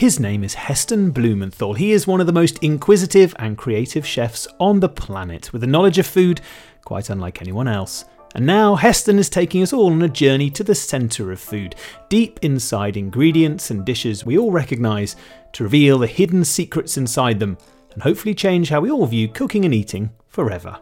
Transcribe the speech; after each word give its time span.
His 0.00 0.18
name 0.18 0.44
is 0.44 0.54
Heston 0.54 1.10
Blumenthal. 1.10 1.74
He 1.74 1.92
is 1.92 2.06
one 2.06 2.22
of 2.22 2.26
the 2.26 2.32
most 2.32 2.56
inquisitive 2.62 3.34
and 3.38 3.58
creative 3.58 4.06
chefs 4.06 4.48
on 4.58 4.80
the 4.80 4.88
planet, 4.88 5.52
with 5.52 5.62
a 5.62 5.66
knowledge 5.66 5.98
of 5.98 6.06
food 6.06 6.40
quite 6.86 7.10
unlike 7.10 7.42
anyone 7.42 7.68
else. 7.68 8.06
And 8.34 8.46
now 8.46 8.76
Heston 8.76 9.18
is 9.18 9.28
taking 9.28 9.62
us 9.62 9.74
all 9.74 9.92
on 9.92 10.00
a 10.00 10.08
journey 10.08 10.48
to 10.52 10.64
the 10.64 10.74
centre 10.74 11.30
of 11.32 11.38
food, 11.38 11.74
deep 12.08 12.38
inside 12.40 12.96
ingredients 12.96 13.70
and 13.70 13.84
dishes 13.84 14.24
we 14.24 14.38
all 14.38 14.50
recognise, 14.50 15.16
to 15.52 15.64
reveal 15.64 15.98
the 15.98 16.06
hidden 16.06 16.46
secrets 16.46 16.96
inside 16.96 17.38
them, 17.38 17.58
and 17.92 18.02
hopefully 18.02 18.34
change 18.34 18.70
how 18.70 18.80
we 18.80 18.90
all 18.90 19.04
view 19.04 19.28
cooking 19.28 19.66
and 19.66 19.74
eating 19.74 20.08
forever. 20.28 20.80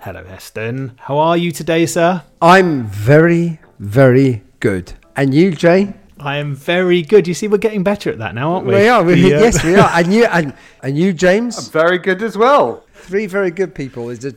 Hello, 0.00 0.22
Heston. 0.24 0.92
How 0.98 1.16
are 1.16 1.38
you 1.38 1.52
today, 1.52 1.86
sir? 1.86 2.22
I'm 2.42 2.84
very, 2.84 3.60
very 3.78 4.42
good. 4.60 4.92
And 5.16 5.32
you, 5.32 5.52
Jay? 5.52 5.94
I 6.20 6.36
am 6.38 6.54
very 6.54 7.02
good. 7.02 7.28
You 7.28 7.34
see, 7.34 7.48
we're 7.48 7.58
getting 7.58 7.82
better 7.82 8.10
at 8.10 8.18
that 8.18 8.34
now, 8.34 8.54
aren't 8.54 8.66
we? 8.66 8.74
We 8.74 8.88
are. 8.88 9.02
We, 9.04 9.20
The, 9.22 9.34
uh, 9.34 9.40
yes, 9.40 9.64
we 9.64 9.76
are. 9.76 9.88
And 9.94 10.12
you, 10.12 10.24
and, 10.24 10.54
and 10.82 10.98
you, 10.98 11.12
James? 11.12 11.68
Very 11.68 11.98
good 11.98 12.22
as 12.22 12.36
well. 12.36 12.84
Three 12.94 13.26
very 13.26 13.50
good 13.50 13.74
people. 13.74 14.10
Is 14.10 14.24
it, 14.24 14.36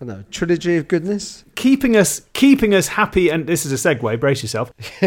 I 0.00 0.04
don't 0.04 0.08
know, 0.08 0.24
trilogy 0.30 0.76
of 0.76 0.88
goodness? 0.88 1.44
keeping 1.56 1.94
us 1.94 2.22
keeping 2.32 2.74
us 2.74 2.88
happy 2.88 3.28
and 3.28 3.46
this 3.46 3.66
is 3.66 3.72
a 3.72 3.76
segue 3.94 4.18
brace 4.18 4.42
yourself 4.42 4.72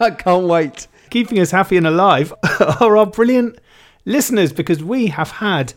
I 0.00 0.08
can't 0.10 0.46
wait. 0.46 0.86
keeping 1.10 1.38
us 1.38 1.50
happy 1.50 1.76
and 1.76 1.86
alive 1.86 2.32
are 2.80 2.96
our 2.96 3.04
brilliant 3.04 3.58
listeners 4.06 4.54
because 4.54 4.82
we 4.82 5.08
have 5.08 5.32
had 5.32 5.74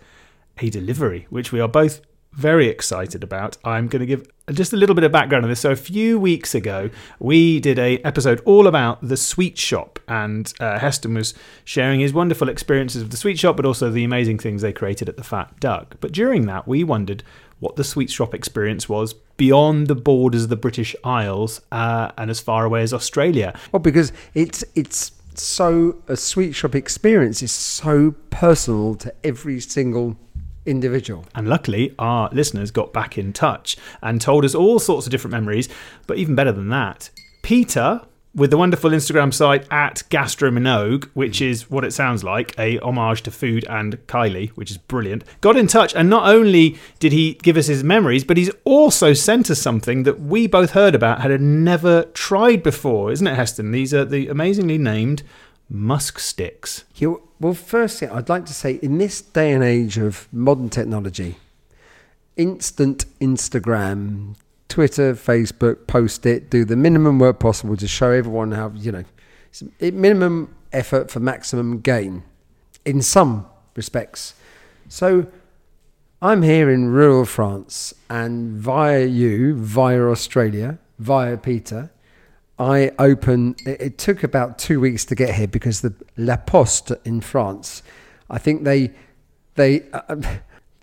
a 0.60 0.70
delivery 0.70 1.28
which 1.30 1.52
we 1.52 1.60
are 1.60 1.68
both 1.68 2.00
very 2.36 2.68
excited 2.68 3.24
about 3.24 3.58
i'm 3.64 3.88
going 3.88 4.00
to 4.00 4.06
give 4.06 4.28
just 4.54 4.74
a 4.74 4.78
little 4.78 4.94
bit 4.94 5.04
of 5.04 5.12
background 5.12 5.44
on 5.44 5.50
this. 5.50 5.62
So 5.62 5.72
a 5.72 5.76
few 5.76 6.20
weeks 6.20 6.54
ago 6.54 6.90
we 7.20 7.60
did 7.60 7.80
a 7.80 7.98
episode 8.00 8.42
all 8.46 8.68
about 8.68 9.02
the 9.02 9.18
sweet 9.18 9.58
shop 9.58 10.00
and 10.08 10.52
uh, 10.60 10.78
heston 10.78 11.16
was 11.16 11.34
sharing 11.64 12.00
his 12.00 12.14
wonderful 12.14 12.48
experiences 12.48 13.02
of 13.02 13.10
the 13.10 13.18
sweet 13.18 13.40
shop 13.40 13.58
but 13.58 13.66
also 13.66 13.90
the 13.90 14.04
amazing 14.04 14.38
things 14.38 14.62
they 14.62 14.74
created 14.74 15.10
at 15.10 15.18
the 15.18 15.24
fat 15.24 15.60
duck. 15.60 15.96
But 16.00 16.12
during 16.12 16.46
that 16.46 16.68
we 16.68 16.84
wondered 16.84 17.24
what 17.60 17.76
the 17.76 17.84
sweet 17.84 18.12
shop 18.12 18.36
experience 18.36 18.88
was 18.88 19.14
beyond 19.38 19.88
the 19.88 19.96
borders 19.96 20.44
of 20.44 20.50
the 20.50 20.56
british 20.56 20.96
isles 21.04 21.62
uh, 21.72 22.12
and 22.18 22.30
as 22.30 22.40
far 22.40 22.66
away 22.66 22.84
as 22.84 22.94
australia. 22.94 23.58
Well, 23.72 23.80
because 23.80 24.12
it's 24.36 24.64
it's 24.76 25.12
so 25.34 25.98
a 26.08 26.16
sweet 26.16 26.54
shop 26.54 26.76
experience 26.76 27.42
is 27.42 27.52
so 27.52 28.14
personal 28.30 28.96
to 28.96 29.14
every 29.24 29.60
single 29.60 30.18
individual. 30.66 31.26
And 31.36 31.48
luckily, 31.48 31.94
our 32.00 32.30
listeners 32.32 32.72
got 32.72 32.94
back 32.94 33.18
in 33.18 33.34
touch 33.34 33.78
and 34.02 34.22
told 34.22 34.46
us 34.46 34.56
all 34.56 34.80
sorts 34.80 35.08
of 35.08 35.12
different 35.12 35.34
memories. 35.34 35.70
But 36.08 36.18
even 36.18 36.36
better 36.36 36.52
than 36.52 36.70
that, 36.70 37.10
Peter, 37.42 38.02
with 38.36 38.52
the 38.52 38.58
wonderful 38.58 38.90
Instagram 38.90 39.34
site 39.34 39.66
at 39.72 40.04
Gastrominogue, 40.10 41.10
which 41.14 41.42
is 41.42 41.72
what 41.72 41.86
it 41.86 41.94
sounds 41.94 42.22
like 42.22 42.54
a 42.60 42.78
homage 42.80 43.22
to 43.24 43.32
food 43.32 43.66
and 43.70 43.96
Kylie, 44.08 44.50
which 44.50 44.70
is 44.70 44.78
brilliant, 44.78 45.24
got 45.40 45.56
in 45.56 45.68
touch. 45.68 45.96
And 45.96 46.10
not 46.10 46.28
only 46.28 46.78
did 47.00 47.14
he 47.14 47.36
give 47.36 47.56
us 47.56 47.68
his 47.68 47.84
memories, 47.84 48.26
but 48.26 48.36
he's 48.36 48.52
also 48.66 49.14
sent 49.14 49.50
us 49.50 49.62
something 49.62 50.04
that 50.04 50.20
we 50.20 50.48
both 50.48 50.72
heard 50.72 50.96
about, 50.96 51.22
had 51.22 51.40
never 51.40 52.04
tried 52.14 52.62
before, 52.62 53.12
isn't 53.12 53.26
it, 53.26 53.36
Heston? 53.36 53.72
These 53.72 53.94
are 53.94 54.04
the 54.04 54.28
amazingly 54.28 54.78
named 54.78 55.24
musk 55.70 56.20
sticks. 56.20 56.84
Well, 57.40 57.54
firstly, 57.54 58.08
I'd 58.08 58.30
like 58.30 58.46
to 58.46 58.54
say 58.54 58.80
in 58.82 58.98
this 58.98 59.22
day 59.22 59.52
and 59.52 59.64
age 59.64 59.98
of 59.98 60.28
modern 60.32 60.70
technology, 60.70 61.38
instant 62.38 63.06
Instagram, 63.20 64.36
Twitter, 64.70 65.14
Facebook, 65.14 65.88
post 65.88 66.26
it, 66.26 66.50
do 66.50 66.66
the 66.66 66.76
minimum 66.76 67.20
work 67.20 67.40
possible 67.40 67.78
to 67.78 67.88
show 67.88 68.12
everyone 68.12 68.52
how, 68.52 68.72
you 68.76 68.92
know, 68.92 69.04
minimum 69.80 70.54
effort 70.74 71.10
for 71.10 71.20
maximum 71.20 71.80
gain 71.80 72.24
in 72.84 73.02
some 73.02 73.46
respects. 73.76 74.34
So 74.90 75.28
I'm 76.22 76.42
here 76.42 76.70
in 76.70 76.90
rural 76.90 77.26
France, 77.26 77.94
and 78.10 78.58
via 78.58 79.06
you, 79.06 79.56
via 79.56 80.02
Australia, 80.04 80.80
via 81.00 81.38
Peter, 81.38 81.92
I 82.58 82.92
open. 83.00 83.56
It, 83.66 83.82
it 83.82 83.98
took 83.98 84.24
about 84.24 84.58
two 84.58 84.80
weeks 84.80 85.06
to 85.06 85.16
get 85.16 85.36
here 85.36 85.48
because 85.48 85.82
the 85.82 85.94
La 86.18 86.38
Poste 86.38 86.94
in 87.04 87.22
France, 87.22 87.84
I 88.30 88.38
think 88.38 88.64
they 88.64 88.92
they 89.56 89.84
uh, 89.92 90.16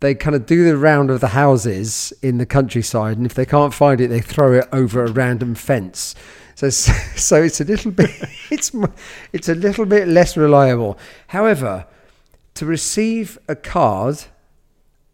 they 0.00 0.14
kind 0.14 0.36
of 0.36 0.46
do 0.46 0.64
the 0.64 0.76
round 0.76 1.10
of 1.10 1.20
the 1.20 1.28
houses 1.28 2.12
in 2.22 2.38
the 2.38 2.46
countryside, 2.46 3.16
and 3.16 3.24
if 3.24 3.34
they 3.34 3.46
can't 3.46 3.72
find 3.72 4.00
it, 4.00 4.08
they 4.08 4.20
throw 4.20 4.52
it 4.52 4.68
over 4.72 5.04
a 5.04 5.10
random 5.10 5.54
fence. 5.54 6.14
So 6.54 6.68
so 6.70 7.42
it's 7.42 7.60
a 7.60 7.64
little 7.64 7.90
bit 7.90 8.10
it's 8.50 8.72
it's 9.32 9.48
a 9.48 9.54
little 9.54 9.86
bit 9.86 10.08
less 10.08 10.36
reliable. 10.36 10.98
However, 11.28 11.86
to 12.54 12.66
receive 12.66 13.38
a 13.48 13.56
card 13.56 14.24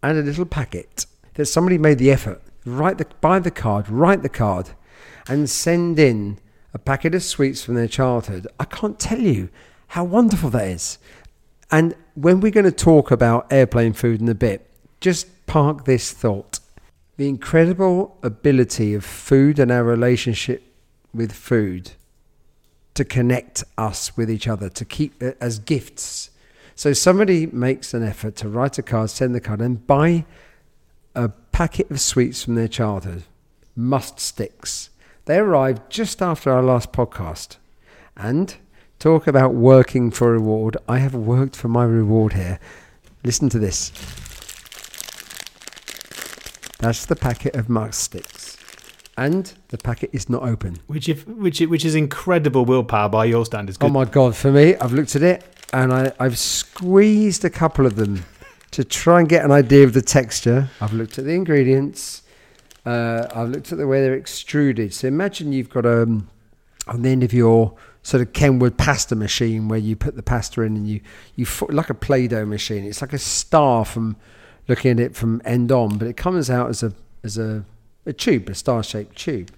and 0.02 0.18
a 0.18 0.22
little 0.22 0.46
packet 0.46 1.06
that 1.34 1.46
somebody 1.46 1.78
made 1.78 1.98
the 1.98 2.10
effort 2.10 2.42
write 2.64 2.98
the 2.98 3.06
buy 3.20 3.38
the 3.38 3.50
card 3.50 3.88
write 3.88 4.22
the 4.22 4.28
card 4.28 4.70
and 5.28 5.48
send 5.48 5.98
in 5.98 6.38
a 6.78 6.84
packet 6.84 7.14
of 7.14 7.22
sweets 7.22 7.64
from 7.64 7.74
their 7.74 7.88
childhood. 7.88 8.46
I 8.60 8.64
can't 8.64 8.98
tell 8.98 9.20
you 9.20 9.48
how 9.88 10.04
wonderful 10.04 10.50
that 10.50 10.68
is. 10.68 10.98
And 11.70 11.96
when 12.14 12.40
we're 12.40 12.52
going 12.52 12.64
to 12.64 12.72
talk 12.72 13.10
about 13.10 13.52
airplane 13.52 13.92
food 13.92 14.20
in 14.20 14.28
a 14.28 14.34
bit 14.34 14.68
just 15.00 15.46
park 15.46 15.84
this 15.84 16.12
thought. 16.12 16.60
The 17.16 17.28
incredible 17.28 18.16
ability 18.22 18.94
of 18.94 19.04
food 19.04 19.58
and 19.58 19.70
our 19.70 19.84
relationship 19.84 20.62
with 21.12 21.32
food 21.32 21.92
to 22.94 23.04
connect 23.04 23.64
us 23.76 24.16
with 24.16 24.30
each 24.30 24.48
other 24.48 24.68
to 24.68 24.84
keep 24.84 25.22
it 25.22 25.36
as 25.40 25.58
gifts. 25.58 26.30
So 26.74 26.92
somebody 26.92 27.46
makes 27.46 27.94
an 27.94 28.02
effort 28.02 28.36
to 28.36 28.48
write 28.48 28.78
a 28.78 28.82
card, 28.82 29.10
send 29.10 29.34
the 29.34 29.40
card, 29.40 29.60
and 29.60 29.84
buy 29.86 30.24
a 31.14 31.28
packet 31.28 31.90
of 31.90 32.00
sweets 32.00 32.44
from 32.44 32.54
their 32.54 32.68
childhood, 32.68 33.24
musk 33.74 34.20
sticks. 34.20 34.90
They 35.28 35.36
arrived 35.36 35.90
just 35.90 36.22
after 36.22 36.50
our 36.50 36.62
last 36.62 36.90
podcast. 36.90 37.58
And 38.16 38.56
talk 38.98 39.26
about 39.26 39.52
working 39.52 40.10
for 40.10 40.32
reward. 40.32 40.78
I 40.88 41.00
have 41.00 41.14
worked 41.14 41.54
for 41.54 41.68
my 41.68 41.84
reward 41.84 42.32
here. 42.32 42.58
Listen 43.24 43.50
to 43.50 43.58
this. 43.58 43.90
That's 46.78 47.04
the 47.04 47.14
packet 47.14 47.56
of 47.56 47.68
musk 47.68 48.00
sticks. 48.00 48.56
And 49.18 49.52
the 49.68 49.76
packet 49.76 50.08
is 50.14 50.30
not 50.30 50.44
open. 50.44 50.78
Which, 50.86 51.10
if, 51.10 51.28
which, 51.28 51.60
which 51.60 51.84
is 51.84 51.94
incredible 51.94 52.64
willpower 52.64 53.10
by 53.10 53.26
your 53.26 53.44
standards. 53.44 53.76
Oh 53.82 53.90
my 53.90 54.06
god! 54.06 54.34
For 54.34 54.50
me, 54.50 54.76
I've 54.76 54.94
looked 54.94 55.14
at 55.14 55.22
it 55.22 55.44
and 55.74 55.92
I, 55.92 56.10
I've 56.18 56.38
squeezed 56.38 57.44
a 57.44 57.50
couple 57.50 57.84
of 57.84 57.96
them 57.96 58.24
to 58.70 58.82
try 58.82 59.20
and 59.20 59.28
get 59.28 59.44
an 59.44 59.50
idea 59.50 59.84
of 59.84 59.92
the 59.92 60.00
texture. 60.00 60.70
I've 60.80 60.94
looked 60.94 61.18
at 61.18 61.26
the 61.26 61.32
ingredients. 61.32 62.22
Uh, 62.86 63.26
I've 63.34 63.50
looked 63.50 63.72
at 63.72 63.78
the 63.78 63.86
way 63.86 64.00
they're 64.00 64.14
extruded. 64.14 64.94
So 64.94 65.08
imagine 65.08 65.52
you've 65.52 65.70
got 65.70 65.84
um, 65.84 66.28
on 66.86 67.02
the 67.02 67.10
end 67.10 67.22
of 67.22 67.32
your 67.32 67.74
sort 68.02 68.22
of 68.22 68.32
Kenwood 68.32 68.78
pasta 68.78 69.14
machine 69.14 69.68
where 69.68 69.78
you 69.78 69.94
put 69.96 70.16
the 70.16 70.22
pasta 70.22 70.62
in 70.62 70.76
and 70.76 70.88
you 70.88 71.00
you 71.36 71.46
like 71.68 71.90
a 71.90 71.94
Play-Doh 71.94 72.46
machine. 72.46 72.84
It's 72.84 73.02
like 73.02 73.12
a 73.12 73.18
star 73.18 73.84
from 73.84 74.16
looking 74.66 74.92
at 74.92 75.00
it 75.00 75.16
from 75.16 75.42
end 75.44 75.70
on, 75.72 75.98
but 75.98 76.08
it 76.08 76.16
comes 76.16 76.48
out 76.48 76.70
as 76.70 76.82
a 76.82 76.92
as 77.24 77.36
a, 77.36 77.64
a 78.06 78.12
tube, 78.12 78.48
a 78.48 78.54
star-shaped 78.54 79.16
tube. 79.16 79.50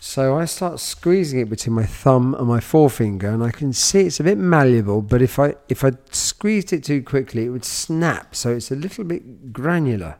So 0.00 0.36
I 0.36 0.44
start 0.44 0.78
squeezing 0.78 1.40
it 1.40 1.50
between 1.50 1.74
my 1.74 1.84
thumb 1.84 2.34
and 2.34 2.46
my 2.46 2.60
forefinger, 2.60 3.30
and 3.30 3.42
I 3.42 3.50
can 3.50 3.72
see 3.72 4.02
it's 4.02 4.20
a 4.20 4.24
bit 4.24 4.38
malleable. 4.38 5.02
But 5.02 5.22
if 5.22 5.38
I 5.38 5.56
if 5.68 5.82
I 5.82 5.92
squeezed 6.10 6.72
it 6.72 6.84
too 6.84 7.02
quickly, 7.02 7.46
it 7.46 7.48
would 7.48 7.64
snap. 7.64 8.36
So 8.36 8.54
it's 8.54 8.70
a 8.70 8.76
little 8.76 9.02
bit 9.04 9.52
granular. 9.52 10.16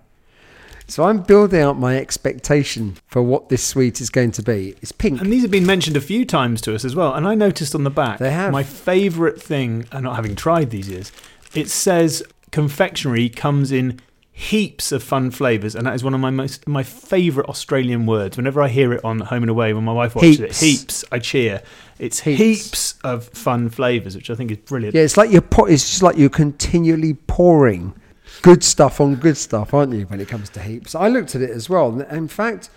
So 0.91 1.05
I'm 1.05 1.19
building 1.19 1.61
out 1.61 1.79
my 1.79 1.99
expectation 1.99 2.97
for 3.09 3.23
what 3.23 3.51
this 3.51 3.63
sweet 3.63 4.01
is 4.01 4.09
going 4.09 4.31
to 4.33 4.43
be. 4.43 4.75
It's 4.81 4.91
pink. 4.91 5.21
And 5.21 5.31
these 5.31 5.43
have 5.43 5.51
been 5.51 5.67
mentioned 5.67 5.97
a 5.99 6.01
few 6.01 6.25
times 6.25 6.63
to 6.63 6.75
us 6.75 6.83
as 6.85 6.97
well. 6.97 7.13
And 7.15 7.27
I 7.29 7.35
noticed 7.35 7.75
on 7.75 7.85
the 7.85 7.91
back, 7.91 8.19
They 8.19 8.31
have. 8.31 8.53
my 8.53 8.63
favourite 8.63 9.41
thing, 9.41 9.87
and 9.93 10.05
not 10.05 10.17
having 10.17 10.35
tried 10.35 10.71
these 10.71 10.89
is, 10.89 11.13
it 11.55 11.69
says 11.69 12.23
confectionery 12.53 13.29
comes 13.29 13.71
in 13.71 14.01
heaps 14.33 14.93
of 14.93 15.03
fun 15.03 15.31
flavours, 15.31 15.75
and 15.75 15.87
that 15.87 15.95
is 15.95 16.03
one 16.05 16.15
of 16.15 16.21
my 16.21 16.31
most 16.31 16.67
my 16.67 16.83
favourite 16.83 17.49
Australian 17.51 18.07
words. 18.07 18.37
Whenever 18.37 18.63
I 18.63 18.69
hear 18.69 18.93
it 18.95 19.05
on 19.05 19.19
Home 19.19 19.43
and 19.43 19.51
Away, 19.51 19.75
when 19.75 19.85
my 19.85 19.93
wife 19.93 20.15
watches 20.15 20.39
Heaps. 20.39 20.63
it, 20.63 20.67
heaps, 20.67 21.05
I 21.13 21.19
cheer. 21.19 21.63
It's 21.99 22.21
heaps, 22.21 22.39
Heaps. 22.41 22.95
of 23.05 23.25
fun 23.29 23.69
flavours, 23.69 24.15
which 24.17 24.31
I 24.31 24.35
think 24.37 24.51
is 24.53 24.57
brilliant. 24.59 24.95
Yeah, 24.95 25.03
it's 25.03 25.17
like 25.19 25.31
you're 25.33 25.43
po- 25.43 25.67
it's 25.67 25.89
just 25.91 26.03
like 26.03 26.17
you're 26.17 26.31
continually 26.31 27.15
pouring 27.15 27.93
good 28.43 28.63
stuff 28.63 29.01
on 29.01 29.17
good 29.17 29.37
stuff, 29.37 29.75
aren't 29.75 29.93
you? 29.93 30.07
When 30.07 30.21
it 30.21 30.29
comes 30.29 30.49
to 30.51 30.61
heaps, 30.61 30.95
I 30.95 31.09
looked 31.09 31.35
at 31.35 31.43
it 31.43 31.51
as 31.51 31.69
well. 31.69 32.01
In 32.01 32.29
fact, 32.29 32.71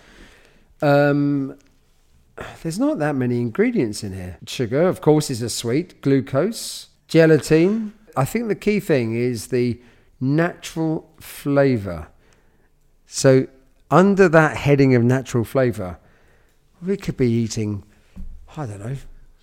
um, 0.80 1.58
there's 2.62 2.78
not 2.78 2.98
that 2.98 3.14
many 3.14 3.40
ingredients 3.40 4.02
in 4.02 4.12
here. 4.12 4.38
Sugar, 4.46 4.82
of 4.82 5.00
course, 5.00 5.30
is 5.30 5.42
a 5.42 5.50
sweet. 5.50 6.00
Glucose, 6.02 6.88
gelatin. 7.08 7.94
I 8.16 8.24
think 8.24 8.48
the 8.48 8.54
key 8.54 8.80
thing 8.80 9.14
is 9.14 9.48
the 9.48 9.80
natural 10.20 11.10
flavour. 11.20 12.08
So 13.06 13.46
under 13.90 14.28
that 14.28 14.56
heading 14.56 14.94
of 14.94 15.02
natural 15.02 15.44
flavour, 15.44 15.98
we 16.84 16.96
could 16.96 17.16
be 17.16 17.30
eating, 17.30 17.84
I 18.56 18.66
don't 18.66 18.80
know, 18.80 18.96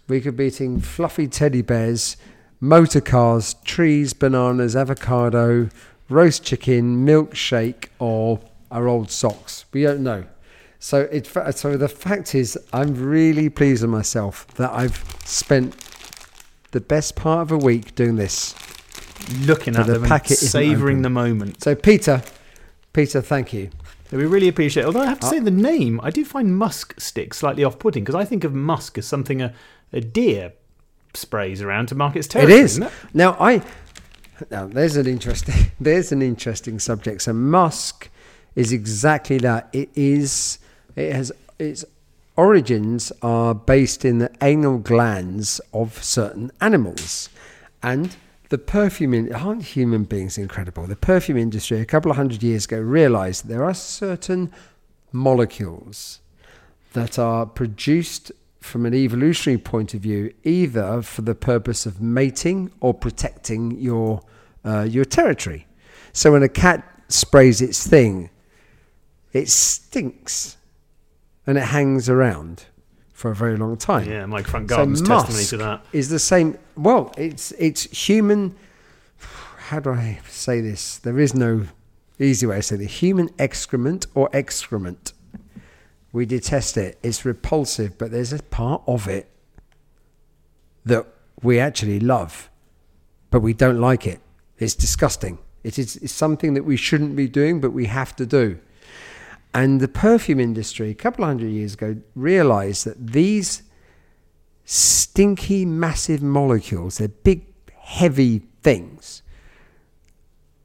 we 0.07 0.21
could 0.21 0.35
be 0.35 0.45
eating 0.45 0.81
fluffy 0.81 1.27
teddy 1.27 1.61
bears 1.61 2.17
motor 2.59 3.01
cars, 3.01 3.55
trees, 3.63 4.13
bananas, 4.13 4.75
avocado, 4.75 5.69
roast 6.09 6.43
chicken, 6.43 7.05
milkshake, 7.05 7.85
or 7.99 8.39
our 8.71 8.87
old 8.87 9.11
socks. 9.11 9.65
We 9.71 9.83
don't 9.83 10.03
know. 10.03 10.25
So 10.79 11.01
it. 11.11 11.27
So 11.55 11.77
the 11.77 11.89
fact 11.89 12.35
is, 12.35 12.57
I'm 12.73 12.93
really 12.95 13.49
pleased 13.49 13.81
with 13.81 13.91
myself 13.91 14.47
that 14.55 14.71
I've 14.71 15.03
spent 15.25 15.75
the 16.71 16.81
best 16.81 17.15
part 17.15 17.41
of 17.41 17.51
a 17.51 17.57
week 17.57 17.95
doing 17.95 18.15
this. 18.15 18.55
Looking 19.41 19.75
at 19.75 19.85
the 19.85 19.99
packet 19.99 20.37
savouring 20.37 21.01
the 21.01 21.09
moment. 21.09 21.61
So 21.61 21.75
Peter, 21.75 22.21
Peter, 22.93 23.21
thank 23.21 23.51
you. 23.53 23.69
We 24.11 24.25
really 24.25 24.47
appreciate 24.47 24.83
it. 24.83 24.85
Although 24.87 25.01
I 25.01 25.05
have 25.07 25.19
to 25.19 25.27
Uh, 25.27 25.29
say, 25.29 25.39
the 25.39 25.51
name, 25.51 25.99
I 26.01 26.09
do 26.09 26.25
find 26.25 26.57
musk 26.57 26.99
stick 26.99 27.33
slightly 27.33 27.63
off 27.63 27.77
putting 27.77 28.03
because 28.03 28.15
I 28.15 28.25
think 28.25 28.43
of 28.43 28.53
musk 28.55 28.97
as 28.97 29.05
something 29.05 29.41
a, 29.41 29.53
a 29.93 30.01
deer 30.01 30.53
sprays 31.13 31.61
around 31.61 31.87
to 31.89 31.95
mark 31.95 32.15
its 32.15 32.27
territory. 32.27 32.59
It 32.59 32.63
is. 32.63 32.71
isn't 32.73 32.83
it? 32.83 32.91
now. 33.13 33.35
I 33.39 33.61
now 34.51 34.67
there's 34.67 34.95
an 34.95 35.07
interesting 35.07 35.71
there's 35.79 36.11
an 36.11 36.21
interesting 36.21 36.79
subject. 36.79 37.23
So 37.23 37.33
musk 37.33 38.09
is 38.55 38.71
exactly 38.71 39.37
that. 39.39 39.69
It 39.73 39.89
is. 39.95 40.59
It 40.95 41.13
has 41.13 41.31
its 41.57 41.85
origins 42.35 43.11
are 43.21 43.53
based 43.53 44.05
in 44.05 44.19
the 44.19 44.31
anal 44.41 44.77
glands 44.77 45.59
of 45.73 46.03
certain 46.03 46.51
animals, 46.61 47.29
and 47.83 48.15
the 48.49 48.57
perfume. 48.57 49.13
In, 49.13 49.33
aren't 49.33 49.63
human 49.63 50.03
beings 50.03 50.37
incredible? 50.37 50.87
The 50.87 50.95
perfume 50.95 51.37
industry 51.37 51.79
a 51.79 51.85
couple 51.85 52.11
of 52.11 52.17
hundred 52.17 52.43
years 52.43 52.65
ago 52.65 52.79
realised 52.79 53.47
there 53.47 53.63
are 53.63 53.73
certain 53.73 54.51
molecules 55.11 56.19
that 56.93 57.19
are 57.19 57.45
produced 57.45 58.31
from 58.59 58.85
an 58.85 58.93
evolutionary 58.93 59.57
point 59.57 59.93
of 59.93 60.01
view, 60.01 60.33
either 60.43 61.01
for 61.01 61.21
the 61.21 61.35
purpose 61.35 61.85
of 61.85 62.01
mating 62.01 62.71
or 62.81 62.93
protecting 62.93 63.71
your 63.79 64.21
uh, 64.65 64.83
your 64.89 65.05
territory. 65.05 65.65
So 66.11 66.33
when 66.33 66.43
a 66.43 66.49
cat 66.49 66.83
sprays 67.07 67.61
its 67.61 67.87
thing, 67.87 68.29
it 69.31 69.47
stinks, 69.47 70.57
and 71.47 71.57
it 71.57 71.65
hangs 71.65 72.09
around 72.09 72.65
for 73.13 73.31
a 73.31 73.35
very 73.35 73.57
long 73.57 73.77
time. 73.77 74.09
Yeah, 74.09 74.25
Mike 74.25 74.47
Front 74.47 74.69
So 74.69 74.75
Garden's 74.75 75.01
testimony 75.01 75.45
to 75.45 75.57
that. 75.57 75.85
is 75.93 76.09
the 76.09 76.19
same. 76.19 76.57
Well, 76.75 77.13
it's 77.17 77.51
it's 77.53 77.83
human. 78.07 78.55
How 79.69 79.79
do 79.79 79.91
I 79.91 80.19
say 80.27 80.61
this? 80.61 80.97
There 80.97 81.19
is 81.19 81.35
no 81.35 81.67
easy 82.19 82.45
way 82.47 82.57
to 82.57 82.63
say 82.63 82.75
the 82.75 82.85
Human 82.85 83.29
excrement 83.37 84.07
or 84.15 84.29
excrement. 84.33 85.13
We 86.11 86.25
detest 86.25 86.77
it. 86.77 86.97
It's 87.03 87.23
repulsive, 87.25 87.97
but 87.97 88.11
there's 88.11 88.33
a 88.33 88.41
part 88.43 88.81
of 88.87 89.07
it 89.07 89.29
that 90.85 91.05
we 91.41 91.59
actually 91.59 91.99
love, 91.99 92.49
but 93.29 93.41
we 93.41 93.53
don't 93.53 93.79
like 93.79 94.07
it. 94.07 94.19
It's 94.57 94.75
disgusting. 94.75 95.37
It 95.63 95.77
is 95.77 95.97
it's 95.97 96.13
something 96.13 96.53
that 96.53 96.63
we 96.63 96.77
shouldn't 96.77 97.15
be 97.15 97.27
doing, 97.27 97.61
but 97.61 97.71
we 97.71 97.85
have 97.85 98.15
to 98.15 98.25
do. 98.25 98.59
And 99.53 99.81
the 99.81 99.87
perfume 99.87 100.39
industry, 100.39 100.89
a 100.89 100.95
couple 100.95 101.25
hundred 101.25 101.49
years 101.49 101.73
ago, 101.73 101.97
realized 102.15 102.85
that 102.85 103.07
these 103.07 103.63
stinky, 104.63 105.65
massive 105.65 106.21
molecules, 106.21 106.99
they're 106.99 107.07
big, 107.07 107.45
heavy 107.73 108.43
things, 108.61 109.23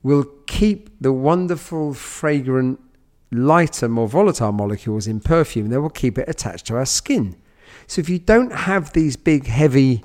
will 0.03 0.25
keep 0.47 0.91
the 1.01 1.13
wonderful, 1.13 1.95
fragrant, 1.95 2.79
lighter, 3.35 3.89
more 3.89 4.09
volatile 4.09 4.53
molecules 4.53 5.07
in 5.07 5.21
perfume, 5.21 5.69
they 5.69 5.79
will 5.79 5.91
keep 5.91 6.19
it 6.19 6.29
attached 6.29 6.67
to 6.67 6.77
our 6.77 6.87
skin. 6.87 7.37
So 7.87 8.01
if 8.01 8.09
you 8.09 8.19
don't 8.19 8.53
have 8.53 8.93
these 8.93 9.17
big, 9.17 9.47
heavy, 9.47 10.03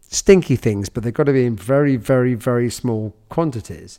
stinky 0.00 0.56
things, 0.56 0.88
but 0.88 1.02
they've 1.02 1.12
got 1.12 1.24
to 1.24 1.32
be 1.32 1.44
in 1.44 1.56
very, 1.56 1.96
very, 1.96 2.34
very 2.34 2.70
small 2.70 3.14
quantities, 3.28 3.98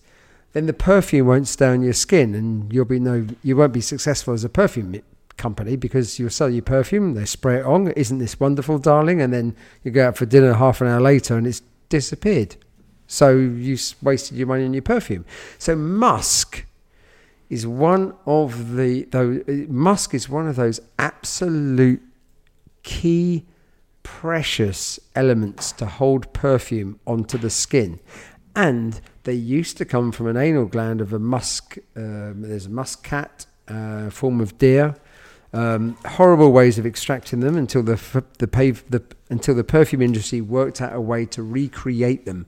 then 0.53 0.67
the 0.67 0.73
perfume 0.73 1.27
won't 1.27 1.47
stay 1.47 1.67
on 1.67 1.81
your 1.81 1.93
skin, 1.93 2.35
and 2.35 2.71
you'll 2.71 2.85
be 2.85 2.99
no, 2.99 3.27
you 3.43 3.57
won't 3.57 3.73
be 3.73 3.81
successful 3.81 4.33
as 4.33 4.43
a 4.43 4.49
perfume 4.49 5.01
company 5.37 5.75
because 5.75 6.19
you'll 6.19 6.29
sell 6.29 6.49
your 6.49 6.61
perfume, 6.61 7.15
they 7.15 7.25
spray 7.25 7.57
it 7.57 7.65
on, 7.65 7.87
isn't 7.91 8.19
this 8.19 8.39
wonderful, 8.39 8.77
darling? 8.77 9.21
And 9.21 9.33
then 9.33 9.55
you 9.83 9.91
go 9.91 10.07
out 10.07 10.17
for 10.17 10.25
dinner 10.25 10.53
half 10.53 10.81
an 10.81 10.87
hour 10.87 11.01
later, 11.01 11.37
and 11.37 11.47
it's 11.47 11.61
disappeared. 11.89 12.55
So 13.07 13.35
you 13.35 13.77
wasted 14.01 14.37
your 14.37 14.47
money 14.47 14.65
on 14.65 14.73
your 14.73 14.83
perfume. 14.83 15.25
So 15.57 15.75
musk 15.75 16.65
is 17.49 17.67
one 17.67 18.13
of 18.25 18.75
the 18.75 19.03
though 19.05 19.41
musk 19.67 20.13
is 20.13 20.27
one 20.29 20.47
of 20.47 20.55
those 20.55 20.79
absolute 20.97 22.01
key 22.83 23.45
precious 24.03 24.99
elements 25.15 25.71
to 25.71 25.85
hold 25.85 26.31
perfume 26.33 26.99
onto 27.07 27.37
the 27.37 27.49
skin. 27.49 27.99
And 28.55 29.01
they 29.23 29.33
used 29.33 29.77
to 29.77 29.85
come 29.85 30.11
from 30.11 30.27
an 30.27 30.37
anal 30.37 30.65
gland 30.65 31.01
of 31.01 31.13
a 31.13 31.19
musk. 31.19 31.77
Um, 31.95 32.41
there's 32.41 32.67
a 32.67 32.69
musk 32.69 33.03
cat, 33.03 33.47
uh, 33.67 34.09
form 34.09 34.41
of 34.41 34.57
deer. 34.57 34.95
Um, 35.53 35.97
horrible 36.05 36.51
ways 36.51 36.79
of 36.79 36.85
extracting 36.85 37.39
them 37.39 37.55
until 37.55 37.83
the 37.83 37.93
f- 37.93 38.23
the, 38.39 38.47
pave, 38.47 38.83
the 38.89 39.03
until 39.29 39.53
the 39.53 39.63
perfume 39.63 40.01
industry 40.01 40.41
worked 40.41 40.81
out 40.81 40.93
a 40.95 41.01
way 41.01 41.25
to 41.27 41.43
recreate 41.43 42.25
them, 42.25 42.47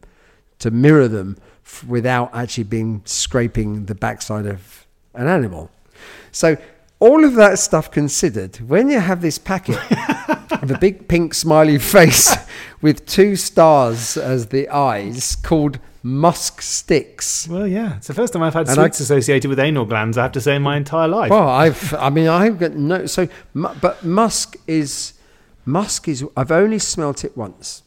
to 0.58 0.72
mirror 0.72 1.08
them 1.08 1.38
f- 1.64 1.84
without 1.84 2.34
actually 2.34 2.64
being 2.64 3.04
scraping 3.06 3.86
the 3.86 3.94
backside 3.94 4.48
of 4.48 4.85
an 5.18 5.28
animal. 5.28 5.70
So 6.32 6.58
all 7.00 7.24
of 7.26 7.36
that 7.36 7.60
stuff 7.60 7.92
considered, 7.92 8.58
when 8.58 8.90
you 8.90 9.00
have 9.00 9.22
this 9.22 9.38
packet 9.38 9.78
of 10.62 10.72
a 10.72 10.78
big 10.80 11.08
pink 11.08 11.34
smiley 11.34 11.78
face 11.78 12.36
with 12.82 13.06
two 13.06 13.36
stars 13.36 14.18
as 14.18 14.48
the 14.48 14.70
eyes 14.70 15.36
called 15.36 15.80
musk 16.04 16.62
sticks. 16.62 17.48
Well, 17.48 17.68
yeah, 17.68 17.98
it's 17.98 18.08
the 18.08 18.14
first 18.14 18.34
time 18.34 18.44
I've 18.44 18.54
had 18.54 18.70
And 18.70 18.80
I- 18.80 18.84
sweets 18.84 19.00
associated 19.00 19.50
with 19.50 19.60
anal 19.60 19.86
glands. 19.86 20.18
I 20.18 20.24
have 20.24 20.32
to 20.34 20.42
say 20.42 20.56
in 20.56 20.62
my 20.62 20.78
entire 20.78 21.08
life. 21.08 21.32
Well, 21.32 21.48
I've, 21.50 21.94
I 21.96 22.10
mean, 22.10 22.28
I've 22.28 22.60
got 22.60 22.74
no. 22.74 23.06
So, 23.08 23.28
but 23.54 24.04
musk 24.04 24.56
is, 24.68 25.14
musk 25.66 26.08
is. 26.08 26.24
I've 26.38 26.52
only 26.52 26.80
smelt 26.80 27.24
it 27.26 27.36
once. 27.36 27.82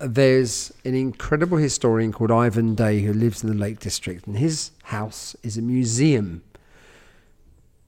There's 0.00 0.72
an 0.84 0.94
incredible 0.96 1.58
historian 1.58 2.12
called 2.12 2.32
Ivan 2.32 2.74
Day 2.74 3.02
who 3.02 3.12
lives 3.12 3.44
in 3.44 3.48
the 3.50 3.54
Lake 3.56 3.78
District, 3.78 4.26
and 4.26 4.36
his 4.36 4.72
house 4.84 5.36
is 5.44 5.56
a 5.56 5.62
museum 5.62 6.42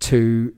to 0.00 0.54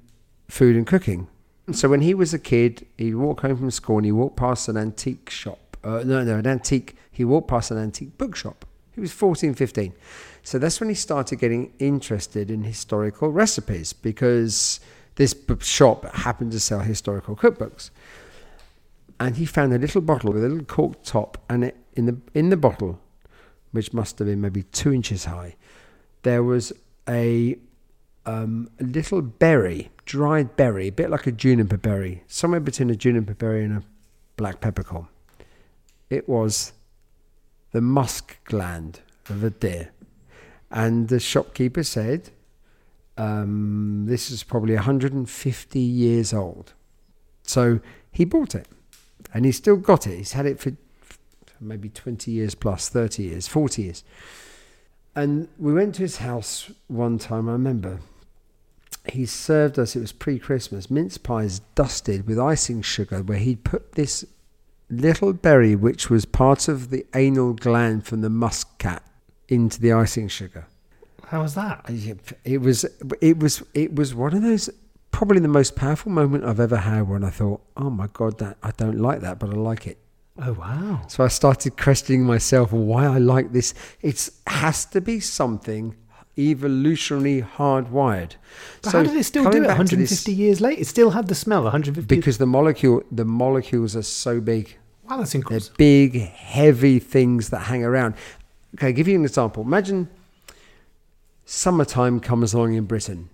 food 0.48 0.76
and 0.76 0.86
cooking. 0.86 1.28
So 1.72 1.88
when 1.88 2.00
he 2.00 2.14
was 2.14 2.32
a 2.32 2.38
kid, 2.38 2.86
he'd 2.96 3.14
walk 3.14 3.42
home 3.42 3.56
from 3.56 3.70
school 3.70 3.98
and 3.98 4.06
he 4.06 4.12
walked 4.12 4.36
past 4.36 4.68
an 4.68 4.76
antique 4.76 5.28
shop. 5.28 5.76
Uh, 5.84 6.02
no, 6.04 6.24
no, 6.24 6.36
an 6.36 6.46
antique. 6.46 6.96
He 7.10 7.24
walked 7.24 7.48
past 7.48 7.70
an 7.70 7.78
antique 7.78 8.16
bookshop. 8.16 8.64
He 8.94 9.00
was 9.00 9.12
14, 9.12 9.54
15. 9.54 9.92
So 10.42 10.58
that's 10.58 10.80
when 10.80 10.88
he 10.88 10.94
started 10.94 11.36
getting 11.36 11.72
interested 11.78 12.50
in 12.50 12.64
historical 12.64 13.30
recipes 13.30 13.92
because 13.92 14.80
this 15.16 15.34
shop 15.60 16.04
happened 16.14 16.52
to 16.52 16.60
sell 16.60 16.80
historical 16.80 17.36
cookbooks. 17.36 17.90
And 19.20 19.36
he 19.36 19.44
found 19.44 19.74
a 19.74 19.78
little 19.78 20.00
bottle 20.00 20.32
with 20.32 20.44
a 20.44 20.48
little 20.48 20.64
cork 20.64 21.02
top, 21.02 21.38
and 21.50 21.64
it, 21.64 21.76
in 21.94 22.06
the 22.06 22.16
in 22.34 22.50
the 22.50 22.56
bottle, 22.56 23.00
which 23.72 23.92
must 23.92 24.18
have 24.20 24.28
been 24.28 24.40
maybe 24.40 24.62
two 24.62 24.92
inches 24.92 25.24
high, 25.24 25.56
there 26.22 26.44
was 26.44 26.72
a 27.08 27.58
um, 28.26 28.70
a 28.80 28.84
little 28.84 29.22
berry, 29.22 29.90
dried 30.04 30.56
berry, 30.56 30.88
a 30.88 30.92
bit 30.92 31.10
like 31.10 31.26
a 31.26 31.32
juniper 31.32 31.76
berry, 31.76 32.24
somewhere 32.26 32.60
between 32.60 32.90
a 32.90 32.96
juniper 32.96 33.34
berry 33.34 33.64
and 33.64 33.78
a 33.78 33.82
black 34.36 34.60
peppercorn. 34.60 35.08
It 36.10 36.28
was 36.28 36.72
the 37.72 37.80
musk 37.80 38.38
gland 38.44 39.00
of 39.28 39.44
a 39.44 39.50
deer. 39.50 39.90
And 40.70 41.08
the 41.08 41.20
shopkeeper 41.20 41.82
said, 41.82 42.30
um, 43.16 44.04
this 44.06 44.30
is 44.30 44.42
probably 44.42 44.74
150 44.74 45.78
years 45.80 46.32
old. 46.32 46.72
So 47.42 47.80
he 48.10 48.24
bought 48.24 48.54
it 48.54 48.68
and 49.34 49.44
he's 49.44 49.56
still 49.56 49.76
got 49.76 50.06
it. 50.06 50.18
He's 50.18 50.32
had 50.32 50.46
it 50.46 50.60
for 50.60 50.72
maybe 51.60 51.88
20 51.88 52.30
years 52.30 52.54
plus, 52.54 52.88
30 52.88 53.24
years, 53.24 53.48
40 53.48 53.82
years. 53.82 54.04
And 55.18 55.48
we 55.58 55.74
went 55.74 55.96
to 55.96 56.02
his 56.02 56.18
house 56.18 56.70
one 56.86 57.18
time, 57.18 57.48
I 57.48 57.52
remember. 57.52 57.98
He 59.12 59.26
served 59.26 59.76
us, 59.76 59.96
it 59.96 60.00
was 60.00 60.12
pre 60.12 60.38
Christmas, 60.38 60.92
mince 60.92 61.18
pies 61.18 61.60
dusted 61.74 62.28
with 62.28 62.38
icing 62.38 62.82
sugar, 62.82 63.24
where 63.24 63.38
he'd 63.38 63.64
put 63.64 63.94
this 63.96 64.24
little 64.88 65.32
berry, 65.32 65.74
which 65.74 66.08
was 66.08 66.24
part 66.24 66.68
of 66.68 66.90
the 66.90 67.04
anal 67.16 67.52
gland 67.52 68.06
from 68.06 68.20
the 68.20 68.30
musk 68.30 68.78
cat, 68.78 69.02
into 69.48 69.80
the 69.80 69.92
icing 69.92 70.28
sugar. 70.28 70.68
How 71.26 71.42
was 71.42 71.56
that? 71.56 71.84
Uh, 71.88 71.94
it 72.44 72.60
was, 72.60 72.84
it 73.20 73.38
was, 73.40 73.62
it 73.74 73.96
was 73.96 74.14
one 74.14 74.36
of 74.36 74.42
those 74.42 74.70
probably 75.10 75.40
the 75.40 75.48
most 75.48 75.74
powerful 75.74 76.12
moment 76.12 76.44
I've 76.44 76.60
ever 76.60 76.76
had 76.76 77.08
when 77.08 77.24
I 77.24 77.30
thought, 77.30 77.60
oh 77.76 77.90
my 77.90 78.06
god, 78.12 78.38
that 78.38 78.56
I 78.62 78.70
don't 78.70 79.00
like 79.00 79.22
that, 79.22 79.40
but 79.40 79.50
I 79.50 79.54
like 79.54 79.88
it. 79.88 79.98
Oh 80.40 80.52
wow! 80.52 81.02
So 81.08 81.24
I 81.24 81.28
started 81.28 81.76
questioning 81.76 82.24
myself 82.24 82.72
why 82.72 83.06
I 83.06 83.18
like 83.18 83.52
this. 83.52 83.74
It 84.00 84.30
has 84.46 84.84
to 84.86 85.00
be 85.00 85.18
something 85.20 85.96
evolutionarily 86.36 87.44
hardwired. 87.56 88.34
But 88.82 88.92
how 88.92 89.02
did 89.02 89.16
it 89.16 89.24
still 89.24 89.50
do 89.50 89.58
it 89.58 89.66
150 89.66 90.04
this- 90.04 90.28
years 90.28 90.60
later? 90.60 90.80
It 90.80 90.86
still 90.86 91.10
had 91.10 91.26
the 91.26 91.34
smell. 91.34 91.64
150 91.64 92.14
Because 92.14 92.38
the 92.38 92.46
molecule, 92.46 93.02
the 93.10 93.24
molecules 93.24 93.96
are 93.96 94.02
so 94.02 94.40
big. 94.40 94.76
Wow, 95.10 95.16
that's 95.16 95.34
incredible. 95.34 95.66
They're 95.76 96.08
big, 96.08 96.20
heavy 96.20 97.00
things 97.00 97.48
that 97.50 97.60
hang 97.60 97.82
around. 97.82 98.14
Okay, 98.76 98.92
give 98.92 99.08
you 99.08 99.16
an 99.16 99.24
example. 99.24 99.64
Imagine 99.64 100.08
summertime 101.44 102.20
comes 102.20 102.52
along 102.52 102.74
in 102.74 102.84
Britain 102.84 103.30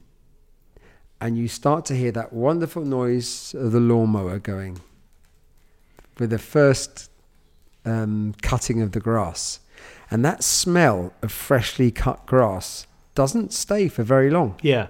and 1.20 1.36
you 1.36 1.48
start 1.48 1.84
to 1.86 1.96
hear 1.96 2.12
that 2.12 2.32
wonderful 2.32 2.84
noise 2.84 3.54
of 3.54 3.72
the 3.72 3.80
lawnmower 3.80 4.38
going 4.38 4.78
with 6.18 6.30
the 6.30 6.38
first 6.38 7.10
um, 7.84 8.34
cutting 8.42 8.82
of 8.82 8.92
the 8.92 9.00
grass. 9.00 9.60
And 10.10 10.24
that 10.24 10.44
smell 10.44 11.12
of 11.22 11.32
freshly 11.32 11.90
cut 11.90 12.24
grass 12.26 12.86
doesn't 13.14 13.52
stay 13.52 13.88
for 13.88 14.02
very 14.02 14.30
long 14.30 14.56
Yeah, 14.62 14.88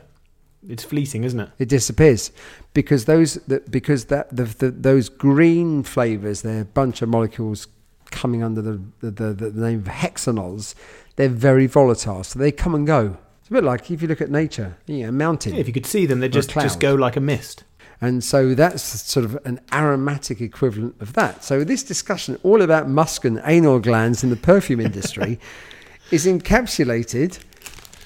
it's 0.69 0.85
fleeting, 0.85 1.25
isn't 1.25 1.41
it? 1.41 1.51
it 1.59 1.69
disappears 1.69 2.31
because 2.73 3.05
those 3.05 3.35
that 3.47 3.71
because 3.71 4.07
that 4.07 4.35
the, 4.35 4.45
the 4.45 4.71
those 4.71 5.09
green 5.09 5.83
flavors 5.83 6.43
they're 6.43 6.63
a 6.63 6.65
bunch 6.65 7.03
of 7.03 7.09
molecules 7.09 7.69
coming 8.11 8.43
under 8.43 8.63
the 8.63 8.81
the, 9.01 9.11
the, 9.11 9.51
the 9.51 9.61
name 9.61 9.81
of 9.81 9.87
hexanols 9.87 10.75
they're 11.17 11.29
very 11.29 11.67
volatile 11.67 12.25
so 12.25 12.39
they 12.39 12.51
come 12.51 12.75
and 12.75 12.87
go 12.87 13.17
it's 13.41 13.51
a 13.51 13.53
bit 13.53 13.63
like 13.65 13.91
if 13.91 14.01
you 14.01 14.09
look 14.09 14.21
at 14.23 14.31
nature 14.31 14.77
you 14.87 15.03
know, 15.03 15.11
a 15.11 15.13
mountain 15.13 15.55
Yeah, 15.55 15.61
if 15.61 15.67
you 15.67 15.73
could 15.75 15.87
see 15.87 16.07
them, 16.07 16.21
they 16.21 16.29
just 16.29 16.51
just 16.51 16.81
go 16.81 16.95
like 16.95 17.17
a 17.17 17.21
mist. 17.21 17.65
And 18.01 18.23
so 18.23 18.55
that's 18.55 18.83
sort 18.83 19.25
of 19.25 19.39
an 19.45 19.61
aromatic 19.73 20.41
equivalent 20.41 20.95
of 21.01 21.13
that 21.15 21.45
so 21.45 21.65
this 21.65 21.83
discussion 21.83 22.39
all 22.43 22.63
about 22.63 22.89
musk 22.89 23.25
and 23.25 23.41
anal 23.45 23.79
glands 23.79 24.23
in 24.25 24.31
the 24.31 24.37
perfume 24.37 24.81
industry 24.89 25.39
is 26.11 26.27
encapsulated 26.27 27.39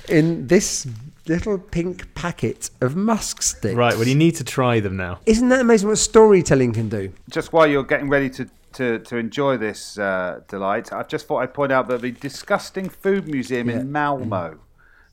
in 0.08 0.46
this 0.46 0.86
little 1.26 1.58
pink 1.58 2.12
packet 2.14 2.70
of 2.80 2.96
musk 2.96 3.42
sticks 3.42 3.74
Right. 3.74 3.94
Well, 3.96 4.08
you 4.08 4.14
need 4.14 4.34
to 4.36 4.44
try 4.44 4.80
them 4.80 4.96
now. 4.96 5.20
Isn't 5.26 5.50
that 5.50 5.60
amazing 5.60 5.88
what 5.88 5.98
storytelling 5.98 6.72
can 6.72 6.88
do? 6.88 7.12
just 7.30 7.52
while 7.52 7.66
you're 7.66 7.84
getting 7.84 8.08
ready 8.08 8.30
to, 8.30 8.48
to, 8.74 8.98
to 9.00 9.16
enjoy 9.16 9.56
this 9.56 9.98
uh, 9.98 10.40
delight, 10.48 10.92
I 10.92 11.02
just 11.02 11.26
thought 11.26 11.38
I'd 11.38 11.54
point 11.54 11.70
out 11.72 11.88
that 11.88 12.00
the 12.00 12.12
Disgusting 12.12 12.88
Food 12.88 13.28
Museum 13.28 13.68
in 13.68 13.92
Malmo 13.92 14.58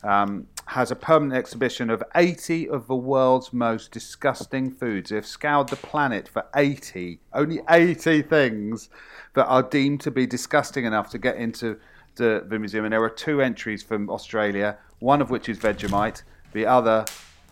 um, 0.06 0.46
has 0.66 0.90
a 0.90 0.96
permanent 0.96 1.36
exhibition 1.38 1.90
of 1.90 2.02
80 2.14 2.68
of 2.68 2.86
the 2.86 2.94
world's 2.94 3.52
most 3.52 3.92
disgusting 3.92 4.70
foods. 4.70 5.10
They've 5.10 5.26
scoured 5.26 5.68
the 5.68 5.76
planet 5.76 6.28
for 6.28 6.46
80, 6.54 7.20
only 7.32 7.60
80 7.68 8.22
things 8.22 8.88
that 9.34 9.46
are 9.46 9.62
deemed 9.62 10.00
to 10.02 10.10
be 10.10 10.26
disgusting 10.26 10.84
enough 10.84 11.10
to 11.10 11.18
get 11.18 11.36
into 11.36 11.78
the, 12.16 12.44
the 12.46 12.58
museum. 12.58 12.84
And 12.84 12.92
there 12.92 13.02
are 13.02 13.10
two 13.10 13.40
entries 13.40 13.82
from 13.82 14.10
Australia, 14.10 14.78
one 14.98 15.20
of 15.20 15.30
which 15.30 15.48
is 15.48 15.58
Vegemite, 15.58 16.22
the 16.52 16.66
other 16.66 17.04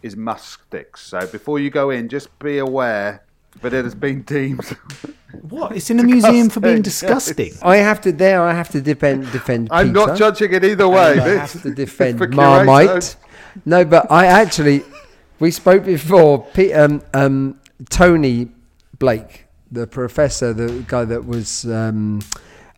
is 0.02 0.16
musk 0.16 0.64
sticks. 0.66 1.00
So 1.02 1.26
before 1.26 1.58
you 1.58 1.70
go 1.70 1.90
in, 1.90 2.08
just 2.08 2.36
be 2.38 2.58
aware 2.58 3.24
that 3.62 3.72
it 3.72 3.84
has 3.84 3.94
been 3.94 4.22
deemed. 4.22 4.76
What? 5.42 5.74
It's 5.76 5.90
in 5.90 5.98
a 5.98 6.04
museum 6.04 6.48
for 6.48 6.60
being 6.60 6.80
Disgusting, 6.80 7.34
disgusting. 7.34 7.68
I 7.68 7.78
have 7.78 8.00
to 8.02 8.12
there. 8.12 8.40
I 8.40 8.52
have 8.54 8.68
to 8.68 8.80
defend 8.80 9.32
defend. 9.32 9.66
I'm 9.72 9.88
Peter, 9.88 10.06
not 10.06 10.16
judging 10.16 10.52
it 10.52 10.64
either 10.64 10.88
way. 10.88 11.12
and 11.14 11.20
I 11.22 11.24
This- 11.24 11.52
have 11.54 11.62
to 11.62 11.74
defend 11.74 12.20
Marmite. 12.34 12.86
curators. 12.86 13.16
No, 13.66 13.84
but 13.84 14.06
I 14.12 14.26
actually 14.26 14.84
we 15.40 15.50
spoke 15.50 15.84
before. 15.84 16.44
Pe- 16.54 16.72
um, 16.72 17.02
um, 17.14 17.58
Tony 17.90 18.48
Blake, 19.00 19.46
the 19.72 19.88
professor, 19.88 20.52
the 20.52 20.84
guy 20.86 21.04
that 21.04 21.26
was 21.26 21.64
um, 21.64 22.20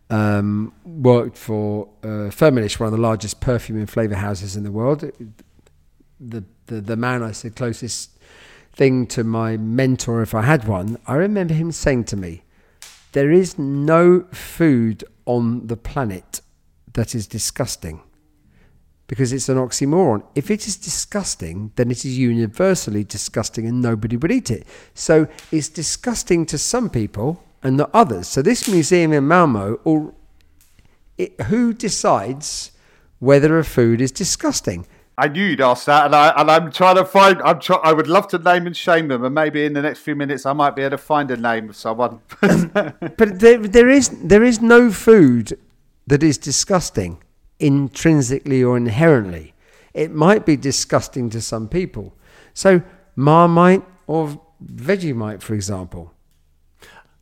um, 0.09 0.73
worked 0.85 1.37
for 1.37 1.89
uh, 2.03 2.31
Firmenich, 2.33 2.81
one 2.81 2.87
of 2.87 2.93
the 2.93 2.99
largest 3.03 3.39
perfume 3.41 3.79
and 3.79 3.91
flavor 3.91 4.15
houses 4.15 4.57
in 4.57 4.63
the 4.65 4.73
world. 4.73 5.05
The, 6.19 6.43
the 6.69 6.81
the 6.81 6.97
man 6.97 7.23
I 7.23 7.33
said 7.33 7.55
closest 7.55 8.16
thing 8.77 9.07
to 9.09 9.25
my 9.25 9.57
mentor, 9.57 10.23
if 10.23 10.35
I 10.35 10.43
had 10.43 10.69
one, 10.69 10.99
I 11.07 11.15
remember 11.15 11.55
him 11.55 11.73
saying 11.73 12.05
to 12.05 12.17
me, 12.17 12.43
"There 13.13 13.33
is 13.33 13.59
no 13.59 14.27
food 14.33 15.03
on 15.25 15.67
the 15.67 15.77
planet 15.77 16.41
that 16.93 17.15
is 17.15 17.27
disgusting." 17.27 18.01
because 19.09 19.33
it's 19.33 19.49
an 19.49 19.57
oxymoron. 19.57 20.23
If 20.35 20.51
it 20.51 20.67
is 20.67 20.77
disgusting, 20.77 21.73
then 21.77 21.91
it 21.91 22.05
is 22.05 22.19
universally 22.19 23.05
disgusting 23.05 23.67
and 23.67 23.81
nobody 23.81 24.17
would 24.17 24.33
eat 24.33 24.51
it. 24.51 24.67
So 24.95 25.29
it's 25.53 25.69
disgusting 25.69 26.47
to 26.47 26.59
some 26.59 26.91
people 26.91 27.43
and 27.63 27.77
not 27.77 27.91
others. 27.95 28.29
So 28.29 28.43
this 28.43 28.69
museum 28.69 29.13
in 29.13 29.29
Malmo, 29.29 29.81
or 29.85 30.15
it, 31.19 31.41
who 31.43 31.73
decides 31.73 32.73
whether 33.19 33.59
a 33.59 33.65
food 33.65 34.01
is 34.01 34.11
disgusting? 34.11 34.87
I 35.19 35.29
knew 35.29 35.45
you'd 35.45 35.63
ask 35.63 35.87
that, 35.87 36.07
and 36.07 36.15
I 36.15 36.29
and 36.39 36.51
I'm 36.51 36.71
trying 36.71 36.97
to 36.97 37.05
find. 37.05 37.41
I'm 37.43 37.59
try, 37.59 37.77
I 37.77 37.93
would 37.95 38.07
love 38.07 38.29
to 38.29 38.39
name 38.39 38.67
and 38.67 38.77
shame 38.77 39.09
them, 39.09 39.25
and 39.25 39.35
maybe 39.35 39.65
in 39.65 39.73
the 39.73 39.81
next 39.81 40.01
few 40.01 40.15
minutes 40.15 40.45
I 40.45 40.53
might 40.53 40.77
be 40.77 40.83
able 40.83 40.91
to 40.91 40.99
find 40.99 41.31
a 41.31 41.37
name 41.37 41.71
of 41.71 41.77
someone. 41.77 42.21
But 42.41 43.41
there, 43.41 43.59
there 43.59 43.89
is 43.89 44.11
there 44.23 44.45
is 44.45 44.61
no 44.61 44.91
food 44.91 45.59
that 46.07 46.23
is 46.23 46.37
disgusting 46.37 47.23
intrinsically 47.59 48.63
or 48.63 48.77
inherently. 48.77 49.55
It 49.95 50.11
might 50.11 50.45
be 50.45 50.57
disgusting 50.57 51.31
to 51.31 51.41
some 51.41 51.69
people. 51.69 52.15
So 52.53 52.83
Marmite 53.17 53.85
or 54.07 54.41
Vegemite, 54.63 55.41
for 55.41 55.55
example, 55.55 56.13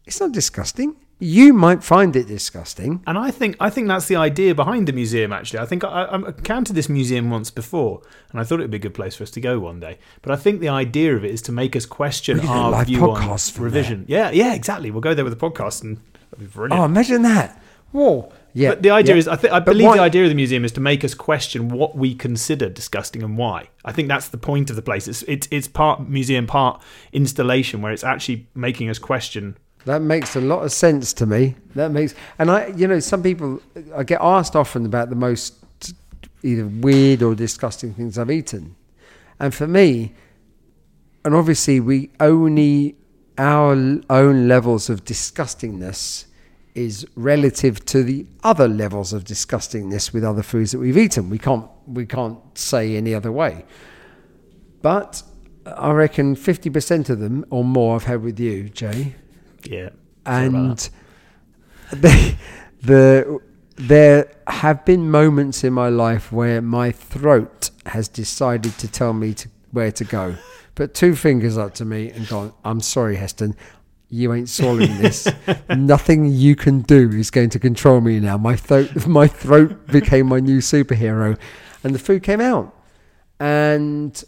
it's 0.05 0.21
not 0.21 0.33
disgusting. 0.33 0.97
You 1.25 1.55
might 1.55 1.83
find 1.83 2.15
it 2.17 2.27
disgusting. 2.27 3.03
And 3.07 3.17
I 3.17 3.31
think 3.31 3.57
I 3.59 3.71
think 3.71 3.89
that's 3.89 4.09
the 4.09 4.17
idea 4.17 4.55
behind 4.55 4.87
the 4.87 4.93
museum. 4.93 5.33
Actually, 5.33 5.61
I 5.61 5.67
think 5.67 5.83
I, 5.83 6.05
I 6.05 6.17
encountered 6.17 6.77
this 6.77 6.91
museum 6.91 7.31
once 7.31 7.51
before, 7.51 8.03
and 8.31 8.41
I 8.41 8.45
thought 8.45 8.61
it 8.61 8.65
would 8.65 8.71
be 8.71 8.77
a 8.77 8.81
good 8.81 8.93
place 8.93 9.17
for 9.17 9.23
us 9.23 9.31
to 9.31 9.41
go 9.41 9.59
one 9.59 9.81
day. 9.81 9.99
But 10.21 10.33
I 10.33 10.37
think 10.37 10.61
the 10.61 10.69
idea 10.69 11.17
of 11.17 11.25
it 11.25 11.31
is 11.31 11.41
to 11.43 11.53
make 11.53 11.75
us 11.75 11.87
question 11.87 12.37
We 12.37 12.41
could 12.43 12.49
do 12.49 12.53
a 12.53 12.57
our 12.57 12.71
live 12.71 12.87
view 12.89 12.99
podcast 12.99 13.57
on 13.57 13.65
revision. 13.65 14.05
Yeah, 14.07 14.33
yeah, 14.33 14.53
exactly. 14.53 14.91
We'll 14.91 15.01
go 15.01 15.15
there 15.15 15.25
with 15.25 15.33
a 15.33 15.37
podcast, 15.37 15.83
and 15.83 15.97
that'd 16.31 16.41
be 16.41 16.47
brilliant. 16.47 16.79
Oh, 16.79 16.85
imagine 16.85 17.23
that. 17.23 17.59
Whoa. 17.93 18.31
Yeah. 18.53 18.71
But 18.71 18.83
the 18.83 18.91
idea 18.91 19.15
yeah. 19.15 19.21
is, 19.21 19.29
I, 19.29 19.37
th- 19.37 19.53
I 19.53 19.61
believe 19.61 19.87
why- 19.87 19.97
the 19.97 20.03
idea 20.03 20.25
of 20.25 20.29
the 20.29 20.35
museum 20.35 20.65
is 20.65 20.73
to 20.73 20.81
make 20.81 21.05
us 21.05 21.15
question 21.15 21.71
what 21.71 21.97
we 21.97 22.15
consider 22.15 22.69
disgusting 22.69 23.23
and 23.23 23.39
why. 23.39 23.71
I 23.85 23.93
think 23.93 24.09
that's 24.09 24.29
the 24.29 24.37
point 24.37 24.69
of 24.69 24.77
the 24.77 24.83
place. 24.83 25.09
It's 25.09 25.23
it's, 25.23 25.49
it's 25.51 25.69
part 25.69 26.07
museum, 26.07 26.47
part 26.47 26.83
installation, 27.13 27.81
where 27.81 27.93
it's 27.93 28.05
actually 28.05 28.47
making 28.55 28.91
us 28.91 28.99
question. 28.99 29.57
That 29.85 30.01
makes 30.01 30.35
a 30.35 30.41
lot 30.41 30.65
of 30.65 30.73
sense 30.73 31.13
to 31.15 31.27
me. 31.27 31.57
That 31.75 31.91
makes, 31.91 32.15
and 32.39 32.51
I, 32.51 32.69
you 32.69 32.89
know, 32.89 33.01
some 33.01 33.23
people, 33.23 33.61
I 33.95 34.03
get 34.03 34.21
asked 34.21 34.57
often 34.57 34.87
about 34.87 35.11
the 35.11 35.17
most 35.17 35.55
either 36.43 36.67
weird 36.67 37.23
or 37.23 37.35
disgusting 37.35 37.93
things 37.95 38.19
I've 38.19 38.31
eaten. 38.31 38.77
And 39.39 39.55
for 39.55 39.67
me, 39.67 40.15
and 41.25 41.35
obviously 41.35 41.81
we 41.81 42.11
only, 42.19 42.97
our 43.37 43.73
own 44.09 44.49
levels 44.49 44.89
of 44.89 45.05
disgustingness 45.05 46.27
is 46.75 47.07
relative 47.15 47.85
to 47.87 48.03
the 48.03 48.27
other 48.43 48.67
levels 48.67 49.13
of 49.13 49.25
disgustingness 49.25 50.13
with 50.13 50.25
other 50.25 50.43
foods 50.43 50.73
that 50.73 50.79
we've 50.79 50.99
eaten. 50.99 51.31
We 51.31 51.39
can't, 51.39 51.69
we 51.87 52.07
can't 52.07 52.39
say 52.57 52.97
any 52.97 53.15
other 53.15 53.31
way. 53.31 53.65
But 54.83 55.23
I 55.67 55.93
reckon 55.93 56.37
50% 56.37 57.11
of 57.11 57.21
them 57.21 57.45
or 57.51 57.65
more 57.65 57.97
I've 57.97 58.05
had 58.05 58.23
with 58.23 58.41
you, 58.41 58.71
Jay 58.71 59.15
Yeah, 59.65 59.91
and 60.27 60.79
the, 61.91 62.35
the 62.83 63.41
there 63.77 64.31
have 64.47 64.85
been 64.85 65.11
moments 65.11 65.65
in 65.65 65.73
my 65.73 65.89
life 65.89 66.33
where 66.33 66.63
my 66.63 66.93
throat 66.93 67.71
has 67.87 68.09
decided 68.09 68.77
to 68.79 68.89
tell 68.89 69.13
me 69.13 69.35
to, 69.35 69.49
where 69.73 69.93
to 69.93 70.05
go. 70.05 70.37
Put 70.75 70.95
two 70.95 71.15
fingers 71.15 71.59
up 71.59 71.75
to 71.75 71.85
me 71.85 72.11
and 72.11 72.27
gone, 72.29 72.53
I'm 72.65 72.81
sorry, 72.81 73.17
Heston, 73.17 73.57
you 74.09 74.33
ain't 74.33 74.49
swallowing 74.49 74.97
this. 74.99 75.29
Nothing 75.69 76.27
you 76.27 76.55
can 76.57 76.83
do 76.83 77.11
is 77.11 77.31
going 77.31 77.51
to 77.51 77.59
control 77.59 78.01
me 78.01 78.21
now. 78.21 78.37
My 78.37 78.57
throat, 78.57 79.07
my 79.07 79.27
throat 79.27 79.87
became 79.89 80.27
my 80.27 80.41
new 80.41 80.59
superhero, 80.59 81.39
and 81.83 81.95
the 81.95 81.99
food 81.99 82.23
came 82.23 82.41
out. 82.41 82.75
And 83.41 84.23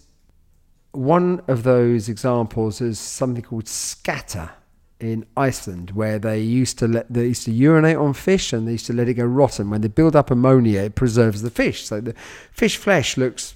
one 0.93 1.41
of 1.47 1.63
those 1.63 2.09
examples 2.09 2.81
is 2.81 2.99
something 2.99 3.43
called 3.43 3.67
skata 3.67 4.51
in 4.99 5.27
Iceland, 5.37 5.91
where 5.91 6.19
they 6.19 6.41
used 6.41 6.79
to 6.79 6.89
let 6.89 7.13
they 7.13 7.27
used 7.27 7.45
to 7.45 7.53
urinate 7.53 7.97
on 7.97 8.15
fish 8.15 8.53
and 8.53 8.67
they 8.67 8.73
used 8.73 8.87
to 8.87 8.93
let 8.93 9.09
it 9.09 9.15
go 9.15 9.25
rotten. 9.25 9.71
When 9.71 9.83
they 9.83 9.89
build 9.89 10.17
up 10.17 10.31
ammonia, 10.31 10.83
it 10.83 10.95
preserves 10.95 11.43
the 11.43 11.51
fish. 11.51 11.85
So 11.87 12.01
the 12.01 12.15
fish 12.53 12.77
flesh 12.77 13.17
looks 13.17 13.55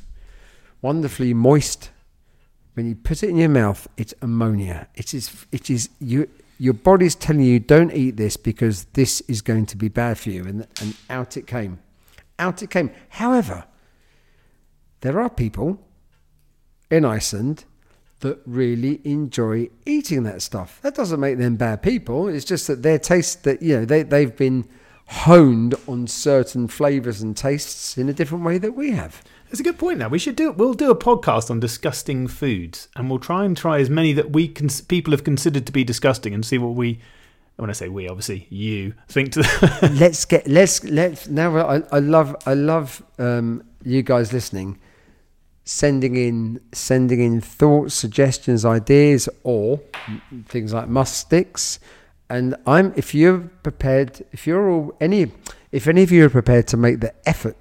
wonderfully 0.83 1.35
moist. 1.35 1.91
When 2.75 2.87
you 2.87 2.95
put 2.95 3.23
it 3.23 3.31
in 3.31 3.37
your 3.37 3.49
mouth, 3.49 3.89
it's 3.97 4.15
ammonia. 4.21 4.89
It 4.95 5.15
is 5.15 5.47
it 5.51 5.71
is 5.71 5.89
you 5.99 6.29
your 6.59 6.75
body's 6.75 7.15
telling 7.15 7.43
you 7.43 7.59
don't 7.59 7.93
eat 7.93 8.17
this 8.17 8.37
because 8.37 8.85
this 8.93 9.23
is 9.23 9.41
going 9.41 9.65
to 9.67 9.77
be 9.77 9.89
bad 9.89 10.19
for 10.19 10.31
you 10.31 10.45
and 10.45 10.67
and 10.81 10.95
out 11.09 11.37
it 11.37 11.47
came. 11.47 11.79
Out 12.39 12.63
it 12.63 12.71
came. 12.71 12.91
However, 13.09 13.65
there 15.01 15.21
are 15.21 15.31
people 15.31 15.81
in 16.91 17.05
Iceland 17.05 17.65
that 18.21 18.41
really 18.47 19.01
enjoy 19.05 19.69
eating 19.87 20.23
that 20.25 20.43
stuff. 20.43 20.81
That 20.83 20.95
doesn't 20.95 21.21
make 21.21 21.39
them 21.39 21.57
bad 21.57 21.83
people. 21.83 22.29
It's 22.29 22.45
just 22.45 22.67
that 22.67 22.83
their 22.83 22.99
taste 22.99 23.45
that 23.45 23.63
you 23.63 23.79
know 23.79 23.85
they 23.85 24.03
they've 24.03 24.37
been 24.37 24.69
honed 25.07 25.75
on 25.89 26.07
certain 26.07 26.69
flavors 26.69 27.21
and 27.21 27.37
tastes 27.37 27.99
in 27.99 28.09
a 28.09 28.13
different 28.13 28.45
way 28.45 28.59
that 28.59 28.73
we 28.77 28.93
have. 28.93 29.23
It's 29.51 29.59
a 29.59 29.65
good 29.65 29.79
point. 29.79 29.99
Now 29.99 30.09
we 30.09 30.21
should 30.21 30.37
do. 30.37 30.53
We'll 30.53 30.75
do 30.75 30.91
a 30.91 30.97
podcast 30.97 31.51
on 31.51 31.59
disgusting 31.59 32.29
foods, 32.29 32.89
and 32.95 33.11
we'll 33.11 33.19
try 33.19 33.45
and 33.45 33.57
try 33.57 33.81
as 33.81 33.91
many 33.91 34.13
that 34.13 34.31
we 34.31 34.47
cons- 34.47 34.83
people 34.83 35.11
have 35.13 35.25
considered 35.25 35.67
to 35.67 35.73
be 35.73 35.83
disgusting, 35.83 36.33
and 36.33 36.47
see 36.47 36.59
what 36.59 36.75
we 36.75 37.01
when 37.57 37.69
I 37.69 37.75
say 37.75 37.89
we, 37.89 38.09
obviously 38.09 38.47
you 38.49 38.95
think 39.09 39.33
to 39.33 39.41
the 39.41 39.97
let's 40.01 40.25
get 40.25 40.47
let's 40.47 40.83
let's 40.85 41.29
now. 41.29 41.57
I, 41.59 41.83
I 41.93 41.99
love 41.99 42.37
I 42.47 42.55
love 42.55 43.03
um, 43.19 43.63
you 43.85 44.03
guys 44.03 44.33
listening, 44.33 44.79
sending 45.71 46.17
in 46.17 46.61
sending 46.73 47.21
in 47.21 47.41
thoughts, 47.41 47.95
suggestions, 47.95 48.65
ideas, 48.65 49.29
or 49.45 49.81
things 50.49 50.73
like 50.75 50.89
musk 50.89 51.15
sticks. 51.15 51.79
And 52.29 52.57
I'm 52.67 52.93
if 52.97 53.15
you're 53.15 53.39
prepared, 53.63 54.25
if 54.33 54.49
you're 54.49 54.69
all 54.69 54.97
any, 55.01 55.31
if 55.71 55.87
any 55.87 56.03
of 56.03 56.11
you 56.11 56.25
are 56.27 56.31
prepared 56.31 56.67
to 56.69 56.77
make 56.77 56.99
the 56.99 57.15
effort 57.25 57.57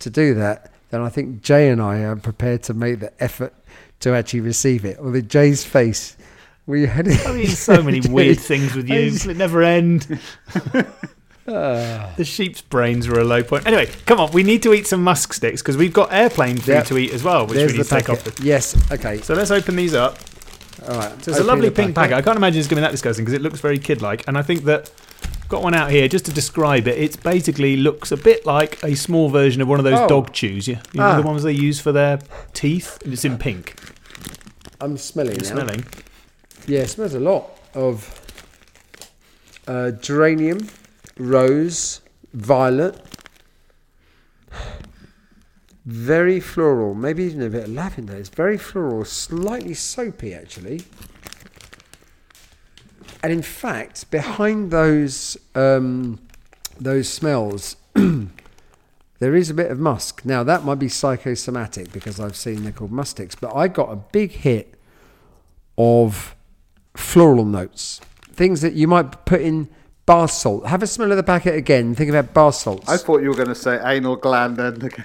to 0.00 0.10
do 0.10 0.34
that, 0.34 0.70
then 0.90 1.00
I 1.00 1.08
think 1.08 1.40
Jay 1.42 1.70
and 1.70 1.80
I 1.80 2.00
are 2.00 2.16
prepared 2.16 2.62
to 2.64 2.74
make 2.74 3.00
the 3.00 3.12
effort 3.22 3.54
to 4.00 4.14
actually 4.14 4.40
receive 4.40 4.84
it. 4.84 4.98
Or 5.00 5.10
the 5.10 5.22
Jay's 5.22 5.64
face. 5.64 6.16
We 6.66 6.84
had 6.84 7.08
I 7.08 7.32
mean, 7.32 7.46
so 7.46 7.82
many 7.82 8.00
weird 8.10 8.38
things 8.40 8.74
with 8.74 8.90
you. 8.90 9.08
just- 9.10 9.24
It 9.26 9.38
never 9.38 9.62
end. 9.62 10.20
Ah. 11.50 12.12
the 12.16 12.24
sheep's 12.24 12.60
brains 12.60 13.08
were 13.08 13.18
a 13.20 13.24
low 13.24 13.42
point. 13.42 13.66
Anyway, 13.66 13.86
come 14.06 14.20
on, 14.20 14.30
we 14.32 14.42
need 14.42 14.62
to 14.64 14.74
eat 14.74 14.86
some 14.86 15.02
musk 15.02 15.32
sticks 15.32 15.62
because 15.62 15.76
we've 15.76 15.92
got 15.92 16.12
airplane 16.12 16.56
food 16.58 16.68
Yep. 16.74 16.86
to 16.86 16.98
eat 16.98 17.12
as 17.12 17.24
well, 17.24 17.46
which 17.46 17.56
There's 17.56 17.72
we 17.72 17.78
need 17.78 17.84
to 17.84 17.90
take 17.90 18.08
off. 18.10 18.22
The... 18.24 18.42
Yes. 18.44 18.76
Okay. 18.92 19.20
So 19.22 19.34
let's 19.34 19.50
open 19.50 19.74
these 19.76 19.94
up. 19.94 20.18
All 20.88 20.96
right. 20.98 21.24
So 21.24 21.30
it's 21.30 21.40
a 21.40 21.44
lovely 21.44 21.70
pink 21.70 21.94
packet. 21.94 22.14
I 22.16 22.22
can't 22.22 22.36
imagine 22.36 22.58
it's 22.60 22.68
going 22.68 22.76
to 22.76 22.80
be 22.82 22.86
that 22.86 22.92
disgusting 22.92 23.24
because 23.24 23.34
it 23.34 23.42
looks 23.42 23.60
very 23.60 23.78
kid-like. 23.78 24.28
And 24.28 24.36
I 24.38 24.42
think 24.42 24.64
that 24.64 24.90
I've 25.42 25.48
got 25.48 25.62
one 25.62 25.74
out 25.74 25.90
here 25.90 26.06
just 26.08 26.26
to 26.26 26.32
describe 26.32 26.86
it. 26.86 26.98
It 26.98 27.22
basically 27.22 27.76
looks 27.76 28.12
a 28.12 28.16
bit 28.16 28.44
like 28.46 28.82
a 28.84 28.94
small 28.94 29.28
version 29.30 29.62
of 29.62 29.68
one 29.68 29.78
of 29.80 29.84
those 29.84 29.98
Oh. 29.98 30.06
dog 30.08 30.32
chews. 30.32 30.68
Yeah, 30.68 30.80
you 30.92 31.00
know 31.00 31.06
Ah. 31.06 31.16
the 31.16 31.22
ones 31.26 31.42
they 31.42 31.52
use 31.52 31.80
for 31.80 31.90
their 31.92 32.18
teeth. 32.52 32.98
And 33.04 33.12
it's 33.12 33.24
in 33.24 33.38
pink. 33.38 33.74
I'm 34.80 34.96
smelling 34.98 35.36
You're 35.40 35.54
now. 35.54 35.62
smelling. 35.62 35.84
Yeah, 36.66 36.80
it 36.80 36.90
smells 36.90 37.14
a 37.14 37.20
lot 37.20 37.50
of 37.74 38.14
uh, 39.66 39.90
geranium, 39.92 40.68
rose, 41.18 42.00
violet. 42.32 43.00
Very 45.84 46.38
floral, 46.38 46.94
maybe 46.94 47.24
even 47.24 47.42
a 47.42 47.48
bit 47.48 47.64
of 47.64 47.70
lavender. 47.70 48.14
It's 48.14 48.28
very 48.28 48.58
floral, 48.58 49.04
slightly 49.04 49.74
soapy 49.74 50.34
actually. 50.34 50.82
And 53.22 53.32
in 53.32 53.42
fact, 53.42 54.10
behind 54.10 54.70
those 54.70 55.36
um, 55.54 56.20
those 56.78 57.08
smells, 57.08 57.76
there 57.94 59.34
is 59.34 59.50
a 59.50 59.54
bit 59.54 59.70
of 59.70 59.78
musk. 59.80 60.24
Now 60.24 60.44
that 60.44 60.64
might 60.64 60.78
be 60.78 60.88
psychosomatic 60.88 61.90
because 61.92 62.20
I've 62.20 62.36
seen 62.36 62.64
they're 62.64 62.72
called 62.72 62.92
musk 62.92 63.12
sticks, 63.16 63.34
but 63.34 63.54
I 63.56 63.68
got 63.68 63.90
a 63.90 63.96
big 63.96 64.32
hit 64.32 64.74
of 65.78 66.36
floral 66.94 67.44
notes, 67.44 68.00
things 68.30 68.60
that 68.60 68.74
you 68.74 68.86
might 68.86 69.24
put 69.24 69.40
in 69.40 69.68
bar 70.08 70.26
salt. 70.26 70.64
Have 70.66 70.82
a 70.82 70.86
smell 70.86 71.10
of 71.10 71.18
the 71.18 71.22
packet 71.22 71.54
again. 71.54 71.94
Think 71.94 72.08
about 72.08 72.32
bar 72.32 72.50
salts. 72.50 72.88
I 72.88 72.96
thought 72.96 73.20
you 73.20 73.28
were 73.28 73.34
going 73.34 73.48
to 73.48 73.54
say 73.54 73.78
anal 73.84 74.16
gland 74.16 74.58
and 74.58 74.82
again. 74.90 75.04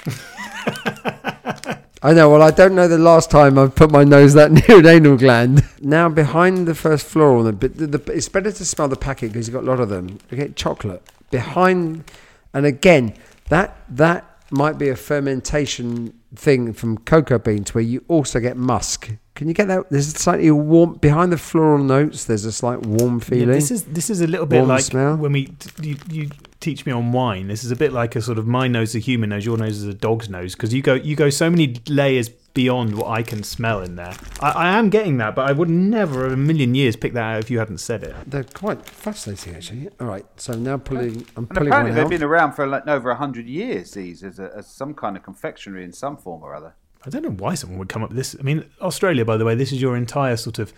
I 2.01 2.13
know. 2.13 2.29
Well, 2.29 2.41
I 2.41 2.51
don't 2.51 2.73
know 2.73 2.87
the 2.87 2.97
last 2.97 3.29
time 3.29 3.57
I've 3.57 3.75
put 3.75 3.91
my 3.91 4.05
nose 4.05 4.33
that 4.35 4.51
near 4.69 4.79
an 4.79 4.85
anal 4.85 5.17
gland. 5.17 5.65
Now, 5.81 6.07
behind 6.07 6.69
the 6.69 6.73
first 6.73 7.05
floor, 7.05 7.39
on 7.39 7.55
but 7.57 7.77
the, 7.77 7.87
the, 7.87 8.13
it's 8.13 8.29
better 8.29 8.53
to 8.53 8.65
smell 8.65 8.87
the 8.87 8.95
packet 8.95 9.33
because 9.33 9.45
you've 9.45 9.53
got 9.53 9.65
a 9.65 9.67
lot 9.67 9.81
of 9.81 9.89
them. 9.89 10.19
Okay, 10.31 10.53
chocolate 10.55 11.03
behind, 11.29 12.09
and 12.53 12.65
again, 12.65 13.13
that 13.49 13.75
that 13.89 14.25
might 14.51 14.77
be 14.77 14.87
a 14.87 14.95
fermentation 14.95 16.13
thing 16.33 16.71
from 16.71 16.97
cocoa 16.99 17.39
beans 17.39 17.75
where 17.75 17.83
you 17.83 18.05
also 18.07 18.39
get 18.39 18.55
musk. 18.55 19.11
Can 19.35 19.47
you 19.47 19.53
get 19.55 19.67
that? 19.67 19.89
There's 19.89 20.07
a 20.13 20.17
slightly 20.17 20.51
warm 20.51 20.93
behind 20.95 21.31
the 21.31 21.37
floral 21.37 21.83
notes. 21.83 22.25
There's 22.25 22.45
a 22.45 22.51
slight 22.51 22.85
warm 22.85 23.15
Yeah, 23.15 23.23
feeling. 23.25 23.47
this 23.49 23.71
is 23.71 23.83
this 23.85 24.09
is 24.09 24.21
a 24.21 24.27
little 24.27 24.45
bit 24.45 24.57
Warm 24.57 24.69
like 24.69 24.83
smell. 24.83 25.15
when 25.17 25.31
we 25.31 25.51
you, 25.81 25.97
you 26.09 26.29
teach 26.59 26.85
me 26.85 26.91
on 26.91 27.11
wine. 27.11 27.47
This 27.47 27.63
is 27.63 27.71
a 27.71 27.75
bit 27.75 27.91
like 27.91 28.15
a 28.15 28.21
sort 28.21 28.37
of 28.37 28.45
my 28.45 28.67
nose 28.67 28.89
is 28.89 28.95
a 28.95 28.99
human 28.99 29.29
nose, 29.31 29.43
your 29.45 29.57
nose 29.57 29.77
is 29.77 29.85
a 29.85 29.93
dog's 29.93 30.29
nose 30.29 30.53
because 30.53 30.71
you 30.73 30.81
go 30.83 30.93
you 30.93 31.15
go 31.15 31.29
so 31.31 31.49
many 31.49 31.75
layers 31.89 32.29
beyond 32.29 32.95
what 32.95 33.07
I 33.07 33.23
can 33.23 33.41
smell 33.41 33.81
in 33.81 33.95
there. 33.95 34.13
I, 34.39 34.51
I 34.51 34.77
am 34.77 34.91
getting 34.91 35.17
that, 35.17 35.33
but 35.33 35.49
I 35.49 35.53
would 35.53 35.69
never 35.71 36.27
in 36.27 36.33
a 36.33 36.37
million 36.37 36.75
years 36.75 36.95
pick 36.95 37.13
that 37.13 37.23
out 37.23 37.39
if 37.39 37.49
you 37.49 37.57
hadn't 37.57 37.79
said 37.79 38.03
it. 38.03 38.15
They're 38.27 38.43
quite 38.43 38.85
fascinating, 38.85 39.55
actually. 39.55 39.89
All 39.99 40.05
right, 40.05 40.25
so 40.37 40.53
now 40.53 40.77
pulling. 40.77 41.25
I'm 41.35 41.47
And 41.47 41.49
pulling 41.49 41.69
apparently 41.69 41.89
one 41.91 41.95
they've 41.95 42.05
out. 42.05 42.09
been 42.11 42.21
around 42.23 42.51
for 42.53 42.67
like 42.67 42.87
over 42.87 43.11
hundred 43.15 43.47
years. 43.47 43.93
These 43.93 44.23
as, 44.23 44.37
a, 44.37 44.51
as 44.55 44.67
some 44.67 44.93
kind 44.93 45.17
of 45.17 45.23
confectionery 45.23 45.83
in 45.83 45.91
some 45.91 46.17
form 46.17 46.43
or 46.43 46.53
other. 46.53 46.75
I 47.05 47.09
don't 47.09 47.23
know 47.23 47.31
why 47.31 47.55
someone 47.55 47.79
would 47.79 47.89
come 47.89 48.03
up 48.03 48.09
with 48.09 48.17
this. 48.17 48.35
I 48.39 48.43
mean, 48.43 48.65
Australia, 48.81 49.25
by 49.25 49.37
the 49.37 49.45
way, 49.45 49.55
this 49.55 49.71
is 49.71 49.81
your 49.81 49.97
entire 49.97 50.37
sort 50.37 50.59
of 50.59 50.73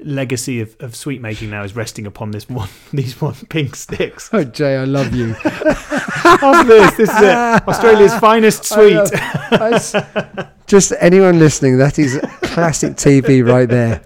legacy 0.00 0.60
of, 0.60 0.76
of 0.80 0.96
sweet 0.96 1.20
making 1.20 1.50
now 1.50 1.62
is 1.62 1.76
resting 1.76 2.04
upon 2.06 2.32
this 2.32 2.48
one 2.48 2.68
these 2.92 3.20
one 3.20 3.34
pink 3.48 3.76
sticks. 3.76 4.28
Oh, 4.32 4.44
Jay, 4.44 4.76
I 4.76 4.84
love 4.84 5.14
you. 5.14 5.34
Of 6.42 6.66
this, 6.66 6.96
this 6.96 7.10
is 7.10 7.16
it. 7.16 7.34
Australia's 7.68 8.14
finest 8.14 8.64
sweet. 8.64 8.98
I 9.14 10.48
Just 10.66 10.92
anyone 10.98 11.38
listening, 11.38 11.76
that 11.78 11.98
is 11.98 12.18
classic 12.42 12.94
TV 12.94 13.46
right 13.46 13.68
there. 13.68 14.02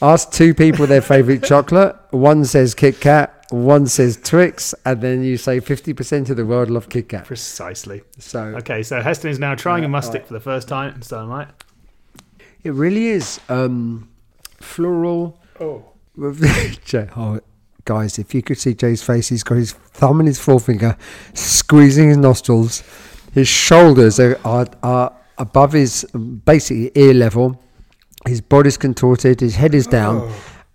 Ask 0.00 0.32
two 0.32 0.54
people 0.54 0.86
their 0.86 1.02
favourite 1.02 1.44
chocolate. 1.44 1.96
One 2.10 2.46
says 2.46 2.74
Kit 2.74 2.98
Kat, 2.98 3.33
one 3.54 3.86
says 3.86 4.18
Twix, 4.22 4.74
and 4.84 5.00
then 5.00 5.22
you 5.22 5.36
say 5.36 5.60
50% 5.60 6.30
of 6.30 6.36
the 6.36 6.44
world 6.46 6.70
love 6.70 6.88
Kit 6.88 7.08
Kat. 7.08 7.24
Precisely. 7.24 8.02
So 8.18 8.40
Okay, 8.56 8.82
so 8.82 9.00
Heston 9.00 9.30
is 9.30 9.38
now 9.38 9.54
trying 9.54 9.84
a 9.84 9.86
Right, 9.86 9.90
must 9.92 10.12
right. 10.14 10.26
for 10.26 10.32
the 10.34 10.40
first 10.40 10.68
time. 10.68 11.02
So 11.02 11.22
am 11.22 11.32
I. 11.32 11.46
it 12.62 12.72
really 12.72 13.06
is 13.08 13.40
um, 13.48 14.08
floral. 14.60 15.38
Oh. 15.60 15.84
Jay, 16.84 17.08
oh, 17.16 17.40
guys, 17.84 18.18
if 18.18 18.34
you 18.34 18.42
could 18.42 18.58
see 18.58 18.74
Jay's 18.74 19.02
face, 19.02 19.28
he's 19.28 19.42
got 19.42 19.56
his 19.56 19.72
thumb 19.72 20.20
and 20.20 20.28
his 20.28 20.38
forefinger 20.38 20.96
squeezing 21.34 22.08
his 22.08 22.16
nostrils. 22.18 22.82
His 23.32 23.48
shoulders 23.48 24.20
are, 24.20 24.38
are, 24.44 24.66
are 24.82 25.12
above 25.38 25.72
his 25.72 26.04
basically 26.44 26.92
ear 26.94 27.14
level. 27.14 27.60
His 28.26 28.40
body's 28.40 28.76
contorted. 28.76 29.40
His 29.40 29.56
head 29.56 29.74
is 29.74 29.86
down. 29.86 30.32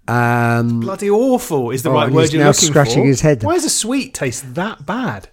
Um, 0.09 0.79
Bloody 0.79 1.09
awful 1.09 1.71
is 1.71 1.83
the 1.83 1.89
Oh, 1.89 1.93
right 1.93 2.11
word 2.11 2.21
he's 2.21 2.33
you're 2.33 2.41
now 2.43 2.49
looking 2.49 2.67
scratching 2.69 3.03
for. 3.03 3.07
his 3.07 3.21
head. 3.21 3.43
Why 3.43 3.53
does 3.53 3.65
a 3.65 3.69
sweet 3.69 4.13
taste 4.13 4.55
that 4.55 4.85
bad? 4.85 5.29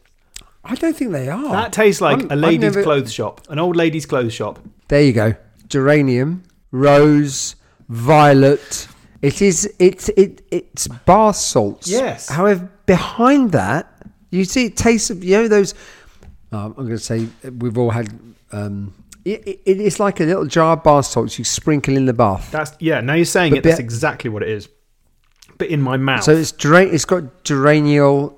I 0.64 0.74
don't 0.74 0.96
think 0.96 1.12
they 1.12 1.28
are. 1.28 1.50
That 1.52 1.72
tastes 1.72 2.00
like 2.00 2.18
I'm- 2.18 2.28
a 2.30 2.36
lady's 2.36 2.60
never- 2.60 2.82
clothes 2.82 3.12
shop, 3.12 3.40
an 3.48 3.58
old 3.58 3.76
lady's 3.76 4.04
clothes 4.04 4.34
shop. 4.34 4.58
There 4.88 5.02
you 5.02 5.12
go. 5.12 5.34
Geranium, 5.68 6.42
rose, 6.72 7.54
violet. 7.88 8.88
It 9.22 9.40
is. 9.42 9.68
It's 9.78 10.08
it. 10.10 10.42
It's 10.50 10.88
bar 10.88 11.32
salts. 11.34 11.88
Yes. 11.88 12.28
However, 12.28 12.68
behind 12.84 13.52
that, 13.52 13.90
you 14.30 14.44
see, 14.44 14.66
it 14.66 14.76
tastes 14.76 15.08
of 15.10 15.24
you 15.24 15.36
know 15.36 15.48
those. 15.48 15.72
Um, 16.52 16.74
I'm 16.76 16.86
going 16.86 16.90
to 16.90 16.98
say 16.98 17.26
we've 17.58 17.78
all 17.78 17.90
had. 17.90 18.08
Um, 18.52 18.92
it, 19.26 19.42
it, 19.44 19.60
it 19.66 19.80
is 19.80 19.98
like 19.98 20.20
a 20.20 20.24
little 20.24 20.46
jar 20.46 20.74
of 20.74 20.84
bar 20.84 21.02
salts 21.02 21.36
you 21.36 21.44
sprinkle 21.44 21.96
in 21.96 22.06
the 22.06 22.12
bath. 22.12 22.50
That's 22.52 22.72
yeah. 22.78 23.00
Now 23.00 23.14
you're 23.14 23.24
saying 23.24 23.50
But 23.50 23.58
it. 23.58 23.62
That's 23.64 23.80
exactly 23.80 24.30
what 24.30 24.44
it 24.44 24.48
is. 24.48 24.68
But 25.58 25.68
in 25.68 25.82
my 25.82 25.96
mouth. 25.96 26.22
So 26.22 26.32
it's 26.32 26.52
It's 26.52 27.04
got 27.04 27.42
geraniol, 27.42 28.36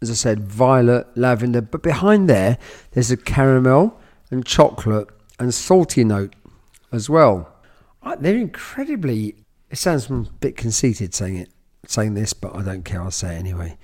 as 0.00 0.10
I 0.10 0.14
said, 0.14 0.40
violet, 0.40 1.08
lavender. 1.16 1.60
But 1.60 1.82
behind 1.82 2.30
there, 2.30 2.58
there's 2.92 3.10
a 3.10 3.16
caramel 3.16 3.98
and 4.30 4.46
chocolate 4.46 5.08
and 5.40 5.52
salty 5.52 6.04
note 6.04 6.36
as 6.92 7.10
well. 7.10 7.52
They're 8.20 8.36
incredibly. 8.36 9.34
It 9.70 9.78
sounds 9.78 10.08
a 10.08 10.12
bit 10.12 10.56
conceited 10.56 11.14
saying 11.14 11.36
it, 11.36 11.50
saying 11.88 12.14
this, 12.14 12.32
but 12.32 12.54
I 12.54 12.62
don't 12.62 12.84
care. 12.84 13.02
I'll 13.02 13.10
say 13.10 13.34
it 13.34 13.38
anyway. 13.38 13.76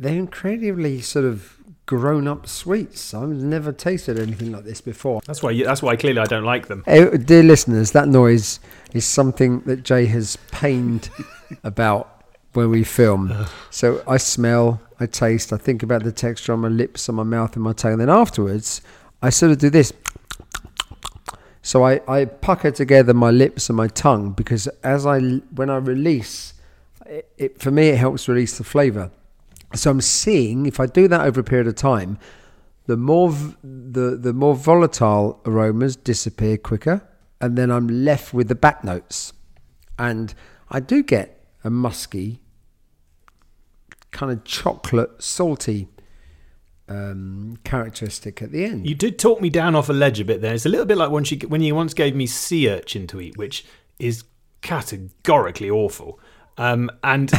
They're 0.00 0.16
incredibly 0.16 1.00
sort 1.00 1.26
of 1.26 1.57
grown-up 1.88 2.46
sweets. 2.46 3.14
I've 3.14 3.30
never 3.30 3.72
tasted 3.72 4.18
anything 4.18 4.52
like 4.52 4.64
this 4.64 4.82
before. 4.82 5.22
that's 5.26 5.42
why. 5.42 5.60
That's 5.62 5.82
why 5.82 5.96
clearly 5.96 6.20
I 6.20 6.26
don't 6.26 6.44
like 6.44 6.68
them. 6.68 6.84
Eh, 6.86 7.16
dear 7.16 7.42
listeners, 7.42 7.92
that 7.92 8.08
noise 8.08 8.60
is 8.92 9.06
something 9.06 9.60
that 9.60 9.84
Jay 9.84 10.04
has 10.04 10.36
pained 10.52 11.08
about 11.64 12.24
when 12.52 12.70
we 12.70 12.84
film. 12.84 13.46
So 13.70 14.02
I 14.06 14.18
smell, 14.18 14.80
I 15.00 15.06
taste, 15.06 15.50
I 15.50 15.56
think 15.56 15.82
about 15.82 16.04
the 16.04 16.12
texture 16.12 16.52
on 16.52 16.60
my 16.60 16.68
lips, 16.68 17.08
on 17.08 17.14
my 17.14 17.22
mouth, 17.22 17.54
and 17.56 17.64
my 17.64 17.72
tongue. 17.72 17.92
And 17.92 18.02
then 18.02 18.10
afterwards, 18.10 18.82
I 19.22 19.30
sort 19.30 19.52
of 19.52 19.58
do 19.58 19.70
this. 19.70 19.90
So 21.62 21.86
I, 21.86 22.00
I 22.06 22.26
pucker 22.26 22.70
together 22.70 23.14
my 23.14 23.30
lips 23.30 23.70
and 23.70 23.76
my 23.76 23.88
tongue 23.88 24.32
because 24.32 24.68
as 24.84 25.06
I 25.06 25.20
when 25.54 25.70
I 25.70 25.78
release, 25.78 26.52
it, 27.06 27.30
it 27.38 27.60
for 27.60 27.70
me 27.70 27.88
it 27.88 27.96
helps 27.96 28.28
release 28.28 28.58
the 28.58 28.64
flavour. 28.64 29.10
So 29.74 29.90
I'm 29.90 30.00
seeing 30.00 30.66
if 30.66 30.80
I 30.80 30.86
do 30.86 31.08
that 31.08 31.22
over 31.22 31.40
a 31.40 31.44
period 31.44 31.66
of 31.66 31.74
time, 31.74 32.18
the 32.86 32.96
more 32.96 33.30
the 33.62 34.16
the 34.20 34.32
more 34.32 34.54
volatile 34.54 35.40
aromas 35.44 35.94
disappear 35.94 36.56
quicker, 36.56 37.06
and 37.40 37.56
then 37.56 37.70
I'm 37.70 37.86
left 37.86 38.32
with 38.32 38.48
the 38.48 38.54
back 38.54 38.82
notes, 38.82 39.32
and 39.98 40.34
I 40.70 40.80
do 40.80 41.02
get 41.02 41.44
a 41.64 41.70
musky, 41.70 42.40
kind 44.10 44.32
of 44.32 44.44
chocolate 44.44 45.22
salty 45.22 45.88
um, 46.88 47.58
characteristic 47.64 48.42
at 48.42 48.52
the 48.52 48.64
end. 48.64 48.88
You 48.88 48.94
did 48.94 49.18
talk 49.18 49.40
me 49.40 49.50
down 49.50 49.74
off 49.74 49.88
a 49.88 49.92
ledge 49.92 50.20
a 50.20 50.24
bit 50.24 50.40
there. 50.40 50.54
It's 50.54 50.66
a 50.66 50.70
little 50.70 50.86
bit 50.86 50.96
like 50.96 51.10
when, 51.10 51.24
she, 51.24 51.36
when 51.38 51.60
you 51.60 51.74
once 51.74 51.94
gave 51.94 52.16
me 52.16 52.26
sea 52.26 52.70
urchin 52.70 53.06
to 53.08 53.20
eat, 53.20 53.36
which 53.36 53.64
is 53.98 54.24
categorically 54.62 55.70
awful. 55.70 56.18
Um, 56.58 56.90
and 57.04 57.30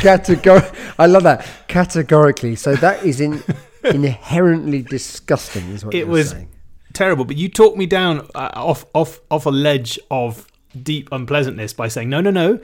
Categor- 0.00 0.74
I 0.98 1.06
love 1.06 1.22
that 1.24 1.46
categorically. 1.68 2.56
So 2.56 2.74
that 2.76 3.04
is 3.04 3.20
in, 3.20 3.42
inherently 3.84 4.82
disgusting. 4.82 5.68
Is 5.70 5.84
what 5.84 5.94
it 5.94 6.08
was 6.08 6.30
saying. 6.30 6.48
terrible. 6.92 7.24
But 7.24 7.36
you 7.36 7.48
talked 7.48 7.76
me 7.76 7.86
down 7.86 8.28
uh, 8.34 8.50
off 8.54 8.84
off 8.94 9.20
off 9.30 9.46
a 9.46 9.50
ledge 9.50 9.98
of 10.10 10.46
deep 10.80 11.08
unpleasantness 11.12 11.72
by 11.72 11.88
saying, 11.88 12.08
"No, 12.08 12.20
no, 12.20 12.30
no. 12.30 12.60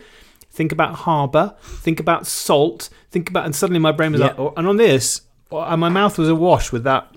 Think 0.50 0.70
about 0.72 0.94
harbour. 0.94 1.54
Think 1.62 1.98
about 2.00 2.26
salt. 2.26 2.88
Think 3.10 3.28
about." 3.30 3.44
And 3.44 3.54
suddenly 3.54 3.80
my 3.80 3.92
brain 3.92 4.12
was 4.12 4.20
Yeah. 4.20 4.28
like, 4.28 4.38
oh, 4.38 4.54
and 4.56 4.66
on 4.66 4.76
this, 4.76 5.22
oh, 5.50 5.60
and 5.62 5.80
my 5.80 5.88
mouth 5.88 6.16
was 6.18 6.28
awash 6.28 6.70
with 6.72 6.84
that 6.84 7.08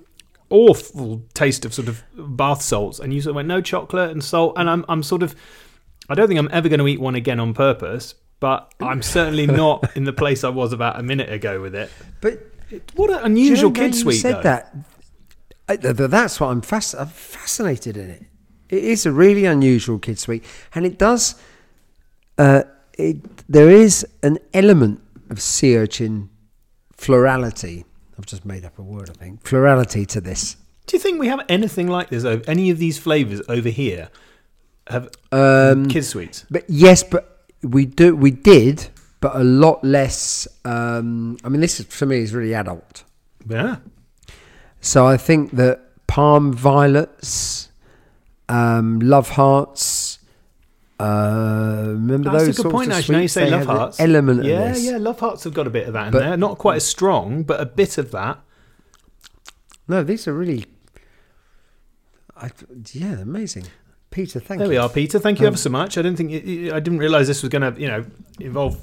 awful 0.49 1.21
taste 1.33 1.65
of 1.65 1.73
sort 1.73 1.89
of 1.89 2.03
bath 2.15 2.61
salts. 2.61 2.99
And 2.99 3.13
you 3.13 3.21
sort 3.21 3.31
of 3.31 3.35
went, 3.35 3.47
"No 3.47 3.61
chocolate 3.61 4.09
and 4.11 4.23
salt." 4.23 4.53
And 4.57 4.69
I'm 4.69 4.85
I'm 4.89 5.03
sort 5.03 5.21
of, 5.23 5.35
I 6.09 6.15
don't 6.15 6.27
think 6.27 6.39
I'm 6.39 6.49
ever 6.51 6.69
going 6.69 6.79
to 6.79 6.87
eat 6.87 6.99
one 6.99 7.15
again 7.15 7.39
on 7.39 7.53
purpose. 7.53 8.15
But 8.39 8.71
I'm 8.79 9.01
certainly 9.01 9.47
not 9.63 9.95
in 9.97 10.03
the 10.03 10.13
place 10.13 10.43
I 10.43 10.49
was 10.49 10.71
about 10.73 10.99
a 10.99 11.03
minute 11.03 11.31
ago 11.31 11.59
with 11.61 11.73
it. 11.73 11.89
But 12.21 12.39
What 12.95 13.09
an 13.09 13.33
Do 13.33 13.41
you 13.41 13.47
unusual 13.47 13.71
know, 13.71 13.81
now 13.81 13.87
kid 13.87 13.95
you 13.95 14.01
sweet. 14.01 14.15
said 14.17 14.35
though. 14.37 14.41
that. 14.43 14.75
I, 15.69 15.75
th- 15.75 15.97
th- 15.97 16.09
that's 16.09 16.39
what 16.39 16.47
I'm, 16.47 16.61
fasc- 16.61 16.99
I'm 16.99 17.07
fascinated 17.07 17.97
in 17.97 18.09
it. 18.11 18.23
It 18.69 18.83
is 18.83 19.05
a 19.05 19.11
really 19.11 19.45
unusual 19.45 19.97
kid 19.97 20.19
sweet, 20.19 20.43
and 20.75 20.85
it 20.85 20.97
does. 20.99 21.35
Uh, 22.37 22.63
it 22.93 23.17
there 23.49 23.69
is 23.69 24.05
an 24.23 24.37
element 24.53 25.01
of 25.29 25.41
sea 25.41 25.77
urchin 25.77 26.29
florality. 26.95 27.85
I've 28.17 28.25
just 28.25 28.45
made 28.45 28.65
up 28.65 28.77
a 28.77 28.81
word. 28.81 29.09
I 29.09 29.13
think 29.13 29.43
florality 29.43 30.05
to 30.07 30.21
this. 30.21 30.57
Do 30.85 30.95
you 30.97 31.01
think 31.01 31.19
we 31.19 31.27
have 31.27 31.41
anything 31.49 31.87
like 31.87 32.09
this? 32.09 32.23
Over, 32.25 32.43
any 32.47 32.69
of 32.69 32.77
these 32.77 32.97
flavors 32.97 33.41
over 33.49 33.69
here 33.69 34.09
have 34.89 35.09
Um, 35.31 35.87
kid 35.87 36.03
sweets? 36.03 36.45
But 36.49 36.63
yes, 36.67 37.03
but 37.03 37.45
we 37.63 37.85
do 37.85 38.15
we 38.15 38.31
did, 38.31 38.87
but 39.19 39.35
a 39.35 39.43
lot 39.43 39.83
less. 39.83 40.47
Um, 40.65 41.37
I 41.43 41.49
mean, 41.49 41.61
this 41.61 41.79
is, 41.79 41.85
for 41.87 42.05
me 42.05 42.19
is 42.19 42.33
really 42.33 42.53
adult. 42.53 43.03
Yeah. 43.47 43.77
So 44.81 45.05
I 45.07 45.17
think 45.17 45.51
that 45.51 45.81
Parma 46.07 46.53
Violets, 46.53 47.69
um, 48.49 48.99
love 48.99 49.29
hearts. 49.31 50.19
Uh, 50.99 51.83
remember 51.89 52.31
That's 52.31 52.45
those 52.45 52.59
a 52.59 52.63
good 52.63 52.71
point. 52.71 52.91
Actually, 52.91 53.15
now 53.15 53.21
you 53.21 53.27
say 53.27 53.49
love 53.51 53.65
hearts. 53.65 53.99
element 53.99 54.43
yeah, 54.43 54.75
yeah, 54.75 54.97
love 54.97 55.19
hearts 55.19 55.43
have 55.43 55.53
got 55.53 55.67
a 55.67 55.69
bit 55.69 55.87
of 55.87 55.93
that 55.93 56.07
in 56.07 56.11
But- 56.11 56.19
there. 56.19 56.37
Not 56.37 56.57
quite 56.57 56.77
as 56.77 56.85
strong, 56.85 57.43
but 57.43 57.59
a 57.61 57.65
bit 57.65 57.97
of 57.97 58.11
that. 58.11 58.39
No, 59.87 60.03
these 60.03 60.27
are 60.27 60.33
really. 60.33 60.65
I, 62.35 62.51
yeah, 62.93 63.19
amazing. 63.19 63.65
Peter, 64.09 64.39
thank 64.39 64.59
There 64.59 64.67
you. 64.67 64.71
we 64.71 64.77
are, 64.77 64.89
Peter. 64.89 65.19
Thank 65.19 65.39
you 65.39 65.45
Um, 65.45 65.51
ever 65.53 65.57
so 65.57 65.69
much. 65.69 65.97
I 65.97 66.01
didn't 66.01 66.17
think 66.17 66.31
it, 66.31 66.71
I 66.73 66.79
didn't 66.79 66.99
realise 66.99 67.27
this 67.27 67.41
was 67.43 67.49
going 67.49 67.73
to, 67.73 67.79
you 67.79 67.87
know, 67.87 68.05
involve 68.39 68.77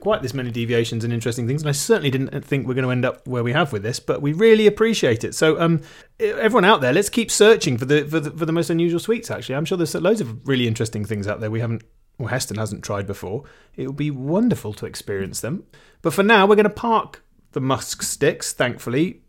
quite 0.00 0.22
this 0.22 0.32
many 0.32 0.50
deviations 0.52 1.02
and 1.02 1.12
interesting 1.12 1.48
things, 1.48 1.60
and 1.62 1.68
I 1.68 1.72
certainly 1.72 2.10
didn't 2.10 2.44
think 2.44 2.66
we're 2.68 2.74
going 2.74 2.84
to 2.84 2.90
end 2.92 3.04
up 3.04 3.26
where 3.26 3.42
we 3.42 3.52
have 3.52 3.72
with 3.72 3.82
this. 3.82 3.98
But 3.98 4.22
we 4.22 4.32
really 4.32 4.66
appreciate 4.68 5.24
it. 5.24 5.34
So, 5.34 5.60
um, 5.60 5.82
everyone 6.20 6.64
out 6.64 6.80
there, 6.80 6.92
let's 6.92 7.08
keep 7.08 7.30
searching 7.30 7.76
for 7.76 7.84
the 7.84 8.04
for 8.04 8.20
the, 8.20 8.30
for 8.30 8.46
the 8.46 8.52
most 8.52 8.70
unusual 8.70 9.00
sweets. 9.00 9.30
Actually, 9.30 9.56
I'm 9.56 9.64
sure 9.64 9.76
there's 9.76 9.94
loads 9.96 10.20
of 10.20 10.46
really 10.46 10.68
interesting 10.68 11.04
things 11.04 11.26
out 11.26 11.40
there 11.40 11.50
we 11.50 11.60
haven't. 11.60 11.82
Well, 12.18 12.28
Heston 12.28 12.56
hasn't 12.56 12.82
tried 12.82 13.06
before. 13.06 13.44
It 13.76 13.86
would 13.86 13.96
be 13.96 14.10
wonderful 14.10 14.72
to 14.74 14.86
experience 14.86 15.40
them. 15.40 15.64
But 16.02 16.12
for 16.14 16.22
now, 16.24 16.46
we're 16.46 16.56
going 16.56 16.64
to 16.64 16.70
park 16.70 17.22
the 17.52 17.60
musk 17.60 18.02
sticks, 18.02 18.52
thankfully, 18.52 19.22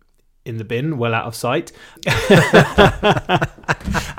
in 0.46 0.58
the 0.58 0.64
bin, 0.64 0.98
well 0.98 1.14
out 1.14 1.26
of 1.26 1.36
sight, 1.36 1.72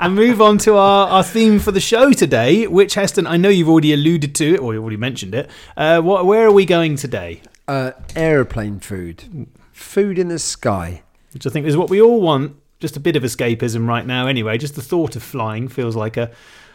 and 0.01 0.15
move 0.15 0.41
on 0.41 0.57
to 0.57 0.75
our, 0.75 1.07
our 1.07 1.23
theme 1.23 1.59
for 1.59 1.71
the 1.71 1.79
show 1.79 2.11
today, 2.11 2.65
which 2.65 2.95
Heston, 2.95 3.27
I 3.27 3.37
know 3.37 3.49
you've 3.49 3.69
already 3.69 3.93
alluded 3.93 4.33
to 4.35 4.55
it, 4.55 4.59
or 4.59 4.73
you've 4.73 4.81
already 4.81 4.97
mentioned 4.97 5.35
it. 5.35 5.47
Uh, 5.77 6.01
what, 6.01 6.25
where 6.25 6.47
are 6.47 6.51
we 6.51 6.65
going 6.65 6.95
today? 6.95 7.43
Uh, 7.67 7.91
aeroplane 8.15 8.79
food, 8.79 9.47
food 9.71 10.17
in 10.17 10.27
the 10.27 10.39
sky. 10.39 11.03
Which 11.33 11.45
I 11.45 11.51
think 11.51 11.67
is 11.67 11.77
what 11.77 11.91
we 11.91 12.01
all 12.01 12.19
want. 12.19 12.57
Just 12.79 12.97
a 12.97 12.99
bit 12.99 13.15
of 13.15 13.21
escapism 13.21 13.87
right 13.87 14.05
now, 14.05 14.25
anyway. 14.25 14.57
Just 14.57 14.73
the 14.73 14.81
thought 14.81 15.15
of 15.15 15.21
flying 15.21 15.67
feels 15.67 15.95
like 15.95 16.17
a, 16.17 16.31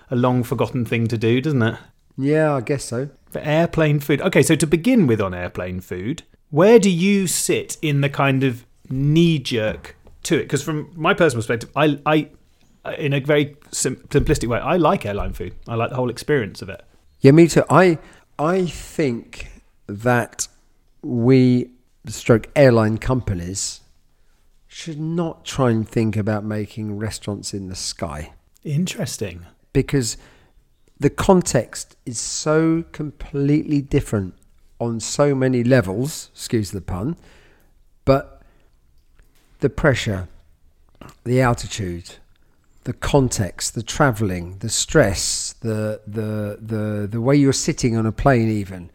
a 0.09 0.15
long 0.15 0.45
forgotten 0.45 0.85
thing 0.85 1.09
to 1.09 1.19
do, 1.19 1.41
doesn't 1.41 1.63
it? 1.63 1.79
Yeah, 2.17 2.55
I 2.55 2.61
guess 2.61 2.85
so. 2.85 3.11
For 3.33 3.41
airplane 3.41 3.99
food. 3.99 4.21
Okay, 4.21 4.43
so 4.43 4.55
to 4.55 4.67
begin 4.69 5.09
with 5.09 5.21
on 5.21 5.35
airplane 5.35 5.81
food, 5.81 6.23
where 6.51 6.79
do 6.79 6.89
you 6.89 7.27
sit 7.27 7.77
in 7.83 8.03
the 8.03 8.09
kind 8.09 8.45
of 8.45 8.65
knee 8.89 9.41
jerk 9.41 9.97
to 10.23 10.37
it? 10.37 10.43
Because 10.43 10.63
from 10.63 10.93
my 10.95 11.13
personal 11.13 11.41
perspective, 11.41 11.71
I, 11.75 11.99
I, 12.07 12.29
Uh, 12.87 12.93
in 12.99 13.13
a 13.13 13.21
very 13.21 13.57
sim- 13.73 13.97
simplistic 14.11 14.49
way, 14.49 14.59
I 14.59 14.77
like 14.77 15.05
airline 15.07 15.33
food. 15.33 15.55
I 15.67 15.75
like 15.75 15.91
the 15.91 15.97
whole 15.97 16.11
experience 16.11 16.63
of 16.63 16.69
it. 16.69 16.85
Yeah, 17.21 17.33
me 17.33 17.49
too. 17.49 17.65
I 17.69 17.99
I 18.39 18.67
think 18.67 19.49
that 19.87 20.49
we 21.03 21.71
stroke 22.07 22.49
airline 22.55 22.99
companies 22.99 23.81
should 24.69 25.01
not 25.01 25.45
try 25.45 25.71
and 25.71 25.89
think 25.89 26.17
about 26.17 26.45
making 26.45 26.99
restaurants 26.99 27.55
in 27.55 27.69
the 27.69 27.75
sky 27.75 28.33
Interesting. 28.63 29.47
because 29.73 30.17
the 31.01 31.09
context 31.11 31.97
is 32.05 32.19
so 32.19 32.85
completely 32.93 33.81
different 33.81 34.35
on 34.79 35.01
so 35.01 35.35
many 35.35 35.65
levels, 35.65 36.31
excuse 36.35 36.71
the 36.73 36.81
pun, 36.81 37.17
but 38.05 38.43
the 39.61 39.71
pressure, 39.71 40.29
the 41.25 41.41
altitude, 41.41 42.17
the 42.87 42.93
context, 42.93 43.75
the 43.75 43.83
traveling, 43.83 44.59
the 44.59 44.69
stress, 44.69 45.55
the 45.61 46.01
the 46.07 46.59
the 46.61 47.07
the 47.07 47.21
way 47.21 47.37
you're 47.37 47.53
sitting 47.53 47.97
on 47.97 48.07
a 48.07 48.13
plane 48.13 48.49
even 48.49 48.91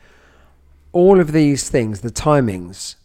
all 0.94 1.20
of 1.20 1.32
these 1.32 1.70
things, 1.70 2.02
the 2.02 2.12
timings, 2.12 2.96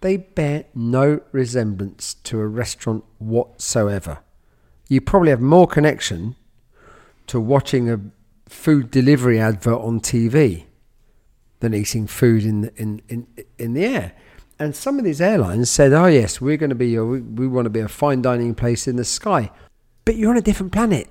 they 0.00 0.16
bear 0.16 0.64
no 0.74 1.20
resemblance 1.32 2.14
to 2.14 2.40
a 2.40 2.46
restaurant 2.46 3.04
whatsoever. 3.18 4.18
You 4.88 5.00
probably 5.00 5.30
have 5.30 5.40
more 5.40 5.66
connection 5.66 6.36
to 7.28 7.40
watching 7.40 7.90
a 7.90 8.00
food 8.48 8.90
delivery 8.90 9.40
advert 9.40 9.80
on 9.80 10.00
TV 10.00 10.64
than 11.60 11.74
eating 11.74 12.06
food 12.06 12.44
in 12.44 12.62
the, 12.62 12.72
in, 12.76 13.02
in, 13.08 13.26
in 13.58 13.74
the 13.74 13.84
air. 13.84 14.12
And 14.58 14.76
some 14.76 14.98
of 14.98 15.04
these 15.04 15.20
airlines 15.20 15.70
said, 15.70 15.92
oh, 15.92 16.06
yes, 16.06 16.40
we're 16.40 16.56
going 16.56 16.70
to 16.70 16.76
be, 16.76 16.94
a, 16.94 17.04
we, 17.04 17.20
we 17.20 17.48
want 17.48 17.66
to 17.66 17.70
be 17.70 17.80
a 17.80 17.88
fine 17.88 18.22
dining 18.22 18.54
place 18.54 18.86
in 18.86 18.96
the 18.96 19.04
sky. 19.04 19.50
But 20.04 20.16
you're 20.16 20.30
on 20.30 20.36
a 20.36 20.42
different 20.42 20.72
planet 20.72 21.08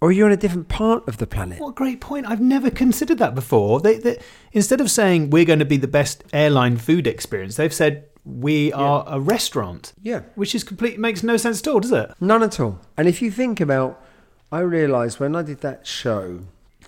or 0.00 0.12
you're 0.12 0.26
on 0.26 0.32
a 0.32 0.36
different 0.36 0.68
part 0.68 1.06
of 1.06 1.18
the 1.18 1.26
planet. 1.26 1.60
What 1.60 1.70
a 1.70 1.74
great 1.74 2.00
point. 2.00 2.26
I've 2.26 2.40
never 2.40 2.70
considered 2.70 3.18
that 3.18 3.34
before. 3.34 3.80
They, 3.80 3.98
they, 3.98 4.18
instead 4.52 4.80
of 4.80 4.90
saying 4.90 5.30
we're 5.30 5.44
going 5.44 5.58
to 5.58 5.64
be 5.64 5.76
the 5.76 5.88
best 5.88 6.24
airline 6.32 6.78
food 6.78 7.06
experience, 7.06 7.56
they've 7.56 7.72
said 7.72 8.06
we 8.24 8.72
are 8.72 9.04
a 9.06 9.20
restaurant. 9.20 9.92
Yeah. 10.02 10.22
Which 10.34 10.54
is 10.54 10.64
complete 10.64 10.98
makes 10.98 11.22
no 11.22 11.36
sense 11.36 11.60
at 11.60 11.68
all, 11.68 11.80
does 11.80 11.92
it? 11.92 12.12
None 12.20 12.42
at 12.42 12.58
all. 12.60 12.80
And 12.96 13.08
if 13.08 13.20
you 13.20 13.30
think 13.30 13.60
about, 13.60 14.02
I 14.50 14.60
realised 14.60 15.20
when 15.20 15.36
I 15.36 15.42
did 15.42 15.60
that 15.60 15.86
show, 15.86 16.40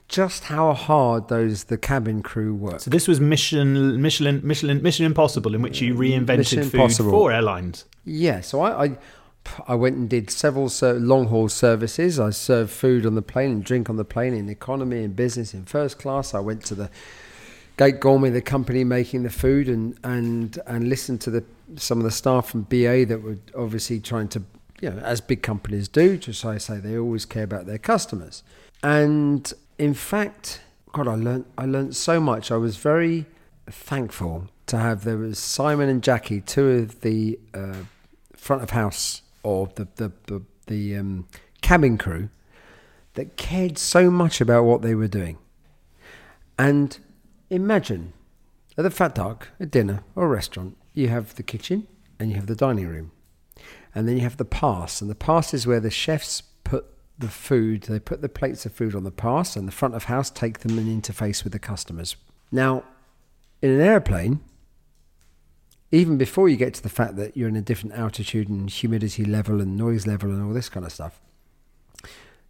just 0.08 0.44
how 0.44 0.74
hard 0.74 1.28
those 1.28 1.64
the 1.64 1.78
cabin 1.78 2.22
crew 2.22 2.54
work. 2.54 2.80
So 2.80 2.90
this 2.90 3.08
was 3.08 3.18
Mission 3.18 4.00
Michelin 4.02 4.42
Michelin 4.44 4.82
Mission 4.82 5.06
Impossible 5.06 5.54
in 5.54 5.62
which 5.62 5.80
you 5.80 5.94
reinvented 5.94 6.38
Mission 6.38 6.62
food 6.64 6.74
Impossible. 6.74 7.10
for 7.10 7.32
airlines. 7.32 7.86
Yeah, 8.04 8.40
so 8.42 8.60
I, 8.60 8.84
I, 8.84 8.98
I 9.66 9.74
went 9.74 9.96
and 9.96 10.08
did 10.08 10.30
several 10.30 10.70
long 10.80 11.26
haul 11.26 11.48
services. 11.48 12.18
I 12.18 12.30
served 12.30 12.70
food 12.70 13.04
on 13.06 13.14
the 13.14 13.22
plane 13.22 13.50
and 13.50 13.64
drink 13.64 13.90
on 13.90 13.96
the 13.96 14.04
plane 14.04 14.34
in 14.34 14.48
economy 14.48 15.04
and 15.04 15.14
business 15.14 15.54
in 15.54 15.64
first 15.64 15.98
class. 15.98 16.34
I 16.34 16.40
went 16.40 16.64
to 16.66 16.74
the 16.74 16.90
Gate 17.76 18.00
Gourmet, 18.00 18.30
the 18.30 18.42
company 18.42 18.84
making 18.84 19.22
the 19.22 19.30
food, 19.30 19.68
and 19.68 19.98
and 20.04 20.58
and 20.66 20.88
listened 20.88 21.20
to 21.22 21.30
the 21.30 21.44
some 21.76 21.98
of 21.98 22.04
the 22.04 22.10
staff 22.10 22.50
from 22.50 22.62
BA 22.62 23.06
that 23.06 23.22
were 23.22 23.38
obviously 23.56 23.98
trying 23.98 24.28
to, 24.28 24.42
you 24.80 24.90
know, 24.90 24.98
as 24.98 25.20
big 25.20 25.42
companies 25.42 25.88
do, 25.88 26.16
just 26.18 26.44
I 26.44 26.58
say 26.58 26.78
they 26.78 26.98
always 26.98 27.24
care 27.24 27.44
about 27.44 27.66
their 27.66 27.78
customers. 27.78 28.42
And 28.82 29.52
in 29.78 29.94
fact, 29.94 30.60
God, 30.92 31.08
I 31.08 31.14
learned 31.14 31.46
I 31.56 31.66
learned 31.66 31.96
so 31.96 32.20
much. 32.20 32.50
I 32.50 32.56
was 32.56 32.76
very 32.76 33.26
thankful 33.66 34.48
to 34.66 34.78
have 34.78 35.04
there 35.04 35.16
was 35.16 35.38
Simon 35.38 35.88
and 35.88 36.02
Jackie, 36.02 36.40
two 36.40 36.68
of 36.68 37.00
the 37.00 37.38
uh, 37.54 37.84
front 38.34 38.62
of 38.62 38.70
house 38.70 39.22
or 39.42 39.68
the 39.74 39.88
the 39.96 40.12
the, 40.26 40.42
the 40.66 40.96
um, 40.96 41.26
cabin 41.60 41.98
crew 41.98 42.28
that 43.14 43.36
cared 43.36 43.78
so 43.78 44.10
much 44.10 44.40
about 44.40 44.64
what 44.64 44.82
they 44.82 44.94
were 44.94 45.08
doing. 45.08 45.38
And 46.58 46.98
imagine 47.50 48.12
at 48.76 48.84
the 48.84 48.90
Fat 48.90 49.14
Duck, 49.14 49.48
a 49.60 49.66
dinner 49.66 50.02
or 50.16 50.24
a 50.24 50.28
restaurant, 50.28 50.76
you 50.94 51.08
have 51.08 51.34
the 51.34 51.42
kitchen 51.42 51.86
and 52.18 52.30
you 52.30 52.36
have 52.36 52.46
the 52.46 52.56
dining 52.56 52.88
room, 52.88 53.10
and 53.94 54.08
then 54.08 54.16
you 54.16 54.22
have 54.22 54.36
the 54.36 54.44
pass, 54.44 55.00
and 55.00 55.10
the 55.10 55.14
pass 55.14 55.52
is 55.52 55.66
where 55.66 55.80
the 55.80 55.90
chefs 55.90 56.42
put 56.64 56.86
the 57.18 57.28
food. 57.28 57.82
They 57.82 57.98
put 57.98 58.22
the 58.22 58.28
plates 58.28 58.64
of 58.64 58.72
food 58.72 58.94
on 58.94 59.04
the 59.04 59.10
pass, 59.10 59.56
and 59.56 59.66
the 59.66 59.72
front 59.72 59.94
of 59.94 60.04
house 60.04 60.30
take 60.30 60.60
them 60.60 60.78
and 60.78 61.02
interface 61.02 61.44
with 61.44 61.52
the 61.52 61.58
customers. 61.58 62.16
Now, 62.50 62.84
in 63.60 63.70
an 63.70 63.80
airplane, 63.80 64.40
even 65.92 66.16
before 66.16 66.48
you 66.48 66.56
get 66.56 66.72
to 66.74 66.82
the 66.82 66.88
fact 66.88 67.16
that 67.16 67.36
you're 67.36 67.48
in 67.48 67.56
a 67.56 67.62
different 67.62 67.94
altitude 67.94 68.48
and 68.48 68.68
humidity 68.68 69.24
level 69.26 69.60
and 69.60 69.76
noise 69.76 70.06
level 70.06 70.30
and 70.30 70.42
all 70.42 70.54
this 70.54 70.70
kind 70.70 70.86
of 70.86 70.92
stuff, 70.92 71.20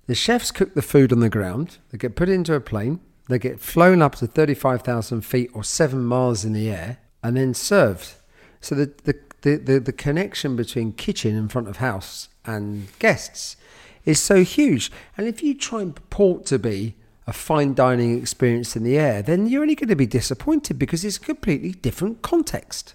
the 0.06 0.14
chefs 0.14 0.52
cook 0.52 0.74
the 0.74 0.82
food 0.82 1.12
on 1.12 1.20
the 1.20 1.28
ground. 1.28 1.78
They 1.90 1.98
get 1.98 2.16
put 2.16 2.28
into 2.28 2.54
a 2.54 2.60
plane. 2.60 3.00
They 3.28 3.38
get 3.38 3.60
flown 3.60 4.00
up 4.00 4.14
to 4.16 4.26
35,000 4.26 5.22
feet 5.22 5.50
or 5.54 5.64
seven 5.64 6.04
miles 6.04 6.44
in 6.44 6.52
the 6.52 6.70
air 6.70 6.98
and 7.22 7.36
then 7.36 7.52
served. 7.52 8.14
So 8.60 8.74
the, 8.74 8.92
the, 9.04 9.18
the, 9.42 9.56
the, 9.56 9.80
the 9.80 9.92
connection 9.92 10.54
between 10.54 10.92
kitchen 10.92 11.36
in 11.36 11.48
front 11.48 11.68
of 11.68 11.78
house 11.78 12.28
and 12.44 12.88
guests 12.98 13.56
is 14.04 14.20
so 14.20 14.44
huge. 14.44 14.90
And 15.16 15.26
if 15.26 15.42
you 15.42 15.54
try 15.54 15.82
and 15.82 15.94
purport 15.94 16.46
to 16.46 16.58
be 16.58 16.94
a 17.26 17.32
fine 17.32 17.74
dining 17.74 18.18
experience 18.18 18.76
in 18.76 18.82
the 18.82 18.98
air, 18.98 19.22
then 19.22 19.46
you're 19.46 19.62
only 19.62 19.76
going 19.76 19.88
to 19.88 19.96
be 19.96 20.06
disappointed 20.06 20.78
because 20.78 21.04
it's 21.04 21.16
a 21.16 21.20
completely 21.20 21.70
different 21.70 22.22
context. 22.22 22.94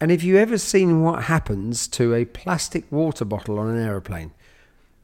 And 0.00 0.10
if 0.10 0.22
you 0.24 0.38
ever 0.38 0.56
seen 0.56 1.02
what 1.02 1.24
happens 1.24 1.86
to 1.88 2.14
a 2.14 2.24
plastic 2.24 2.90
water 2.90 3.24
bottle 3.24 3.58
on 3.58 3.68
an 3.68 3.78
aeroplane 3.78 4.32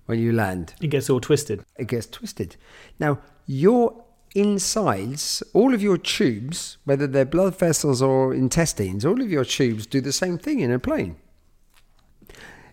when 0.06 0.18
you 0.18 0.32
land, 0.32 0.74
It 0.80 0.88
gets 0.88 1.10
all 1.10 1.20
twisted. 1.20 1.64
it 1.78 1.88
gets 1.88 2.06
twisted. 2.06 2.56
Now, 2.98 3.18
your 3.46 4.04
insides, 4.34 5.42
all 5.52 5.74
of 5.74 5.82
your 5.82 5.98
tubes, 5.98 6.78
whether 6.84 7.06
they're 7.06 7.24
blood 7.24 7.58
vessels 7.58 8.00
or 8.00 8.32
intestines, 8.34 9.04
all 9.04 9.20
of 9.20 9.30
your 9.30 9.44
tubes 9.44 9.86
do 9.86 10.00
the 10.00 10.12
same 10.12 10.38
thing 10.38 10.60
in 10.60 10.70
a 10.70 10.78
plane. 10.78 11.16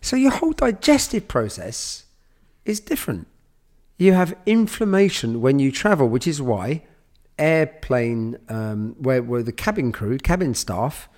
So 0.01 0.15
your 0.15 0.31
whole 0.31 0.51
digestive 0.53 1.27
process 1.27 2.05
is 2.65 2.79
different. 2.79 3.27
You 3.97 4.13
have 4.13 4.35
inflammation 4.45 5.41
when 5.41 5.59
you 5.59 5.71
travel, 5.71 6.07
which 6.09 6.27
is 6.27 6.41
why 6.41 6.83
airplane, 7.39 8.37
um, 8.49 8.95
where, 8.99 9.23
where 9.23 9.43
the 9.43 9.51
cabin 9.51 9.91
crew, 9.91 10.17
cabin 10.17 10.53
staff, 10.53 11.09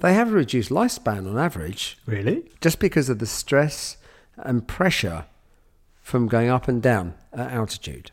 they 0.00 0.14
have 0.14 0.28
a 0.28 0.32
reduced 0.32 0.70
lifespan 0.70 1.28
on 1.30 1.38
average 1.38 1.98
Really? 2.06 2.44
just 2.60 2.78
because 2.78 3.08
of 3.08 3.18
the 3.18 3.26
stress 3.26 3.96
and 4.36 4.66
pressure 4.66 5.24
from 6.00 6.26
going 6.28 6.48
up 6.48 6.68
and 6.68 6.82
down 6.82 7.14
at 7.32 7.52
altitude. 7.52 8.10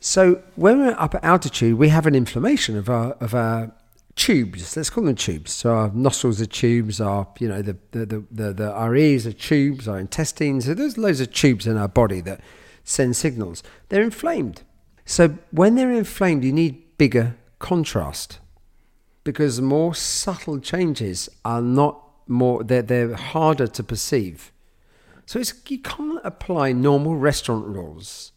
So 0.00 0.42
when 0.54 0.78
we're 0.80 0.96
up 0.98 1.14
at 1.14 1.24
altitude, 1.24 1.76
we 1.78 1.88
have 1.88 2.06
an 2.06 2.14
inflammation 2.14 2.76
of 2.76 2.88
our 2.88 3.12
of 3.14 3.34
our 3.34 3.72
tubes. 4.14 4.76
Let's 4.76 4.88
call 4.90 5.04
them 5.04 5.14
tubes. 5.16 5.52
So 5.52 5.74
our 5.74 5.90
nostrils 5.92 6.40
are 6.40 6.46
tubes. 6.46 7.00
Our 7.00 7.26
you 7.38 7.48
know 7.48 7.62
the 7.62 7.76
the 7.90 8.06
the, 8.06 8.24
the, 8.30 8.52
the 8.52 8.72
our 8.72 8.94
ears 8.94 9.26
are 9.26 9.32
tubes. 9.32 9.88
Our 9.88 9.98
intestines. 9.98 10.66
So 10.66 10.74
there's 10.74 10.96
loads 10.96 11.20
of 11.20 11.32
tubes 11.32 11.66
in 11.66 11.76
our 11.76 11.88
body 11.88 12.20
that 12.22 12.40
send 12.84 13.16
signals. 13.16 13.62
They're 13.88 14.02
inflamed. 14.02 14.62
So 15.04 15.36
when 15.50 15.74
they're 15.74 15.92
inflamed, 15.92 16.44
you 16.44 16.52
need 16.52 16.96
bigger 16.98 17.36
contrast 17.58 18.38
because 19.26 19.60
more 19.60 19.92
subtle 19.92 20.60
changes 20.60 21.28
are 21.44 21.60
not 21.60 22.00
more 22.28 22.62
they're, 22.62 22.80
they're 22.80 23.14
harder 23.16 23.66
to 23.66 23.82
perceive 23.82 24.52
so 25.26 25.40
it's 25.40 25.52
you 25.68 25.78
can't 25.78 26.20
apply 26.24 26.72
normal 26.72 27.16
restaurant 27.16 27.66
rules 27.66 28.30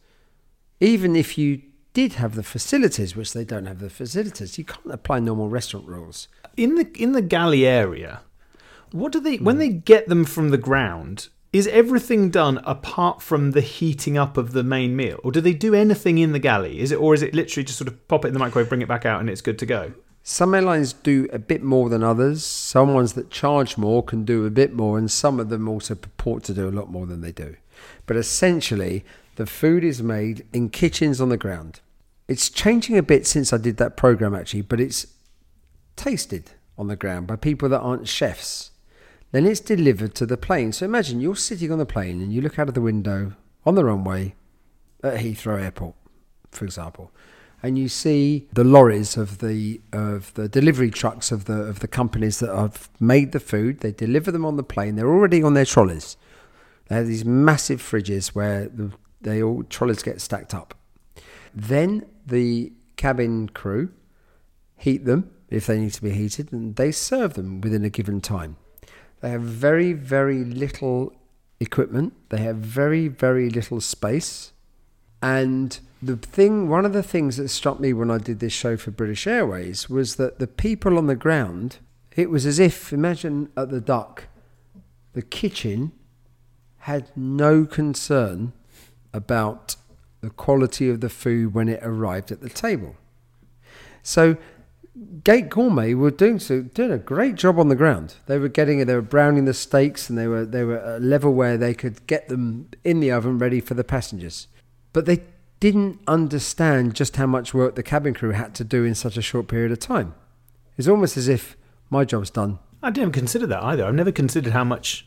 even 0.79 1.15
if 1.15 1.37
you 1.37 1.61
did 1.93 2.13
have 2.13 2.33
the 2.33 2.43
facilities 2.43 3.15
which 3.15 3.33
they 3.33 3.45
don't 3.45 3.67
have 3.67 3.79
the 3.79 3.89
facilities 3.89 4.57
you 4.57 4.65
can't 4.65 4.91
apply 4.91 5.19
normal 5.19 5.47
restaurant 5.47 5.87
rules 5.87 6.27
In 6.57 6.73
the 6.73 6.89
in 6.97 7.11
the 7.11 7.21
galley 7.21 7.67
area, 7.67 8.21
what 8.91 9.11
do 9.11 9.19
they 9.19 9.37
when 9.37 9.55
hmm. 9.55 9.59
they 9.59 9.69
get 9.69 10.07
them 10.09 10.25
from 10.25 10.49
the 10.49 10.57
ground? 10.57 11.29
Is 11.51 11.67
everything 11.67 12.29
done 12.29 12.59
apart 12.63 13.23
from 13.23 13.51
the 13.51 13.61
heating 13.61 14.19
up 14.19 14.37
of 14.37 14.51
the 14.51 14.63
main 14.63 14.95
meal, 14.95 15.19
or 15.23 15.31
do 15.31 15.41
they 15.41 15.53
do 15.53 15.73
anything 15.73 16.19
in 16.19 16.31
the 16.31 16.37
galley? 16.39 16.79
Is 16.79 16.91
it 16.91 16.97
or 16.97 17.13
is 17.13 17.21
it 17.21 17.33
literally 17.33 17.63
just 17.63 17.79
sort 17.79 17.87
of 17.87 18.07
pop 18.07 18.25
it 18.25 18.29
in 18.29 18.33
the 18.33 18.39
microwave, 18.39 18.69
bring 18.69 18.83
it 18.83 18.87
back 18.87 19.05
out, 19.05 19.19
and 19.19 19.29
it's 19.29 19.41
good 19.41 19.57
to 19.59 19.65
go? 19.65 19.93
Some 20.23 20.53
airlines 20.53 20.93
do 20.93 21.27
a 21.31 21.39
bit 21.39 21.63
more 21.63 21.89
than 21.89 22.03
others. 22.03 22.43
Some 22.43 22.93
ones 22.93 23.13
that 23.13 23.31
charge 23.31 23.77
more 23.77 24.03
can 24.03 24.25
do 24.25 24.45
a 24.45 24.51
bit 24.51 24.73
more 24.73 24.97
and 24.97 25.09
some 25.09 25.39
of 25.39 25.49
them 25.49 25.67
also 25.67 25.95
purport 25.95 26.43
to 26.45 26.53
do 26.53 26.67
a 26.67 26.71
lot 26.71 26.91
more 26.91 27.05
than 27.05 27.21
they 27.21 27.31
do. 27.31 27.55
But 28.05 28.17
essentially 28.17 29.05
the 29.35 29.45
food 29.45 29.83
is 29.83 30.03
made 30.03 30.45
in 30.53 30.69
kitchens 30.69 31.19
on 31.21 31.29
the 31.29 31.37
ground. 31.37 31.79
It's 32.27 32.49
changing 32.49 32.97
a 32.97 33.03
bit 33.03 33.25
since 33.25 33.51
i 33.51 33.57
did 33.57 33.77
that 33.77 33.97
program 33.97 34.35
actually 34.35 34.61
but 34.61 34.79
it's 34.79 35.07
tasted 35.95 36.51
on 36.77 36.87
the 36.87 36.95
ground 36.95 37.27
by 37.27 37.35
people 37.35 37.69
that 37.69 37.81
aren't 37.81 38.07
chefs. 38.07 38.71
Then 39.31 39.45
it's 39.45 39.59
delivered 39.59 40.15
to 40.15 40.25
the 40.25 40.37
plane. 40.37 40.71
So 40.71 40.85
imagine 40.85 41.21
you're 41.21 41.35
sitting 41.35 41.71
on 41.71 41.79
the 41.79 41.85
plane 41.85 42.21
and 42.21 42.33
you 42.33 42.41
look 42.41 42.59
out 42.59 42.67
of 42.67 42.73
the 42.73 42.81
window 42.81 43.33
on 43.65 43.75
the 43.75 43.85
runway 43.85 44.35
at 45.03 45.19
heathrow 45.19 45.61
airport 45.61 45.95
for 46.51 46.65
example 46.65 47.11
and 47.61 47.77
you 47.77 47.89
see 47.89 48.47
the 48.53 48.63
lorries 48.63 49.17
of 49.17 49.39
the 49.39 49.81
of 49.91 50.33
the 50.35 50.47
delivery 50.47 50.89
trucks 50.89 51.31
of 51.31 51.45
the 51.45 51.61
of 51.61 51.79
the 51.79 51.87
companies 51.87 52.39
that 52.39 52.55
have 52.55 52.89
made 52.99 53.31
the 53.31 53.39
food. 53.39 53.79
They 53.79 53.91
deliver 53.91 54.31
them 54.31 54.45
on 54.45 54.55
the 54.55 54.63
plane. 54.63 54.95
They're 54.95 55.09
already 55.09 55.43
on 55.43 55.53
their 55.53 55.65
trolleys. 55.65 56.17
They 56.87 56.95
have 56.95 57.07
these 57.07 57.25
massive 57.25 57.81
fridges 57.81 58.29
where 58.29 58.67
the, 58.67 58.91
they 59.21 59.43
all 59.43 59.63
trolleys 59.63 60.03
get 60.03 60.21
stacked 60.21 60.53
up. 60.53 60.73
Then 61.53 62.05
the 62.25 62.73
cabin 62.95 63.49
crew 63.49 63.91
heat 64.77 65.05
them 65.05 65.31
if 65.49 65.65
they 65.65 65.79
need 65.79 65.93
to 65.93 66.01
be 66.01 66.11
heated, 66.11 66.53
and 66.53 66.75
they 66.75 66.91
serve 66.91 67.33
them 67.33 67.59
within 67.61 67.83
a 67.83 67.89
given 67.89 68.21
time. 68.21 68.55
They 69.21 69.31
have 69.31 69.41
very 69.41 69.93
very 69.93 70.45
little 70.45 71.13
equipment. 71.59 72.13
They 72.29 72.39
have 72.41 72.57
very 72.57 73.09
very 73.09 73.49
little 73.49 73.81
space, 73.81 74.53
and 75.21 75.77
the 76.01 76.17
thing, 76.17 76.69
one 76.69 76.85
of 76.85 76.93
the 76.93 77.03
things 77.03 77.37
that 77.37 77.49
struck 77.49 77.79
me 77.79 77.93
when 77.93 78.09
I 78.09 78.17
did 78.17 78.39
this 78.39 78.53
show 78.53 78.77
for 78.77 78.91
British 78.91 79.27
Airways 79.27 79.89
was 79.89 80.15
that 80.15 80.39
the 80.39 80.47
people 80.47 80.97
on 80.97 81.07
the 81.07 81.15
ground, 81.15 81.77
it 82.15 82.29
was 82.29 82.45
as 82.45 82.59
if, 82.59 82.93
imagine 82.93 83.49
at 83.57 83.69
the 83.69 83.81
Duck, 83.81 84.27
the 85.13 85.21
kitchen 85.21 85.91
had 86.79 87.11
no 87.15 87.65
concern 87.65 88.53
about 89.13 89.75
the 90.21 90.29
quality 90.29 90.89
of 90.89 91.01
the 91.01 91.09
food 91.09 91.53
when 91.53 91.67
it 91.67 91.79
arrived 91.83 92.31
at 92.31 92.41
the 92.41 92.49
table. 92.49 92.95
So, 94.01 94.37
Gate 95.23 95.49
Gourmet 95.49 95.93
were 95.93 96.11
doing 96.11 96.39
so, 96.39 96.61
doing 96.61 96.91
a 96.91 96.97
great 96.97 97.35
job 97.35 97.57
on 97.57 97.69
the 97.69 97.75
ground. 97.75 98.15
They 98.25 98.37
were 98.37 98.49
getting 98.49 98.79
it, 98.79 98.85
they 98.85 98.95
were 98.95 99.01
browning 99.01 99.45
the 99.45 99.53
steaks, 99.53 100.09
and 100.09 100.17
they 100.17 100.27
were 100.27 100.45
they 100.45 100.63
were 100.63 100.77
at 100.77 100.97
a 100.97 100.99
level 100.99 101.33
where 101.33 101.57
they 101.57 101.73
could 101.73 102.05
get 102.05 102.27
them 102.27 102.69
in 102.83 102.99
the 102.99 103.11
oven 103.11 103.37
ready 103.37 103.61
for 103.61 103.75
the 103.75 103.83
passengers. 103.83 104.47
But 104.91 105.05
they 105.05 105.23
didn't 105.59 105.99
understand 106.07 106.95
just 106.95 107.17
how 107.17 107.27
much 107.27 107.53
work 107.53 107.75
the 107.75 107.83
cabin 107.83 108.13
crew 108.13 108.31
had 108.31 108.55
to 108.55 108.63
do 108.63 108.83
in 108.83 108.95
such 108.95 109.17
a 109.17 109.21
short 109.21 109.47
period 109.47 109.71
of 109.71 109.79
time. 109.79 110.13
It's 110.77 110.87
almost 110.87 111.17
as 111.17 111.27
if 111.27 111.57
my 111.89 112.05
job's 112.05 112.29
done. 112.29 112.59
I 112.81 112.91
didn't 112.91 113.11
consider 113.11 113.45
that 113.47 113.63
either. 113.63 113.85
I've 113.85 113.95
never 113.95 114.11
considered 114.11 114.53
how 114.53 114.63
much 114.63 115.05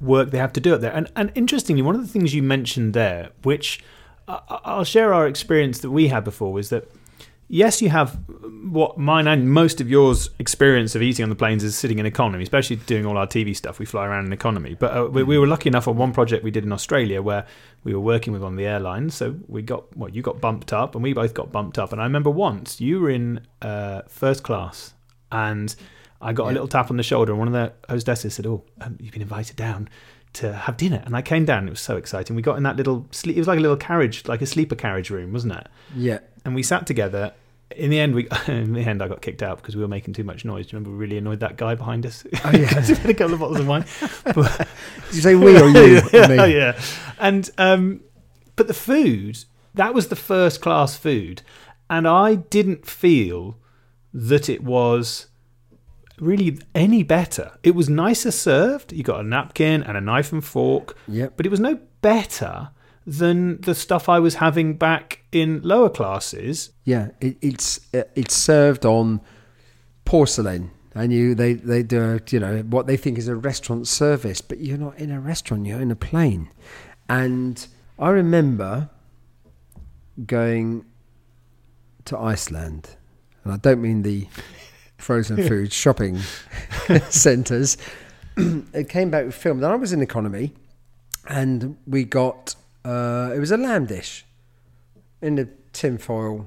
work 0.00 0.30
they 0.30 0.38
have 0.38 0.52
to 0.54 0.60
do 0.60 0.74
up 0.74 0.80
there. 0.80 0.92
And 0.92 1.10
and 1.14 1.30
interestingly, 1.34 1.82
one 1.82 1.94
of 1.94 2.00
the 2.00 2.08
things 2.08 2.34
you 2.34 2.42
mentioned 2.42 2.94
there, 2.94 3.30
which 3.42 3.82
I'll 4.26 4.84
share 4.84 5.14
our 5.14 5.28
experience 5.28 5.78
that 5.80 5.90
we 5.90 6.08
had 6.08 6.24
before, 6.24 6.52
was 6.52 6.70
that 6.70 6.88
yes, 7.54 7.80
you 7.80 7.88
have 7.88 8.18
what 8.64 8.98
mine 8.98 9.28
and 9.28 9.48
most 9.48 9.80
of 9.80 9.88
yours 9.88 10.28
experience 10.40 10.96
of 10.96 11.02
eating 11.02 11.22
on 11.22 11.28
the 11.28 11.36
planes 11.36 11.62
is 11.62 11.76
sitting 11.76 12.00
in 12.00 12.06
economy, 12.06 12.42
especially 12.42 12.74
doing 12.74 13.06
all 13.06 13.16
our 13.16 13.28
TV 13.28 13.54
stuff. 13.54 13.78
We 13.78 13.86
fly 13.86 14.06
around 14.06 14.26
in 14.26 14.32
economy. 14.32 14.74
But 14.74 14.96
uh, 14.96 15.04
we, 15.06 15.22
we 15.22 15.38
were 15.38 15.46
lucky 15.46 15.68
enough 15.68 15.86
on 15.86 15.96
one 15.96 16.12
project 16.12 16.42
we 16.42 16.50
did 16.50 16.64
in 16.64 16.72
Australia 16.72 17.22
where 17.22 17.46
we 17.84 17.94
were 17.94 18.00
working 18.00 18.32
with 18.32 18.42
one 18.42 18.54
of 18.54 18.58
the 18.58 18.66
airlines. 18.66 19.14
So 19.14 19.36
we 19.46 19.62
got, 19.62 19.96
well, 19.96 20.10
you 20.10 20.20
got 20.20 20.40
bumped 20.40 20.72
up 20.72 20.96
and 20.96 21.04
we 21.04 21.12
both 21.12 21.32
got 21.32 21.52
bumped 21.52 21.78
up. 21.78 21.92
And 21.92 22.00
I 22.00 22.04
remember 22.04 22.30
once 22.30 22.80
you 22.80 23.00
were 23.00 23.10
in 23.10 23.46
uh, 23.62 24.02
first 24.08 24.42
class 24.42 24.94
and 25.30 25.74
I 26.20 26.32
got 26.32 26.48
a 26.48 26.52
little 26.52 26.68
tap 26.68 26.90
on 26.90 26.96
the 26.96 27.04
shoulder 27.04 27.30
and 27.32 27.38
one 27.38 27.48
of 27.48 27.54
the 27.54 27.72
hostesses 27.88 28.34
said, 28.34 28.46
Oh, 28.46 28.64
um, 28.80 28.96
you've 28.98 29.12
been 29.12 29.22
invited 29.22 29.54
down 29.54 29.88
to 30.32 30.52
have 30.52 30.76
dinner. 30.76 31.02
And 31.06 31.14
I 31.14 31.22
came 31.22 31.44
down. 31.44 31.68
It 31.68 31.70
was 31.70 31.80
so 31.80 31.96
exciting. 31.96 32.34
We 32.34 32.42
got 32.42 32.56
in 32.56 32.64
that 32.64 32.76
little, 32.76 33.06
sleep, 33.12 33.36
it 33.36 33.40
was 33.40 33.46
like 33.46 33.58
a 33.58 33.62
little 33.62 33.76
carriage, 33.76 34.26
like 34.26 34.42
a 34.42 34.46
sleeper 34.46 34.74
carriage 34.74 35.10
room, 35.10 35.32
wasn't 35.32 35.52
it? 35.52 35.68
Yeah. 35.94 36.18
and 36.44 36.56
we 36.56 36.64
sat 36.64 36.86
together. 36.86 37.32
In 37.76 37.90
the 37.90 37.98
end, 38.00 38.14
we 38.14 38.28
in 38.46 38.72
the 38.72 38.80
end 38.80 39.02
I 39.02 39.08
got 39.08 39.20
kicked 39.22 39.42
out 39.42 39.58
because 39.58 39.74
we 39.76 39.82
were 39.82 39.88
making 39.88 40.14
too 40.14 40.24
much 40.24 40.44
noise. 40.44 40.66
Do 40.66 40.70
you 40.76 40.78
remember 40.78 40.90
we 40.96 40.96
really 41.04 41.18
annoyed 41.18 41.40
that 41.40 41.56
guy 41.56 41.74
behind 41.74 42.06
us? 42.06 42.24
Oh, 42.44 42.50
yeah. 42.52 42.58
We 42.58 42.64
had 42.94 43.10
a 43.10 43.14
couple 43.14 43.34
of 43.34 43.40
bottles 43.40 43.60
of 43.60 43.66
wine. 43.66 43.84
But- 44.24 44.68
Did 45.08 45.14
you 45.14 45.20
say 45.22 45.34
we 45.34 45.58
or 45.60 45.68
you? 45.68 46.00
yeah, 46.12 46.42
or 46.42 46.46
yeah. 46.46 46.80
And 47.18 47.50
um, 47.58 48.00
but 48.56 48.66
the 48.68 48.74
food 48.74 49.44
that 49.74 49.92
was 49.94 50.08
the 50.08 50.16
first 50.16 50.60
class 50.60 50.96
food, 50.96 51.42
and 51.90 52.06
I 52.06 52.36
didn't 52.36 52.86
feel 52.86 53.58
that 54.12 54.48
it 54.48 54.62
was 54.62 55.26
really 56.20 56.58
any 56.76 57.02
better. 57.02 57.58
It 57.64 57.74
was 57.74 57.88
nicer 57.88 58.30
served. 58.30 58.92
You 58.92 59.02
got 59.02 59.18
a 59.20 59.22
napkin 59.24 59.82
and 59.82 59.96
a 59.96 60.00
knife 60.00 60.32
and 60.32 60.44
fork, 60.44 60.96
Yep. 61.08 61.32
but 61.36 61.44
it 61.46 61.48
was 61.48 61.58
no 61.60 61.80
better 62.02 62.70
than 63.06 63.60
the 63.60 63.74
stuff 63.74 64.08
I 64.08 64.18
was 64.18 64.36
having 64.36 64.74
back 64.74 65.20
in 65.32 65.60
lower 65.62 65.90
classes. 65.90 66.70
Yeah. 66.84 67.08
It, 67.20 67.36
it's 67.42 67.80
uh, 67.94 68.04
it's 68.14 68.34
served 68.34 68.86
on 68.86 69.20
porcelain, 70.04 70.70
and 70.94 71.12
you 71.12 71.34
they 71.34 71.54
they 71.54 71.82
do 71.82 72.20
you 72.30 72.40
know 72.40 72.58
what 72.62 72.86
they 72.86 72.96
think 72.96 73.18
is 73.18 73.28
a 73.28 73.36
restaurant 73.36 73.86
service, 73.88 74.40
but 74.40 74.58
you're 74.60 74.78
not 74.78 74.98
in 74.98 75.10
a 75.10 75.20
restaurant. 75.20 75.66
You're 75.66 75.80
in 75.80 75.90
a 75.90 75.96
plane, 75.96 76.50
and 77.08 77.66
I 77.98 78.10
remember 78.10 78.90
going 80.26 80.84
to 82.06 82.18
Iceland, 82.18 82.90
and 83.42 83.52
I 83.52 83.56
don't 83.56 83.82
mean 83.82 84.02
the 84.02 84.28
frozen 84.98 85.36
food 85.48 85.72
shopping 85.72 86.18
centres. 87.10 87.76
it 88.36 88.88
came 88.88 89.10
back 89.10 89.26
with 89.26 89.34
film. 89.34 89.58
and 89.58 89.66
I 89.66 89.76
was 89.76 89.92
in 89.92 90.02
economy, 90.02 90.54
and 91.28 91.76
we 91.86 92.04
got 92.04 92.56
uh, 92.84 93.32
it 93.34 93.38
was 93.38 93.50
a 93.50 93.56
lamb 93.56 93.86
dish. 93.86 94.24
in 95.22 95.38
a 95.38 95.46
tinfoil, 95.72 96.46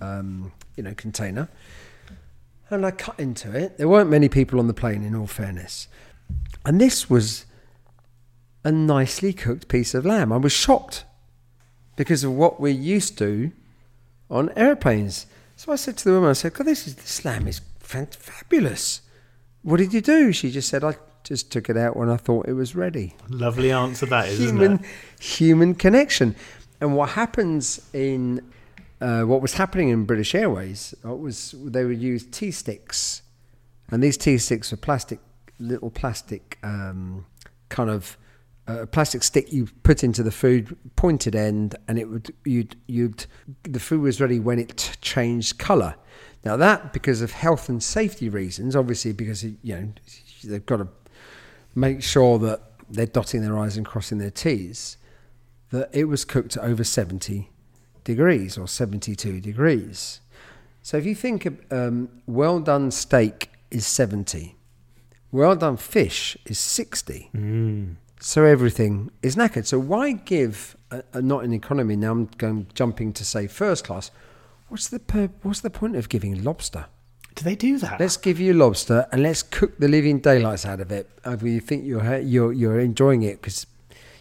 um, 0.00 0.52
you 0.76 0.82
know, 0.82 0.94
container, 0.94 1.48
and 2.70 2.84
I 2.84 2.90
cut 2.90 3.18
into 3.20 3.54
it. 3.54 3.78
There 3.78 3.88
weren't 3.88 4.10
many 4.10 4.28
people 4.28 4.58
on 4.58 4.66
the 4.66 4.74
plane, 4.74 5.02
in 5.02 5.14
all 5.14 5.26
fairness, 5.26 5.88
and 6.64 6.80
this 6.80 7.10
was 7.10 7.44
a 8.64 8.72
nicely 8.72 9.32
cooked 9.32 9.68
piece 9.68 9.94
of 9.94 10.04
lamb. 10.04 10.32
I 10.32 10.38
was 10.38 10.52
shocked 10.52 11.04
because 11.94 12.24
of 12.24 12.32
what 12.32 12.60
we're 12.60 12.72
used 12.72 13.16
to 13.18 13.52
on 14.28 14.50
airplanes. 14.56 15.26
So 15.54 15.72
I 15.72 15.76
said 15.76 15.96
to 15.98 16.04
the 16.04 16.12
woman, 16.14 16.30
I 16.30 16.34
said, 16.34 16.52
God, 16.52 16.66
this, 16.66 16.86
is, 16.86 16.96
this 16.96 17.24
lamb 17.24 17.46
is 17.46 17.60
fabulous. 17.78 19.02
What 19.62 19.76
did 19.78 19.94
you 19.94 20.00
do? 20.00 20.32
She 20.32 20.50
just 20.50 20.68
said, 20.68 20.82
I 20.82 20.96
just 21.26 21.50
took 21.50 21.68
it 21.68 21.76
out 21.76 21.96
when 21.96 22.08
I 22.08 22.16
thought 22.16 22.48
it 22.48 22.52
was 22.52 22.74
ready. 22.74 23.14
Lovely 23.28 23.72
answer 23.72 24.06
that 24.06 24.28
is, 24.28 24.38
human, 24.38 24.62
isn't 24.62 24.84
it? 24.84 24.90
human 25.20 25.74
connection. 25.74 26.36
And 26.80 26.96
what 26.96 27.10
happens 27.10 27.80
in 27.92 28.40
uh, 29.00 29.22
what 29.22 29.42
was 29.42 29.54
happening 29.54 29.88
in 29.88 30.04
British 30.04 30.34
Airways 30.34 30.94
uh, 31.04 31.14
was 31.14 31.54
they 31.58 31.84
would 31.84 32.00
use 32.00 32.24
tea 32.30 32.50
sticks, 32.50 33.22
and 33.90 34.02
these 34.02 34.16
tea 34.16 34.38
sticks 34.38 34.70
were 34.70 34.76
plastic, 34.76 35.18
little 35.58 35.90
plastic 35.90 36.58
um, 36.62 37.26
kind 37.68 37.90
of 37.90 38.16
a 38.68 38.86
plastic 38.86 39.22
stick 39.22 39.52
you 39.52 39.68
put 39.82 40.02
into 40.02 40.22
the 40.22 40.30
food, 40.30 40.76
pointed 40.96 41.34
end, 41.34 41.76
and 41.88 41.98
it 41.98 42.08
would 42.08 42.32
you'd 42.44 42.76
you'd 42.86 43.26
the 43.62 43.80
food 43.80 44.00
was 44.00 44.20
ready 44.20 44.38
when 44.40 44.58
it 44.58 44.76
t- 44.76 44.94
changed 45.00 45.58
colour. 45.58 45.94
Now 46.44 46.56
that 46.56 46.92
because 46.92 47.20
of 47.22 47.32
health 47.32 47.68
and 47.68 47.82
safety 47.82 48.28
reasons, 48.28 48.76
obviously 48.76 49.12
because 49.12 49.44
you 49.44 49.56
know 49.64 49.88
they've 50.44 50.64
got 50.64 50.78
to 50.78 50.88
make 51.76 52.02
sure 52.02 52.40
that 52.40 52.60
they're 52.90 53.06
dotting 53.06 53.42
their 53.42 53.56
i's 53.58 53.76
and 53.76 53.86
crossing 53.86 54.18
their 54.18 54.32
t's. 54.32 54.96
That 55.70 55.90
it 55.92 56.04
was 56.04 56.24
cooked 56.24 56.56
over 56.58 56.82
seventy 56.82 57.50
degrees 58.02 58.56
or 58.56 58.66
seventy-two 58.66 59.40
degrees. 59.40 60.20
So 60.82 60.96
if 60.96 61.04
you 61.04 61.14
think 61.14 61.46
of, 61.46 61.60
um, 61.70 62.08
well 62.26 62.60
done 62.60 62.90
steak 62.90 63.50
is 63.70 63.84
seventy, 63.86 64.56
well 65.32 65.56
done 65.56 65.76
fish 65.76 66.36
is 66.46 66.58
sixty. 66.58 67.30
So 68.20 68.44
everything 68.44 69.10
is 69.22 69.36
knackered. 69.36 69.66
So 69.66 69.78
why 69.78 70.12
give 70.12 70.76
a, 70.90 71.02
a, 71.12 71.20
not 71.20 71.44
an 71.44 71.52
economy? 71.52 71.96
Now 71.96 72.12
I'm 72.12 72.26
going 72.38 72.68
jumping 72.72 73.12
to 73.14 73.24
say 73.24 73.46
first 73.48 73.84
class. 73.84 74.10
What's 74.68 74.88
the 74.88 75.00
pur- 75.00 75.30
what's 75.42 75.60
the 75.60 75.70
point 75.70 75.96
of 75.96 76.08
giving 76.08 76.42
lobster? 76.42 76.86
Do 77.36 77.44
they 77.44 77.54
do 77.54 77.78
that? 77.78 78.00
Let's 78.00 78.16
give 78.16 78.40
you 78.40 78.54
lobster 78.54 79.06
and 79.12 79.22
let's 79.22 79.42
cook 79.42 79.76
the 79.78 79.88
living 79.88 80.20
daylights 80.20 80.64
out 80.64 80.80
of 80.80 80.90
it. 80.90 81.08
If 81.24 81.42
you 81.42 81.60
think 81.60 81.84
you're 81.84 82.18
you're 82.18 82.52
you're 82.52 82.80
enjoying 82.80 83.22
it 83.22 83.42
because 83.42 83.66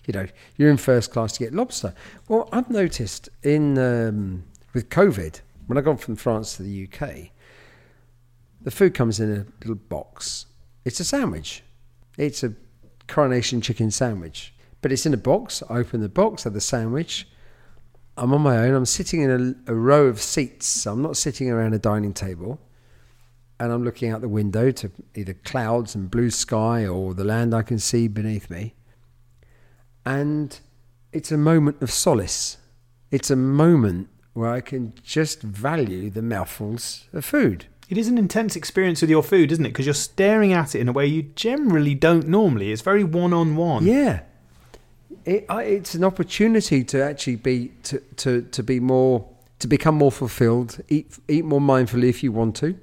you 0.05 0.13
know 0.13 0.27
you're 0.57 0.69
in 0.69 0.75
first 0.75 1.11
class 1.11 1.31
to 1.33 1.39
get 1.39 1.53
lobster. 1.53 1.93
Well, 2.27 2.49
I've 2.51 2.69
noticed 2.69 3.29
in 3.41 3.77
um, 3.77 4.43
with 4.73 4.89
COVID 4.89 5.39
when 5.67 5.77
I 5.77 5.81
gone 5.81 5.95
from 5.95 6.17
France 6.17 6.57
to 6.57 6.63
the 6.63 6.89
UK, 6.91 7.29
the 8.61 8.69
food 8.69 8.93
comes 8.93 9.21
in 9.21 9.31
a 9.31 9.45
little 9.61 9.75
box. 9.75 10.47
It's 10.83 10.99
a 10.99 11.05
sandwich. 11.05 11.63
It's 12.17 12.43
a 12.43 12.53
coronation 13.07 13.61
chicken 13.61 13.91
sandwich, 13.91 14.53
but 14.81 14.91
it's 14.91 15.05
in 15.05 15.13
a 15.13 15.17
box. 15.17 15.63
I 15.69 15.77
open 15.77 16.01
the 16.01 16.09
box, 16.09 16.45
I 16.45 16.49
have 16.49 16.53
the 16.53 16.61
sandwich. 16.61 17.29
I'm 18.17 18.33
on 18.33 18.41
my 18.41 18.57
own. 18.57 18.73
I'm 18.73 18.85
sitting 18.85 19.21
in 19.21 19.55
a, 19.67 19.71
a 19.71 19.75
row 19.75 20.07
of 20.07 20.21
seats. 20.21 20.85
I'm 20.85 21.01
not 21.01 21.15
sitting 21.15 21.49
around 21.49 21.73
a 21.73 21.79
dining 21.79 22.13
table 22.13 22.59
and 23.59 23.71
I'm 23.71 23.83
looking 23.83 24.11
out 24.11 24.21
the 24.21 24.27
window 24.27 24.71
to 24.71 24.91
either 25.15 25.33
clouds 25.33 25.95
and 25.95 26.11
blue 26.11 26.29
sky 26.29 26.85
or 26.85 27.13
the 27.13 27.23
land 27.23 27.53
I 27.53 27.61
can 27.61 27.79
see 27.79 28.07
beneath 28.07 28.49
me. 28.49 28.73
And 30.05 30.59
it's 31.11 31.31
a 31.31 31.37
moment 31.37 31.81
of 31.81 31.91
solace. 31.91 32.57
It's 33.11 33.31
a 33.31 33.35
moment 33.35 34.09
where 34.33 34.51
I 34.51 34.61
can 34.61 34.93
just 35.03 35.41
value 35.41 36.09
the 36.09 36.21
mouthfuls 36.21 37.05
of 37.13 37.23
food. 37.23 37.65
It 37.87 37.97
is 37.97 38.07
an 38.07 38.17
intense 38.17 38.55
experience 38.55 39.01
with 39.01 39.09
your 39.09 39.23
food, 39.23 39.51
isn't 39.51 39.65
it? 39.65 39.69
Because 39.69 39.85
you're 39.85 39.93
staring 39.93 40.51
at 40.51 40.75
it 40.75 40.79
in 40.79 40.89
a 40.89 40.91
way 40.91 41.05
you 41.05 41.23
generally 41.23 41.95
don't 41.95 42.27
normally. 42.27 42.71
It's 42.71 42.81
very 42.81 43.03
one 43.03 43.31
on 43.31 43.55
one. 43.55 43.85
Yeah, 43.85 44.21
it, 45.23 45.45
I, 45.49 45.63
it's 45.63 45.95
an 45.95 46.03
opportunity 46.03 46.83
to 46.83 47.03
actually 47.03 47.37
be 47.37 47.71
to, 47.83 47.99
to, 48.17 48.41
to 48.41 48.63
be 48.63 48.79
more 48.79 49.27
to 49.59 49.67
become 49.67 49.95
more 49.95 50.11
fulfilled. 50.11 50.81
Eat 50.89 51.17
eat 51.27 51.45
more 51.45 51.61
mindfully 51.61 52.09
if 52.09 52.23
you 52.23 52.31
want 52.31 52.55
to. 52.57 52.77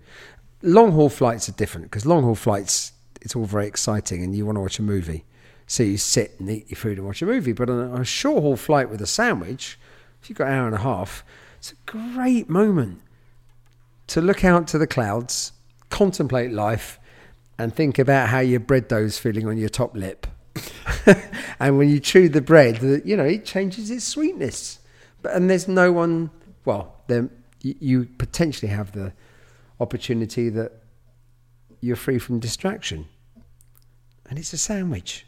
Long 0.63 0.93
haul 0.93 1.09
flights 1.09 1.49
are 1.49 1.53
different 1.53 1.87
because 1.87 2.07
long 2.07 2.23
haul 2.23 2.35
flights 2.35 2.93
it's 3.23 3.37
all 3.37 3.45
very 3.45 3.67
exciting 3.67 4.23
and 4.23 4.35
you 4.35 4.45
want 4.45 4.57
to 4.57 4.61
watch 4.61 4.79
a 4.79 4.83
movie, 4.83 5.25
so 5.67 5.83
you 5.83 5.97
sit 5.97 6.35
and 6.39 6.51
eat 6.51 6.69
your 6.69 6.77
food 6.77 6.99
and 6.99 7.07
watch 7.07 7.23
a 7.23 7.27
movie. 7.27 7.53
But 7.53 7.71
on 7.71 8.01
a, 8.01 8.05
short 8.05 8.43
haul 8.43 8.57
flight 8.57 8.91
with 8.91 9.01
a 9.01 9.07
sandwich, 9.07 9.79
if 10.21 10.29
you've 10.29 10.39
got 10.39 10.49
an 10.49 10.55
hour 10.55 10.67
and 10.67 10.75
a 10.75 10.81
half, 10.81 11.25
it's 11.59 11.73
a 11.73 11.77
great 11.87 12.51
moment 12.51 13.01
to 14.09 14.21
look 14.21 14.45
out 14.45 14.67
to 14.69 14.79
the 14.79 14.87
clouds, 14.87 15.53
contemplate 15.89 16.53
life, 16.53 16.99
and 17.59 17.75
think 17.75 17.99
about 17.99 18.29
how 18.29 18.41
your 18.41 18.61
bread 18.61 18.89
dough's 18.89 19.19
feeling 19.19 19.47
on 19.47 19.57
your 19.57 19.69
top 19.69 19.95
lip. 19.95 20.27
and 21.61 21.79
when 21.79 21.89
you 21.89 22.01
chew 22.01 22.29
the 22.29 22.41
bread, 22.41 22.83
you 23.05 23.17
know 23.17 23.25
it 23.25 23.45
changes 23.45 23.91
its 23.91 24.05
sweetness. 24.05 24.81
But 25.23 25.35
and 25.35 25.49
there's 25.49 25.69
no 25.69 25.93
one. 25.93 26.31
Well, 26.65 26.97
then 27.07 27.31
you, 27.63 27.75
you 27.79 28.09
potentially 28.19 28.71
have 28.71 28.93
the 28.93 29.13
opportunity 29.83 30.49
that 30.49 30.73
you're 31.81 31.97
free 31.97 32.19
from 32.19 32.39
distraction, 32.39 33.07
and 34.29 34.39
it's 34.39 34.53
a 34.53 34.59
sandwich. 34.59 35.27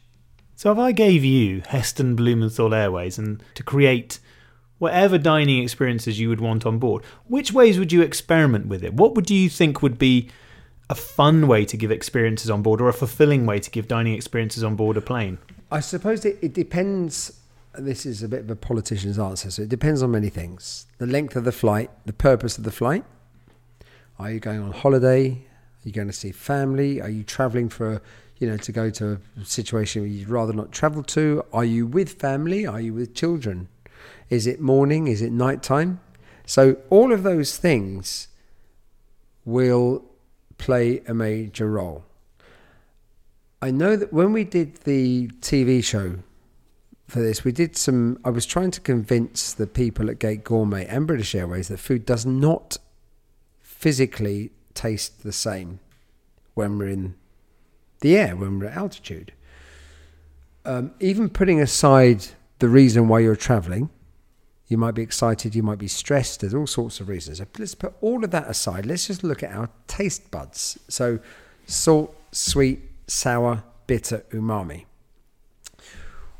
So 0.56 0.70
if 0.70 0.78
I 0.78 0.92
gave 0.92 1.24
you 1.24 1.62
Heston 1.66 2.14
Blumenthal 2.14 2.72
Airways 2.72 3.18
and 3.18 3.42
to 3.54 3.62
create 3.64 4.20
whatever 4.78 5.18
dining 5.18 5.62
experiences 5.62 6.20
you 6.20 6.28
would 6.28 6.40
want 6.40 6.64
on 6.64 6.78
board, 6.78 7.02
which 7.26 7.52
ways 7.52 7.78
would 7.78 7.92
you 7.92 8.02
experiment 8.02 8.66
with 8.66 8.84
it? 8.84 8.94
What 8.94 9.14
would 9.14 9.30
you 9.30 9.48
think 9.48 9.82
would 9.82 9.98
be 9.98 10.30
a 10.88 10.94
fun 10.94 11.48
way 11.48 11.64
to 11.64 11.76
give 11.76 11.90
experiences 11.90 12.50
on 12.50 12.62
board 12.62 12.80
or 12.80 12.88
a 12.88 12.92
fulfilling 12.92 13.46
way 13.46 13.58
to 13.58 13.70
give 13.70 13.88
dining 13.88 14.14
experiences 14.14 14.62
on 14.62 14.76
board 14.76 14.96
a 14.96 15.00
plane? 15.00 15.38
I 15.72 15.80
suppose 15.80 16.24
it, 16.24 16.38
it 16.40 16.54
depends. 16.54 17.40
This 17.76 18.06
is 18.06 18.22
a 18.22 18.28
bit 18.28 18.40
of 18.40 18.50
a 18.50 18.56
politician's 18.56 19.18
answer, 19.18 19.50
so 19.50 19.62
it 19.62 19.68
depends 19.68 20.02
on 20.02 20.12
many 20.12 20.28
things: 20.28 20.86
the 20.98 21.06
length 21.06 21.34
of 21.34 21.42
the 21.42 21.52
flight, 21.52 21.90
the 22.04 22.12
purpose 22.12 22.58
of 22.58 22.62
the 22.62 22.70
flight. 22.70 23.04
Are 24.18 24.31
you 24.31 24.38
going 24.38 24.61
on 24.61 24.72
holiday? 24.72 25.31
Are 25.31 25.88
you 25.88 25.92
going 25.92 26.07
to 26.07 26.12
see 26.12 26.31
family? 26.31 27.00
Are 27.00 27.09
you 27.09 27.24
travelling 27.24 27.68
for, 27.68 28.00
you 28.38 28.48
know, 28.48 28.57
to 28.59 28.72
go 28.72 28.88
to 28.90 29.20
a 29.40 29.44
situation 29.44 30.11
you'd 30.11 30.29
rather 30.29 30.53
not 30.53 30.70
travel 30.70 31.03
to? 31.05 31.44
Are 31.53 31.64
you 31.64 31.87
with 31.87 32.12
family? 32.12 32.64
Are 32.64 32.81
you 32.81 32.94
with 32.94 33.14
children? 33.14 33.68
Is 34.31 34.46
it 34.46 34.61
morning? 34.61 35.09
Is 35.09 35.20
it 35.20 35.33
night 35.33 35.62
time? 35.62 36.00
So 36.46 36.77
all 36.90 37.12
of 37.12 37.22
those 37.22 37.57
things 37.57 38.29
will 39.44 40.05
play 40.59 41.03
a 41.09 41.14
major 41.14 41.70
role. 41.70 42.05
I 43.61 43.70
know 43.70 43.96
that 43.96 44.12
when 44.12 44.33
we 44.33 44.44
did 44.44 44.77
the 44.85 45.29
TV 45.40 45.83
show 45.83 46.18
for 47.09 47.20
this, 47.20 47.44
we 47.44 47.53
did 47.53 47.77
some. 47.77 48.18
I 48.24 48.31
was 48.31 48.46
trying 48.46 48.70
to 48.72 48.81
convince 48.81 49.53
the 49.53 49.66
people 49.66 50.11
at 50.11 50.18
Gate 50.18 50.44
Gourmet 50.44 50.87
and 50.87 51.07
British 51.07 51.35
Airways 51.35 51.68
that 51.68 51.79
food 51.79 52.05
does 52.05 52.24
not 52.27 52.79
physically 53.85 54.51
taste 54.73 55.25
the 55.25 55.31
same 55.31 55.79
when 56.55 56.79
we're 56.79 56.88
in 56.88 57.14
the 58.01 58.16
air, 58.16 58.35
when 58.35 58.59
we're 58.59 58.64
at 58.64 58.79
altitude. 58.79 59.31
Um, 60.64 60.92
even 61.01 61.29
putting 61.29 61.61
aside 61.61 62.25
the 62.61 62.68
reason 62.70 63.09
why 63.09 63.18
you're 63.18 63.37
traveling, 63.37 63.90
you 64.68 64.79
might 64.79 64.94
be 64.94 65.03
excited, 65.03 65.55
you 65.55 65.62
might 65.62 65.77
be 65.77 65.87
stressed, 65.87 66.40
there's 66.40 66.55
all 66.55 66.66
sorts 66.66 66.99
of 66.99 67.11
reasons. 67.11 67.37
So 67.37 67.47
let's 67.59 67.75
put 67.75 67.92
all 68.01 68.25
of 68.25 68.31
that 68.31 68.49
aside. 68.49 68.87
Let's 68.87 69.07
just 69.07 69.23
look 69.23 69.42
at 69.42 69.53
our 69.53 69.68
taste 69.87 70.31
buds. 70.31 70.79
So, 70.88 71.18
salt, 71.66 72.16
sweet, 72.33 72.81
sour, 73.07 73.64
bitter, 73.87 74.24
umami. 74.30 74.87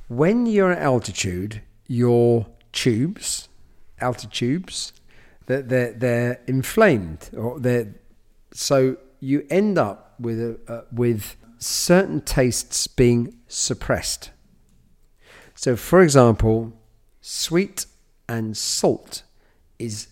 When 0.09 0.47
you're 0.47 0.73
at 0.73 0.79
altitude, 0.79 1.61
your 1.89 2.47
tubes, 2.73 3.51
altitubes, 4.01 4.93
they're, 5.47 5.63
they're, 5.63 5.93
they're 5.93 6.41
inflamed, 6.47 7.31
or 7.37 7.59
they're 7.61 7.95
so 8.53 8.97
you 9.21 9.47
end 9.51 9.79
up 9.79 10.15
with 10.19 10.41
a, 10.41 10.59
uh, 10.73 10.83
with 10.93 11.37
certain 11.59 12.21
tastes 12.21 12.87
being 12.87 13.35
suppressed. 13.49 14.31
So, 15.55 15.77
for 15.77 16.03
example, 16.03 16.73
sweet 17.21 17.87
and 18.29 18.57
salt 18.57 19.23
is 19.79 20.09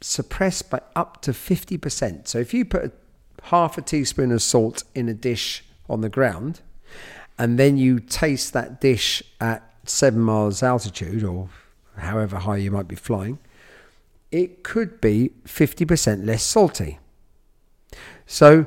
suppressed 0.00 0.70
by 0.70 0.80
up 0.94 1.22
to 1.22 1.32
50%. 1.32 2.28
So, 2.28 2.38
if 2.38 2.52
you 2.52 2.64
put 2.64 2.84
a, 2.84 2.92
half 3.44 3.78
a 3.78 3.82
teaspoon 3.82 4.32
of 4.32 4.42
salt 4.42 4.84
in 4.94 5.08
a 5.08 5.14
dish 5.14 5.64
on 5.88 6.00
the 6.00 6.08
ground 6.08 6.60
and 7.38 7.58
then 7.58 7.76
you 7.76 8.00
taste 8.00 8.52
that 8.52 8.80
dish 8.80 9.22
at 9.40 9.62
seven 9.84 10.20
miles 10.20 10.62
altitude 10.62 11.22
or 11.22 11.48
however 11.96 12.36
high 12.38 12.56
you 12.56 12.70
might 12.70 12.88
be 12.88 12.96
flying, 12.96 13.38
it 14.30 14.62
could 14.62 15.00
be 15.00 15.32
50% 15.44 16.24
less 16.24 16.42
salty. 16.42 16.98
So, 18.26 18.66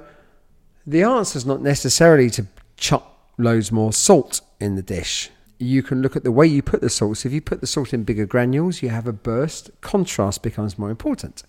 the 0.85 1.03
answer 1.03 1.37
is 1.37 1.45
not 1.45 1.61
necessarily 1.61 2.29
to 2.31 2.47
chuck 2.77 3.07
loads 3.37 3.71
more 3.71 3.93
salt 3.93 4.41
in 4.59 4.75
the 4.75 4.81
dish. 4.81 5.29
you 5.59 5.83
can 5.83 6.01
look 6.01 6.15
at 6.15 6.23
the 6.23 6.31
way 6.31 6.47
you 6.47 6.63
put 6.63 6.81
the 6.81 6.89
salt. 6.89 7.17
So 7.17 7.27
if 7.29 7.33
you 7.33 7.41
put 7.41 7.61
the 7.61 7.67
salt 7.67 7.93
in 7.93 8.03
bigger 8.03 8.25
granules, 8.25 8.81
you 8.81 8.89
have 8.89 9.05
a 9.05 9.13
burst. 9.13 9.69
Contrast 9.81 10.41
becomes 10.41 10.79
more 10.79 10.89
important. 10.89 11.43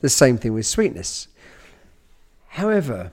The 0.00 0.10
same 0.10 0.36
thing 0.36 0.52
with 0.52 0.66
sweetness. 0.66 1.28
However, 2.48 3.10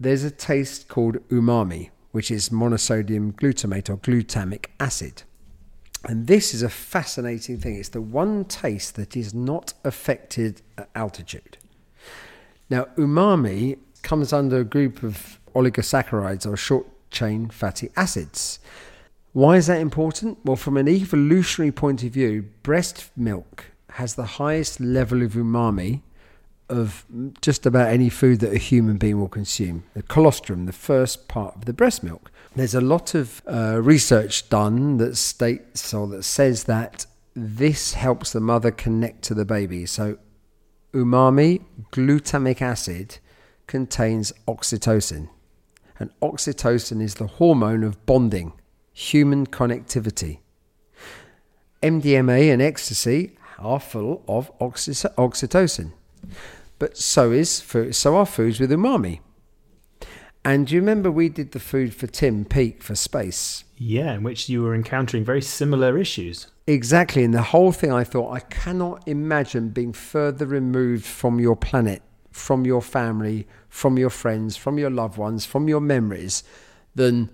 there's 0.00 0.24
a 0.24 0.32
taste 0.32 0.88
called 0.88 1.16
umami, 1.28 1.90
which 2.10 2.28
is 2.28 2.48
monosodium 2.48 3.34
glutamate 3.34 3.88
or 3.88 3.98
glutamic 3.98 4.66
acid. 4.80 5.22
And 6.08 6.26
this 6.26 6.54
is 6.54 6.62
a 6.62 6.68
fascinating 6.68 7.58
thing. 7.58 7.76
It's 7.76 7.88
the 7.88 8.00
one 8.00 8.44
taste 8.44 8.94
that 8.96 9.16
is 9.16 9.34
not 9.34 9.74
affected 9.84 10.62
at 10.78 10.88
altitude. 10.94 11.58
Now, 12.70 12.84
umami 12.96 13.78
comes 14.02 14.32
under 14.32 14.60
a 14.60 14.64
group 14.64 15.02
of 15.02 15.40
oligosaccharides 15.54 16.46
or 16.46 16.56
short 16.56 16.86
chain 17.10 17.48
fatty 17.48 17.90
acids. 17.96 18.58
Why 19.32 19.56
is 19.56 19.66
that 19.66 19.80
important? 19.80 20.38
Well, 20.44 20.56
from 20.56 20.76
an 20.76 20.88
evolutionary 20.88 21.72
point 21.72 22.02
of 22.04 22.10
view, 22.10 22.48
breast 22.62 23.10
milk 23.16 23.66
has 23.90 24.14
the 24.14 24.24
highest 24.24 24.80
level 24.80 25.22
of 25.22 25.32
umami 25.32 26.02
of 26.68 27.04
just 27.40 27.66
about 27.66 27.88
any 27.88 28.08
food 28.08 28.40
that 28.40 28.52
a 28.52 28.58
human 28.58 28.96
being 28.96 29.20
will 29.20 29.28
consume. 29.28 29.84
The 29.94 30.02
colostrum, 30.02 30.66
the 30.66 30.72
first 30.72 31.28
part 31.28 31.54
of 31.56 31.64
the 31.64 31.72
breast 31.72 32.02
milk. 32.02 32.30
There's 32.56 32.74
a 32.74 32.80
lot 32.80 33.14
of 33.14 33.42
uh, 33.46 33.80
research 33.82 34.48
done 34.48 34.96
that 34.96 35.16
states 35.16 35.92
or 35.94 36.06
that 36.08 36.24
says 36.24 36.64
that 36.64 37.06
this 37.34 37.92
helps 37.92 38.32
the 38.32 38.40
mother 38.40 38.70
connect 38.70 39.22
to 39.24 39.34
the 39.34 39.44
baby. 39.44 39.86
So, 39.86 40.18
umami, 40.92 41.62
glutamic 41.92 42.62
acid, 42.62 43.18
contains 43.66 44.32
oxytocin. 44.48 45.28
And 45.98 46.10
oxytocin 46.20 47.02
is 47.02 47.16
the 47.16 47.26
hormone 47.26 47.84
of 47.84 48.04
bonding, 48.06 48.54
human 48.92 49.46
connectivity. 49.46 50.38
MDMA 51.82 52.52
and 52.52 52.62
ecstasy 52.62 53.36
are 53.58 53.80
full 53.80 54.24
of 54.26 54.50
oxy- 54.60 54.92
oxytocin 54.92 55.92
but 56.78 56.96
so 56.96 57.32
is 57.32 57.50
so 57.92 58.16
are 58.16 58.26
foods 58.26 58.60
with 58.60 58.70
umami. 58.70 59.20
And 60.46 60.68
do 60.68 60.76
you 60.76 60.80
remember 60.80 61.10
we 61.10 61.28
did 61.28 61.50
the 61.50 61.58
food 61.58 61.92
for 61.92 62.06
Tim 62.06 62.44
Peake 62.44 62.80
for 62.80 62.94
space? 62.94 63.64
Yeah, 63.78 64.14
in 64.14 64.22
which 64.22 64.48
you 64.48 64.62
were 64.62 64.76
encountering 64.76 65.24
very 65.24 65.42
similar 65.42 65.98
issues. 65.98 66.46
Exactly. 66.68 67.24
And 67.24 67.34
the 67.34 67.42
whole 67.42 67.72
thing, 67.72 67.90
I 67.90 68.04
thought, 68.04 68.30
I 68.30 68.38
cannot 68.38 69.08
imagine 69.08 69.70
being 69.70 69.92
further 69.92 70.46
removed 70.46 71.04
from 71.04 71.40
your 71.40 71.56
planet, 71.56 72.00
from 72.30 72.64
your 72.64 72.80
family, 72.80 73.48
from 73.68 73.98
your 73.98 74.08
friends, 74.08 74.56
from 74.56 74.78
your 74.78 74.88
loved 74.88 75.18
ones, 75.18 75.44
from 75.44 75.68
your 75.68 75.80
memories 75.80 76.44
than 76.94 77.28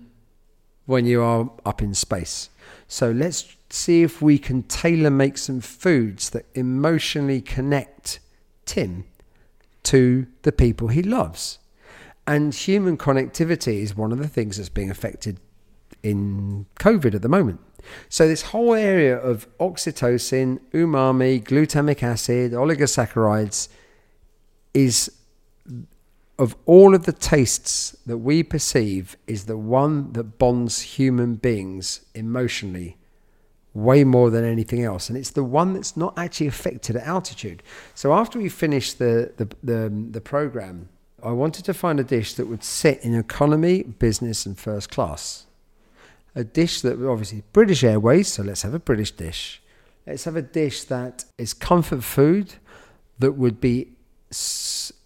when 0.87 1.05
you 1.05 1.21
are 1.21 1.51
up 1.67 1.83
in 1.83 1.93
space. 1.93 2.49
So 2.87 3.11
let's 3.11 3.55
see 3.69 4.01
if 4.01 4.23
we 4.23 4.39
can 4.39 4.63
tailor 4.63 5.11
make 5.11 5.37
some 5.37 5.61
foods 5.61 6.31
that 6.31 6.47
emotionally 6.55 7.41
connect 7.41 8.19
Tim 8.65 9.05
to 9.83 10.25
the 10.41 10.51
people 10.51 10.87
he 10.87 11.03
loves. 11.03 11.59
And 12.25 12.53
human 12.53 12.97
connectivity 12.97 13.81
is 13.81 13.95
one 13.95 14.11
of 14.11 14.17
the 14.17 14.27
things 14.27 14.57
that's 14.57 14.69
being 14.69 14.89
affected 14.89 15.39
in 16.01 16.65
COVID 16.79 17.15
at 17.15 17.21
the 17.21 17.29
moment. 17.29 17.59
So, 18.07 18.27
this 18.27 18.43
whole 18.43 18.73
area 18.73 19.17
of 19.17 19.47
oxytocin, 19.57 20.59
umami, 20.73 21.43
glutamic 21.43 22.01
acid, 22.01 22.53
oligosaccharides 22.53 23.67
is 24.73 25.11
of 26.39 26.55
all 26.65 26.95
of 26.95 27.05
the 27.05 27.11
tastes 27.11 27.95
that 28.05 28.17
we 28.17 28.41
perceive, 28.41 29.17
is 29.27 29.45
the 29.45 29.57
one 29.57 30.13
that 30.13 30.39
bonds 30.39 30.81
human 30.81 31.35
beings 31.35 32.01
emotionally 32.15 32.97
way 33.73 34.03
more 34.03 34.29
than 34.29 34.43
anything 34.43 34.83
else. 34.83 35.09
And 35.09 35.17
it's 35.17 35.31
the 35.31 35.43
one 35.43 35.73
that's 35.73 35.97
not 35.97 36.17
actually 36.17 36.47
affected 36.47 36.95
at 36.95 37.05
altitude. 37.05 37.63
So 37.95 38.13
after 38.13 38.39
we 38.39 38.49
finish 38.49 38.93
the, 38.93 39.31
the, 39.37 39.49
the, 39.63 40.07
the 40.11 40.21
program, 40.21 40.89
I 41.23 41.31
wanted 41.31 41.65
to 41.65 41.73
find 41.73 41.99
a 41.99 42.03
dish 42.03 42.33
that 42.33 42.47
would 42.47 42.63
sit 42.63 42.99
in 43.01 43.15
economy, 43.15 43.83
business, 43.83 44.45
and 44.45 44.57
first 44.57 44.89
class. 44.91 45.45
A 46.35 46.43
dish 46.43 46.81
that 46.81 46.93
obviously 47.05 47.43
British 47.53 47.83
Airways, 47.83 48.27
so 48.27 48.43
let's 48.43 48.63
have 48.63 48.73
a 48.73 48.79
British 48.79 49.11
dish. 49.11 49.61
Let's 50.05 50.25
have 50.25 50.35
a 50.35 50.41
dish 50.41 50.83
that 50.85 51.25
is 51.37 51.53
comfort 51.53 52.03
food 52.03 52.55
that 53.19 53.33
would 53.33 53.61
be 53.61 53.93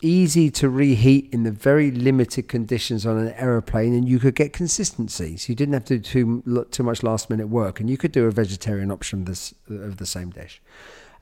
easy 0.02 0.50
to 0.50 0.70
reheat 0.70 1.30
in 1.34 1.44
the 1.44 1.52
very 1.52 1.92
limited 1.92 2.48
conditions 2.48 3.06
on 3.06 3.18
an 3.18 3.34
aeroplane, 3.34 3.94
and 3.94 4.08
you 4.08 4.20
could 4.20 4.36
get 4.36 4.54
consistency. 4.54 5.38
So 5.38 5.50
you 5.50 5.56
didn't 5.56 5.74
have 5.74 5.86
to 5.86 6.00
do 6.00 6.42
too, 6.44 6.66
too 6.72 6.84
much 6.84 7.04
last 7.04 7.30
minute 7.30 7.48
work, 7.48 7.80
and 7.80 7.90
you 7.90 7.98
could 7.98 8.12
do 8.12 8.26
a 8.26 8.32
vegetarian 8.32 8.90
option 8.90 9.20
of, 9.20 9.26
this, 9.26 9.54
of 9.70 9.98
the 9.98 10.06
same 10.06 10.32
dish. 10.32 10.62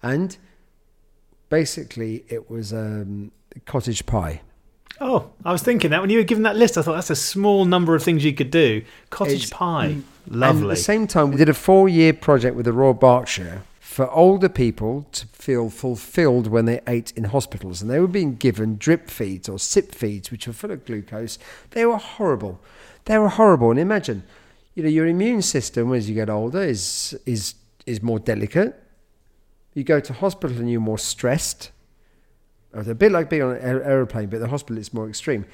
And 0.04 0.38
basically, 1.50 2.26
it 2.30 2.50
was 2.50 2.72
um, 2.72 3.32
cottage 3.66 4.06
pie. 4.06 4.42
Oh, 5.02 5.32
I 5.44 5.52
was 5.52 5.62
thinking 5.62 5.92
that 5.92 6.02
when 6.02 6.10
you 6.10 6.18
were 6.18 6.24
given 6.24 6.44
that 6.44 6.56
list, 6.56 6.78
I 6.78 6.82
thought 6.82 6.94
that's 6.94 7.10
a 7.10 7.16
small 7.16 7.66
number 7.66 7.96
of 7.96 8.04
things 8.04 8.24
you 8.24 8.34
could 8.34 8.52
do. 8.52 8.84
Cottage 9.10 9.44
it's, 9.44 9.50
pie, 9.50 9.96
mm. 9.96 10.04
lovely. 10.28 10.62
And 10.62 10.72
at 10.72 10.76
the 10.76 10.82
same 10.82 11.08
time, 11.08 11.32
we 11.32 11.38
did 11.38 11.50
a 11.50 11.54
four-year 11.54 12.14
project 12.14 12.56
with 12.56 12.66
the 12.66 12.74
Royal 12.74 12.94
Berkshire 12.94 13.64
for 13.80 14.10
older 14.12 14.50
people 14.50 15.06
to 15.14 15.26
feel 15.28 15.70
fulfilled 15.70 16.48
when 16.48 16.66
they 16.66 16.82
ate 16.88 17.14
in 17.16 17.26
hospitals. 17.26 17.82
And 17.82 17.90
they 17.90 18.00
were 18.00 18.08
being 18.08 18.36
given 18.36 18.78
drip 18.78 19.10
feeds 19.10 19.48
or 19.48 19.60
sip 19.60 19.94
feeds, 19.94 20.32
which 20.32 20.48
were 20.48 20.54
full 20.54 20.72
of 20.72 20.86
glucose. 20.86 21.40
They 21.72 21.86
were 21.86 21.98
horrible. 21.98 22.60
They 23.06 23.18
were 23.18 23.30
horrible. 23.30 23.72
And 23.72 23.80
imagine, 23.80 24.24
you 24.74 24.84
know, 24.84 24.90
your 24.90 25.08
immune 25.08 25.42
system 25.42 25.94
as 25.94 26.10
you 26.10 26.16
get 26.16 26.30
older 26.30 26.62
is, 26.62 27.18
is, 27.26 27.56
is 27.86 28.02
more 28.02 28.20
delicate. 28.20 28.82
You 29.74 29.84
go 29.84 30.00
to 30.00 30.14
hospital 30.14 30.58
and 30.58 30.70
you're 30.70 30.82
more 30.82 30.98
stressed. 30.98 31.72
It's 32.76 32.90
a 32.90 32.96
bit 32.96 33.12
like 33.12 33.30
being 33.30 33.42
on 33.42 33.56
an 33.56 33.82
aeroplane, 33.82 34.30
but 34.30 34.40
the 34.40 34.48
hospital 34.48 34.78
is 34.78 34.94
more 34.94 35.08
extreme 35.08 35.46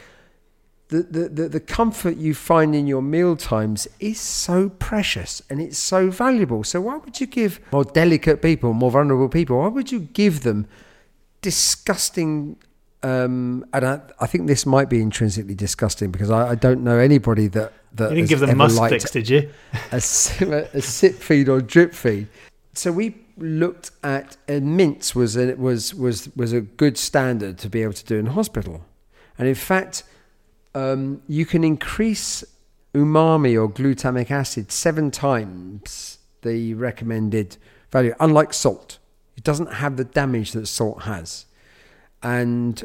the, 0.91 1.03
the, 1.03 1.29
the, 1.29 1.49
the 1.49 1.59
comfort 1.59 2.17
you 2.17 2.35
find 2.35 2.75
in 2.75 2.85
your 2.85 3.01
meal 3.01 3.37
times 3.37 3.87
is 4.01 4.19
so 4.19 4.69
precious 4.69 5.41
and 5.49 5.61
it's 5.61 5.77
so 5.77 6.09
valuable. 6.09 6.65
So 6.65 6.81
why 6.81 6.97
would 6.97 7.19
you 7.19 7.27
give 7.27 7.61
more 7.71 7.85
delicate 7.85 8.41
people, 8.41 8.73
more 8.73 8.91
vulnerable 8.91 9.29
people, 9.29 9.59
why 9.59 9.69
would 9.69 9.91
you 9.91 10.01
give 10.01 10.43
them 10.43 10.67
disgusting 11.41 12.57
um, 13.03 13.65
and 13.73 13.83
I, 13.83 14.01
I, 14.19 14.27
think 14.27 14.45
this 14.45 14.63
might 14.63 14.87
be 14.87 15.01
intrinsically 15.01 15.55
disgusting 15.55 16.11
because 16.11 16.29
I, 16.29 16.49
I 16.49 16.55
don't 16.55 16.83
know 16.83 16.99
anybody 16.99 17.47
that 17.47 17.73
that 17.93 18.11
you 18.11 18.17
didn't 18.17 18.29
give 18.29 18.39
them 18.41 18.55
musk 18.55 18.85
sticks, 18.85 19.09
did 19.09 19.27
you? 19.27 19.49
a, 19.91 19.95
a 19.95 20.81
sip 20.81 21.15
feed 21.15 21.49
or 21.49 21.61
drip 21.61 21.95
feed. 21.95 22.27
So 22.73 22.91
we 22.91 23.20
looked 23.41 23.91
at 24.03 24.37
and 24.47 24.77
mince 24.77 25.15
was 25.15 25.35
a, 25.35 25.55
was 25.55 25.93
was 25.93 26.29
was 26.35 26.53
a 26.53 26.61
good 26.61 26.97
standard 26.97 27.57
to 27.59 27.69
be 27.69 27.83
able 27.83 27.93
to 27.93 28.05
do 28.05 28.17
in 28.17 28.27
hospital, 28.27 28.85
and 29.37 29.47
in 29.47 29.55
fact, 29.55 30.03
um, 30.75 31.21
you 31.27 31.45
can 31.45 31.63
increase 31.63 32.43
umami 32.93 33.59
or 33.61 33.69
glutamic 33.69 34.31
acid 34.31 34.71
seven 34.71 35.11
times 35.11 36.19
the 36.41 36.73
recommended 36.73 37.57
value, 37.91 38.13
unlike 38.19 38.53
salt. 38.53 38.97
It 39.37 39.43
doesn't 39.43 39.73
have 39.73 39.97
the 39.97 40.03
damage 40.03 40.51
that 40.51 40.67
salt 40.67 41.03
has. 41.03 41.45
And 42.21 42.83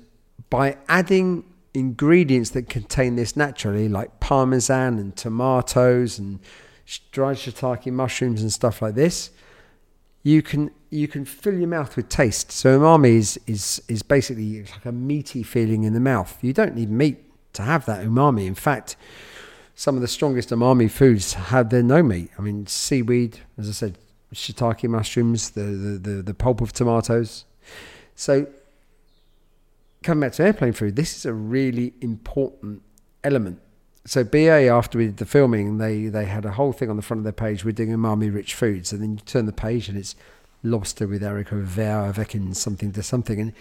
by 0.51 0.77
adding 0.89 1.45
ingredients 1.75 2.51
that 2.51 2.69
contain 2.69 3.17
this 3.17 3.37
naturally, 3.37 3.89
like 3.89 4.21
parmesan 4.21 4.99
and 4.99 5.15
tomatoes 5.17 6.19
and 6.19 6.41
dried 7.11 7.37
shiitake 7.37 7.93
mushrooms 7.93 8.43
and 8.43 8.53
stuff 8.53 8.81
like 8.81 8.95
this, 8.95 9.31
you 10.27 10.43
can 10.43 10.73
you 10.91 11.07
can 11.07 11.25
fill 11.25 11.55
your 11.55 11.69
mouth 11.69 11.95
with 11.95 12.09
taste. 12.09 12.51
So 12.51 12.81
umami 12.81 13.17
is 13.17 13.39
is 13.47 13.81
is 13.87 14.03
basically 14.03 14.63
like 14.63 14.85
a 14.85 14.91
meaty 14.91 15.45
feeling 15.45 15.85
in 15.85 15.93
the 15.93 16.01
mouth. 16.01 16.37
You 16.43 16.53
don't 16.53 16.75
need 16.75 16.91
meat 16.91 17.19
to 17.53 17.63
have 17.63 17.87
that 17.87 18.05
umami. 18.05 18.45
In 18.45 18.57
fact, 18.57 18.97
some 19.77 19.95
of 19.95 20.01
the 20.01 20.09
strongest 20.09 20.51
umami 20.51 20.91
foods 20.91 21.35
have 21.35 21.71
their 21.71 21.85
no 21.85 22.03
meat. 22.03 22.31
I 22.37 22.43
mean, 22.43 22.67
seaweed, 22.67 23.39
as 23.57 23.69
I 23.69 23.73
said, 23.73 23.99
shiitake 24.35 24.89
mushrooms, 24.89 25.51
the, 25.51 25.63
the, 25.63 25.99
the, 25.99 26.23
the 26.23 26.35
pulp 26.35 26.61
of 26.61 26.73
tomatoes. 26.73 27.45
So, 28.17 28.49
coming 30.03 30.23
back 30.23 30.33
to 30.33 30.43
airplane 30.43 30.73
food, 30.73 30.97
this 30.97 31.17
is 31.17 31.25
a 31.25 31.33
really 31.33 31.95
important 32.01 32.83
element. 33.23 33.61
So 34.07 34.23
BA, 34.23 34.69
after 34.69 34.99
we 34.99 35.07
did 35.07 35.17
the 35.17 35.27
filming, 35.27 35.79
they, 35.79 36.07
they 36.07 36.27
had 36.27 36.45
a 36.45 36.53
whole 36.53 36.73
thing 36.73 36.91
on 36.91 36.97
the 36.97 37.03
front 37.03 37.19
of 37.19 37.25
their 37.25 37.33
page, 37.33 37.65
we're 37.65 37.73
doing 37.73 37.91
umami-rich 37.91 38.55
foods. 38.55 38.93
And 38.93 39.03
then 39.03 39.13
you 39.15 39.19
turn 39.19 39.47
the 39.47 39.53
page 39.53 39.89
and 39.89 39.99
it's 39.99 40.15
lobster 40.63 41.07
with 41.07 41.23
haricot 41.23 41.63
vert 41.63 42.09
avec 42.11 42.37
something 42.53 42.93
to 42.93 43.03
something. 43.03 43.41
And 43.41 43.53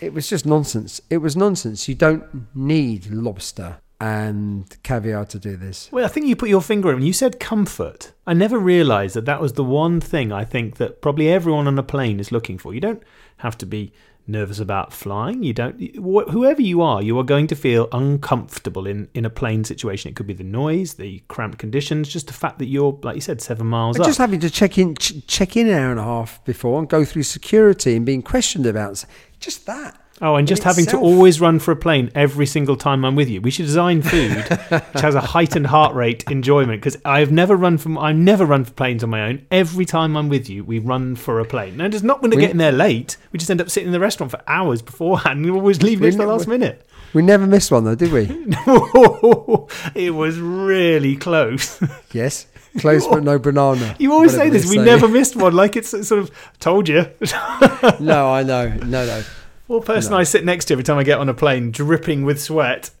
it 0.00 0.12
was 0.12 0.28
just 0.28 0.46
nonsense. 0.46 1.00
It 1.10 1.18
was 1.18 1.36
nonsense. 1.36 1.88
You 1.88 1.94
don't 1.94 2.54
need 2.56 3.10
lobster 3.10 3.78
and 4.00 4.76
caviar 4.82 5.24
to 5.26 5.38
do 5.38 5.56
this. 5.56 5.88
Well, 5.92 6.04
I 6.04 6.08
think 6.08 6.26
you 6.26 6.34
put 6.34 6.48
your 6.48 6.60
finger 6.60 6.92
it. 6.92 7.00
You 7.00 7.12
said 7.12 7.38
comfort. 7.38 8.12
I 8.26 8.34
never 8.34 8.58
realised 8.58 9.14
that 9.14 9.26
that 9.26 9.40
was 9.40 9.52
the 9.52 9.62
one 9.62 10.00
thing 10.00 10.32
I 10.32 10.44
think 10.44 10.78
that 10.78 11.00
probably 11.00 11.28
everyone 11.28 11.68
on 11.68 11.78
a 11.78 11.84
plane 11.84 12.18
is 12.18 12.32
looking 12.32 12.58
for. 12.58 12.74
You 12.74 12.80
don't 12.80 13.02
have 13.38 13.56
to 13.58 13.66
be 13.66 13.92
nervous 14.26 14.58
about 14.60 14.92
flying. 14.92 15.42
You 15.42 15.52
don't. 15.52 15.80
wh- 15.96 16.30
Whoever 16.30 16.62
you 16.62 16.80
are, 16.82 17.02
you 17.02 17.18
are 17.18 17.24
going 17.24 17.46
to 17.48 17.56
feel 17.56 17.88
uncomfortable 17.92 18.86
in 18.86 19.08
in 19.14 19.24
a 19.24 19.30
plane 19.30 19.64
situation. 19.64 20.10
It 20.10 20.16
could 20.16 20.26
be 20.26 20.34
the 20.34 20.44
noise, 20.44 20.94
the 20.94 21.22
cramped 21.28 21.58
conditions, 21.58 22.08
just 22.08 22.26
the 22.28 22.32
fact 22.32 22.58
that 22.58 22.66
you're, 22.66 22.98
like 23.02 23.14
you 23.16 23.20
said, 23.20 23.40
seven 23.40 23.66
miles 23.66 23.96
But 23.96 24.02
up. 24.04 24.08
just 24.08 24.18
having 24.18 24.40
to 24.40 24.50
check 24.50 24.78
in, 24.78 24.94
ch- 24.96 25.26
check 25.26 25.56
in 25.56 25.68
an 25.68 25.74
hour 25.74 25.90
and 25.90 26.00
a 26.00 26.04
half 26.04 26.44
before 26.44 26.78
and 26.78 26.88
go 26.88 27.04
through 27.04 27.24
security 27.24 27.96
and 27.96 28.06
being 28.06 28.22
questioned 28.22 28.66
about 28.66 29.04
just 29.40 29.66
that. 29.66 29.98
Oh, 30.24 30.36
and 30.36 30.46
just 30.46 30.62
in 30.62 30.68
having 30.68 30.86
to 30.86 30.98
always 30.98 31.40
run 31.40 31.58
for 31.58 31.72
a 31.72 31.76
plane 31.76 32.10
every 32.14 32.46
single 32.46 32.76
time 32.76 33.04
I'm 33.04 33.16
with 33.16 33.28
you. 33.28 33.40
We 33.40 33.50
should 33.50 33.66
design 33.66 34.02
food 34.02 34.36
which 34.36 35.02
has 35.02 35.16
a 35.16 35.20
heightened 35.20 35.66
heart 35.66 35.96
rate 35.96 36.22
enjoyment 36.30 36.80
because 36.80 36.96
I've 37.04 37.32
never 37.32 37.56
run 37.56 37.76
from 37.76 37.98
I 37.98 38.12
never 38.12 38.46
run 38.46 38.64
for 38.64 38.70
planes 38.72 39.02
on 39.02 39.10
my 39.10 39.22
own. 39.22 39.44
Every 39.50 39.84
time 39.84 40.16
I'm 40.16 40.28
with 40.28 40.48
you, 40.48 40.62
we 40.62 40.78
run 40.78 41.16
for 41.16 41.40
a 41.40 41.44
plane. 41.44 41.80
And 41.80 41.92
it's 41.92 42.04
not 42.04 42.22
when 42.22 42.30
we're 42.30 42.36
We- 42.36 42.42
getting 42.42 42.58
there 42.58 42.70
late. 42.70 43.16
We 43.32 43.38
just 43.40 43.50
end 43.50 43.60
up 43.60 43.68
sitting 43.68 43.88
in 43.88 43.92
the 43.92 43.98
restaurant 43.98 44.30
for 44.30 44.40
hours 44.46 44.80
beforehand. 44.80 45.44
We're 45.44 45.56
always 45.56 45.82
leaving 45.82 46.02
We 46.02 46.08
it 46.10 46.12
for 46.12 46.18
the 46.18 46.26
last 46.28 46.46
minute. 46.46 46.86
We 47.14 47.22
never 47.22 47.46
missed 47.46 47.72
one 47.72 47.82
though, 47.84 47.96
did 47.96 48.12
we? 48.12 48.22
it 49.94 50.14
was 50.14 50.38
really 50.38 51.16
close. 51.16 51.82
yes. 52.12 52.46
Close 52.78 53.06
but 53.06 53.22
no 53.22 53.38
banana. 53.38 53.96
you 53.98 54.12
always 54.12 54.32
say 54.34 54.48
this. 54.48 54.70
they 54.70 54.78
We 54.78 54.84
never 54.84 55.06
missed 55.18 55.36
one. 55.36 55.52
Like 55.54 55.76
it's 55.76 55.90
sort 55.90 56.12
of 56.22 56.30
told 56.60 56.88
you. 56.88 57.06
no, 58.00 58.32
I 58.32 58.42
know. 58.44 58.68
No, 58.68 59.04
no. 59.04 59.22
Well, 59.72 59.80
person 59.80 60.10
No. 60.10 60.18
I 60.18 60.24
sit 60.24 60.44
next 60.44 60.66
to 60.66 60.74
every 60.74 60.84
time 60.84 60.98
I 60.98 61.02
get 61.02 61.16
on 61.18 61.30
a 61.30 61.34
plane, 61.34 61.70
dripping 61.70 62.24
with 62.24 62.40
sweat. 62.40 62.90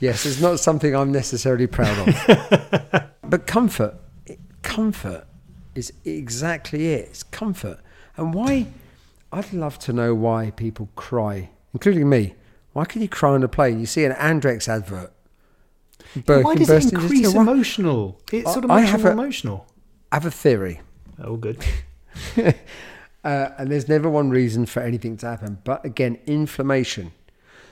Yes, 0.00 0.24
it's 0.24 0.40
not 0.40 0.58
something 0.58 0.96
I'm 0.96 1.12
necessarily 1.12 1.66
proud 1.66 2.08
of. 2.08 3.10
but 3.22 3.46
comfort, 3.46 3.96
comfort 4.62 5.26
is 5.74 5.92
exactly 6.06 6.94
it. 6.94 7.08
It's 7.10 7.22
comfort. 7.22 7.80
And 8.16 8.32
why? 8.32 8.68
I'd 9.30 9.52
love 9.52 9.78
to 9.80 9.92
know 9.92 10.14
why 10.14 10.52
people 10.52 10.88
cry, 10.96 11.50
including 11.74 12.08
me. 12.08 12.32
Why 12.72 12.86
can 12.86 13.02
you 13.02 13.08
cry 13.08 13.32
on 13.32 13.42
a 13.42 13.48
plane? 13.48 13.78
You 13.78 13.84
see 13.84 14.04
an 14.06 14.12
Andrex 14.12 14.68
advert. 14.68 15.12
Birkin 16.24 16.44
Why 16.44 16.54
does 16.54 16.68
burst 16.68 16.86
it 16.86 16.92
into 16.94 17.02
increase 17.04 17.20
tears. 17.20 17.34
Emotional? 17.34 18.20
It's 18.32 18.50
sort 18.50 18.64
of 18.64 18.70
I 18.70 18.80
makes 18.80 18.92
have 18.92 19.02
you 19.02 19.08
a- 19.08 19.12
emotional. 19.12 19.66
I 20.10 20.16
have 20.16 20.24
a 20.24 20.30
theory. 20.30 20.80
Oh, 21.22 21.36
good. 21.36 21.62
Uh, 23.22 23.50
and 23.58 23.70
there's 23.70 23.88
never 23.88 24.08
one 24.08 24.30
reason 24.30 24.66
for 24.66 24.80
anything 24.80 25.16
to 25.18 25.26
happen. 25.26 25.58
But 25.64 25.84
again, 25.84 26.18
inflammation. 26.26 27.12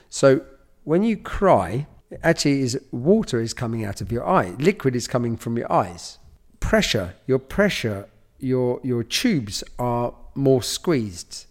So 0.09 0.41
when 0.83 1.03
you 1.03 1.17
cry, 1.17 1.87
actually, 2.23 2.61
is 2.61 2.79
water 2.91 3.39
is 3.39 3.53
coming 3.53 3.83
out 3.83 4.01
of 4.01 4.11
your 4.11 4.27
eye. 4.27 4.55
Liquid 4.59 4.95
is 4.95 5.07
coming 5.07 5.37
from 5.37 5.57
your 5.57 5.71
eyes. 5.71 6.19
Pressure, 6.59 7.15
your 7.25 7.39
pressure, 7.39 8.07
your 8.39 8.79
your 8.83 9.03
tubes 9.03 9.63
are 9.77 10.13
more 10.35 10.61
squeezed. 10.61 11.45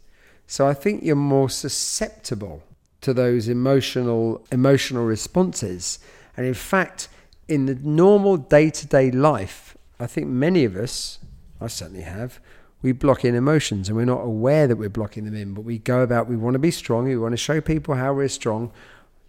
So 0.46 0.66
I 0.66 0.74
think 0.74 1.02
you're 1.02 1.16
more 1.16 1.50
susceptible 1.50 2.62
to 3.00 3.12
those 3.12 3.48
emotional 3.48 4.46
emotional 4.50 5.04
responses. 5.04 5.98
And 6.36 6.46
in 6.46 6.54
fact, 6.54 7.08
in 7.48 7.66
the 7.66 7.74
normal 7.74 8.36
day-to-day 8.36 9.10
life, 9.10 9.76
I 9.98 10.06
think 10.06 10.28
many 10.28 10.64
of 10.64 10.76
us, 10.76 11.18
I 11.60 11.66
certainly 11.66 12.02
have, 12.02 12.40
we 12.82 12.92
block 12.92 13.24
in 13.24 13.34
emotions 13.34 13.88
and 13.88 13.96
we're 13.96 14.04
not 14.04 14.20
aware 14.20 14.66
that 14.66 14.76
we're 14.76 14.88
blocking 14.88 15.24
them 15.24 15.34
in, 15.34 15.54
but 15.54 15.62
we 15.62 15.78
go 15.78 16.02
about, 16.02 16.28
we 16.28 16.36
want 16.36 16.54
to 16.54 16.58
be 16.58 16.70
strong, 16.70 17.04
we 17.04 17.16
want 17.16 17.32
to 17.32 17.36
show 17.36 17.60
people 17.60 17.94
how 17.94 18.12
we're 18.12 18.28
strong. 18.28 18.70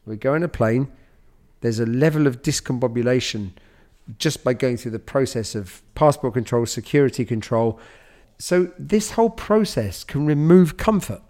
We 0.05 0.17
go 0.17 0.35
in 0.35 0.43
a 0.43 0.47
plane, 0.47 0.91
there's 1.61 1.79
a 1.79 1.85
level 1.85 2.27
of 2.27 2.41
discombobulation 2.41 3.51
just 4.17 4.43
by 4.43 4.53
going 4.53 4.77
through 4.77 4.91
the 4.91 4.99
process 4.99 5.55
of 5.55 5.81
passport 5.95 6.33
control, 6.33 6.65
security 6.65 7.25
control. 7.25 7.79
So 8.37 8.71
this 8.77 9.11
whole 9.11 9.29
process 9.29 10.03
can 10.03 10.25
remove 10.25 10.77
comfort. 10.77 11.21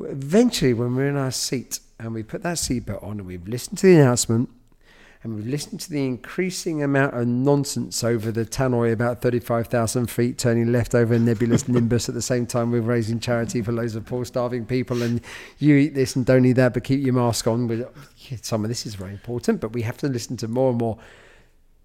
Eventually, 0.00 0.74
when 0.74 0.96
we're 0.96 1.08
in 1.08 1.16
our 1.16 1.30
seat 1.30 1.80
and 1.98 2.14
we 2.14 2.22
put 2.22 2.42
that 2.42 2.56
seatbelt 2.56 3.02
on 3.04 3.18
and 3.18 3.26
we've 3.26 3.46
listened 3.46 3.78
to 3.78 3.86
the 3.86 4.00
announcement 4.00 4.48
and 5.22 5.34
we've 5.34 5.46
listened 5.46 5.80
to 5.80 5.90
the 5.90 6.06
increasing 6.06 6.82
amount 6.82 7.12
of 7.14 7.26
nonsense 7.26 8.02
over 8.02 8.32
the 8.32 8.44
tannoy 8.46 8.90
about 8.90 9.20
35,000 9.20 10.06
feet 10.06 10.38
turning 10.38 10.72
left 10.72 10.94
over 10.94 11.18
nebulous 11.18 11.68
nimbus 11.68 12.08
at 12.08 12.14
the 12.14 12.22
same 12.22 12.46
time 12.46 12.70
we're 12.70 12.80
raising 12.80 13.20
charity 13.20 13.60
for 13.60 13.70
loads 13.72 13.94
of 13.94 14.06
poor 14.06 14.24
starving 14.24 14.64
people 14.64 15.02
and 15.02 15.20
you 15.58 15.76
eat 15.76 15.94
this 15.94 16.16
and 16.16 16.24
don't 16.24 16.46
eat 16.46 16.54
that 16.54 16.72
but 16.72 16.84
keep 16.84 17.04
your 17.04 17.12
mask 17.12 17.46
on. 17.46 17.68
With 17.68 17.86
Some 18.42 18.64
of 18.64 18.68
this 18.70 18.86
is 18.86 18.94
very 18.94 19.12
important, 19.12 19.60
but 19.60 19.72
we 19.72 19.82
have 19.82 19.98
to 19.98 20.08
listen 20.08 20.36
to 20.38 20.48
more 20.48 20.70
and 20.70 20.78
more. 20.78 20.96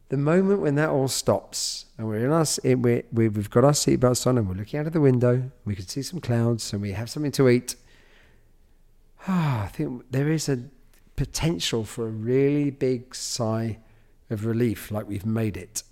The 0.10 0.18
moment 0.18 0.62
when 0.62 0.76
that 0.76 0.90
all 0.90 1.08
stops 1.10 1.88
and 1.98 2.08
we're 2.08 2.24
in 2.26 2.32
our, 2.32 2.42
s- 2.42 2.60
it- 2.64 2.76
we're, 2.76 3.04
we- 3.12 3.28
we've 3.28 3.50
got 3.50 3.66
our 3.66 3.72
seatbelts 3.72 4.26
on 4.28 4.38
and 4.38 4.48
we're 4.48 4.56
looking 4.56 4.80
out 4.80 4.88
of 4.88 4.94
the 4.94 5.02
window, 5.02 5.52
we 5.66 5.76
can 5.76 5.88
see 5.88 6.04
some 6.04 6.22
clouds 6.22 6.72
and 6.72 6.82
we 6.82 6.92
have 6.94 7.10
something 7.10 7.32
to 7.34 7.50
eat. 7.50 7.76
Ah, 9.28 9.64
I 9.66 9.68
think 9.68 10.04
there 10.12 10.32
is 10.32 10.48
a 10.48 10.60
potential 11.16 11.84
for 11.84 12.08
a 12.08 12.12
really 12.12 12.70
big 12.70 13.16
sigh 13.16 13.80
of 14.30 14.46
relief, 14.46 14.92
like 14.92 15.08
we've 15.08 15.26
made 15.26 15.58
it. 15.58 15.84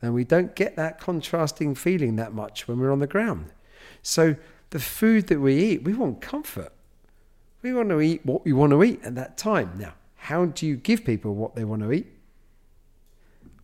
And 0.00 0.14
we 0.14 0.24
don't 0.24 0.56
get 0.56 0.76
that 0.76 1.00
contrasting 1.00 1.74
feeling 1.74 2.16
that 2.16 2.32
much 2.32 2.66
when 2.66 2.80
we're 2.80 2.92
on 2.92 2.98
the 2.98 3.06
ground. 3.06 3.52
So 4.02 4.36
the 4.70 4.80
food 4.80 5.28
that 5.28 5.40
we 5.40 5.56
eat, 5.56 5.84
we 5.84 5.94
want 5.94 6.20
comfort. 6.20 6.72
We 7.62 7.72
want 7.72 7.90
to 7.90 8.00
eat 8.00 8.26
what 8.26 8.44
we 8.44 8.52
want 8.52 8.72
to 8.72 8.82
eat 8.82 9.00
at 9.04 9.14
that 9.14 9.38
time. 9.38 9.72
Now, 9.78 9.94
how 10.16 10.46
do 10.46 10.66
you 10.66 10.76
give 10.76 11.04
people 11.04 11.34
what 11.34 11.54
they 11.54 11.64
want 11.64 11.82
to 11.82 11.92
eat 11.92 12.06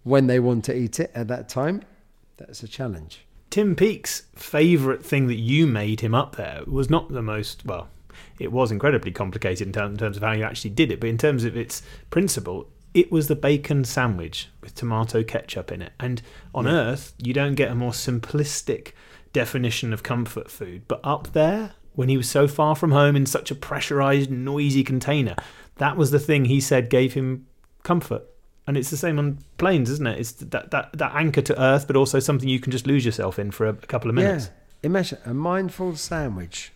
when 0.04 0.28
they 0.28 0.38
want 0.38 0.64
to 0.66 0.76
eat 0.76 1.00
it 1.00 1.10
at 1.14 1.26
that 1.28 1.48
time? 1.48 1.82
That's 2.36 2.62
a 2.62 2.68
challenge. 2.68 3.26
Tim 3.50 3.74
Peake's 3.74 4.24
favourite 4.36 5.04
thing 5.04 5.26
that 5.26 5.36
you 5.36 5.66
made 5.66 6.00
him 6.00 6.14
up 6.14 6.36
there 6.36 6.62
was 6.66 6.88
not 6.88 7.10
the 7.10 7.22
most 7.22 7.64
well. 7.64 7.88
It 8.38 8.52
was 8.52 8.70
incredibly 8.70 9.10
complicated 9.10 9.66
in, 9.66 9.82
in 9.82 9.96
terms 9.96 10.16
of 10.16 10.22
how 10.22 10.32
you 10.32 10.44
actually 10.44 10.70
did 10.70 10.92
it, 10.92 11.00
but 11.00 11.08
in 11.08 11.18
terms 11.18 11.44
of 11.44 11.56
its 11.56 11.82
principle, 12.10 12.68
it 12.94 13.12
was 13.12 13.28
the 13.28 13.36
bacon 13.36 13.84
sandwich 13.84 14.48
with 14.60 14.74
tomato 14.74 15.22
ketchup 15.22 15.70
in 15.70 15.82
it. 15.82 15.92
And 16.00 16.22
on 16.54 16.66
Earth, 16.66 17.14
you 17.18 17.32
don't 17.32 17.54
get 17.54 17.70
a 17.70 17.74
more 17.74 17.92
simplistic 17.92 18.92
definition 19.32 19.92
of 19.92 20.02
comfort 20.02 20.50
food. 20.50 20.82
But 20.88 21.00
up 21.04 21.32
there, 21.32 21.72
when 21.94 22.08
he 22.08 22.16
was 22.16 22.28
so 22.28 22.48
far 22.48 22.74
from 22.74 22.92
home 22.92 23.16
in 23.16 23.26
such 23.26 23.50
a 23.50 23.54
pressurized, 23.54 24.30
noisy 24.30 24.84
container, 24.84 25.36
that 25.76 25.96
was 25.96 26.10
the 26.10 26.18
thing 26.18 26.44
he 26.44 26.60
said 26.60 26.90
gave 26.90 27.14
him 27.14 27.46
comfort. 27.82 28.22
And 28.66 28.76
it's 28.76 28.90
the 28.90 28.96
same 28.96 29.18
on 29.18 29.38
planes, 29.56 29.88
isn't 29.90 30.06
it? 30.06 30.20
It's 30.20 30.32
that, 30.32 30.70
that, 30.70 30.90
that 30.92 31.12
anchor 31.14 31.40
to 31.42 31.60
earth, 31.60 31.86
but 31.86 31.96
also 31.96 32.20
something 32.20 32.48
you 32.48 32.60
can 32.60 32.70
just 32.70 32.86
lose 32.86 33.04
yourself 33.04 33.38
in 33.38 33.50
for 33.50 33.66
a, 33.66 33.70
a 33.70 33.74
couple 33.74 34.10
of 34.10 34.14
minutes. 34.14 34.46
Yeah. 34.46 34.52
Imagine 34.82 35.18
a 35.24 35.34
mindful 35.34 35.96
sandwich. 35.96 36.72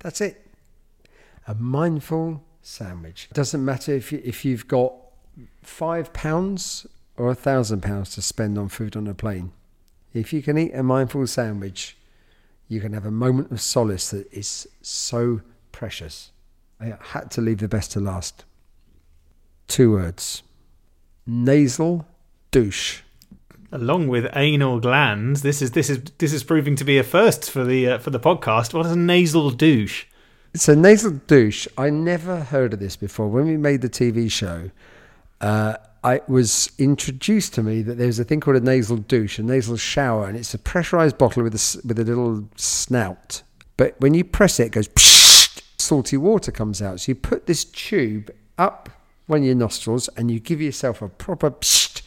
That's 0.00 0.20
it. 0.20 0.43
A 1.46 1.54
mindful 1.54 2.42
sandwich. 2.62 3.28
It 3.30 3.34
doesn't 3.34 3.64
matter 3.64 3.92
if 3.92 4.10
you, 4.12 4.22
if 4.24 4.44
you've 4.44 4.66
got 4.66 4.94
five 5.62 6.12
pounds 6.12 6.86
or 7.16 7.30
a 7.30 7.34
thousand 7.34 7.82
pounds 7.82 8.14
to 8.14 8.22
spend 8.22 8.58
on 8.58 8.68
food 8.68 8.96
on 8.96 9.06
a 9.06 9.14
plane. 9.14 9.52
If 10.12 10.32
you 10.32 10.42
can 10.42 10.56
eat 10.56 10.72
a 10.74 10.82
mindful 10.82 11.26
sandwich, 11.26 11.96
you 12.68 12.80
can 12.80 12.92
have 12.92 13.04
a 13.04 13.10
moment 13.10 13.50
of 13.50 13.60
solace 13.60 14.10
that 14.10 14.32
is 14.32 14.66
so 14.80 15.42
precious. 15.72 16.30
I 16.80 16.94
had 17.00 17.30
to 17.32 17.40
leave 17.40 17.58
the 17.58 17.68
best 17.68 17.92
to 17.92 18.00
last. 18.00 18.44
Two 19.68 19.92
words: 19.92 20.42
nasal 21.26 22.06
douche. 22.50 23.02
Along 23.72 24.06
with 24.06 24.30
anal 24.36 24.78
glands, 24.78 25.42
this 25.42 25.60
is 25.60 25.72
this 25.72 25.90
is 25.90 26.00
this 26.18 26.32
is 26.32 26.44
proving 26.44 26.76
to 26.76 26.84
be 26.84 26.96
a 26.96 27.02
first 27.02 27.50
for 27.50 27.64
the 27.64 27.88
uh, 27.88 27.98
for 27.98 28.10
the 28.10 28.20
podcast. 28.20 28.72
What 28.72 28.86
is 28.86 28.92
a 28.92 28.96
nasal 28.96 29.50
douche? 29.50 30.04
So 30.56 30.72
nasal 30.72 31.10
douche, 31.10 31.66
I 31.76 31.90
never 31.90 32.38
heard 32.40 32.74
of 32.74 32.78
this 32.78 32.94
before. 32.94 33.26
When 33.26 33.46
we 33.46 33.56
made 33.56 33.80
the 33.80 33.88
TV 33.88 34.30
show, 34.30 34.70
uh, 35.40 35.78
I 36.04 36.20
was 36.28 36.70
introduced 36.78 37.54
to 37.54 37.62
me 37.64 37.82
that 37.82 37.98
there's 37.98 38.20
a 38.20 38.24
thing 38.24 38.38
called 38.38 38.58
a 38.58 38.60
nasal 38.60 38.98
douche, 38.98 39.40
a 39.40 39.42
nasal 39.42 39.76
shower, 39.76 40.28
and 40.28 40.36
it's 40.36 40.54
a 40.54 40.58
pressurized 40.58 41.18
bottle 41.18 41.42
with 41.42 41.54
a 41.54 41.82
with 41.84 41.98
a 41.98 42.04
little 42.04 42.48
snout. 42.54 43.42
But 43.76 43.96
when 44.00 44.14
you 44.14 44.22
press 44.22 44.60
it, 44.60 44.66
it 44.66 44.72
goes 44.72 44.86
psh, 44.86 45.60
salty 45.78 46.16
water 46.16 46.52
comes 46.52 46.80
out. 46.80 47.00
So 47.00 47.10
you 47.10 47.16
put 47.16 47.46
this 47.46 47.64
tube 47.64 48.30
up 48.56 48.90
one 49.26 49.40
of 49.40 49.44
your 49.46 49.56
nostrils, 49.56 50.08
and 50.16 50.30
you 50.30 50.38
give 50.38 50.60
yourself 50.60 51.02
a 51.02 51.08
proper. 51.08 51.50
Psh, 51.50 52.02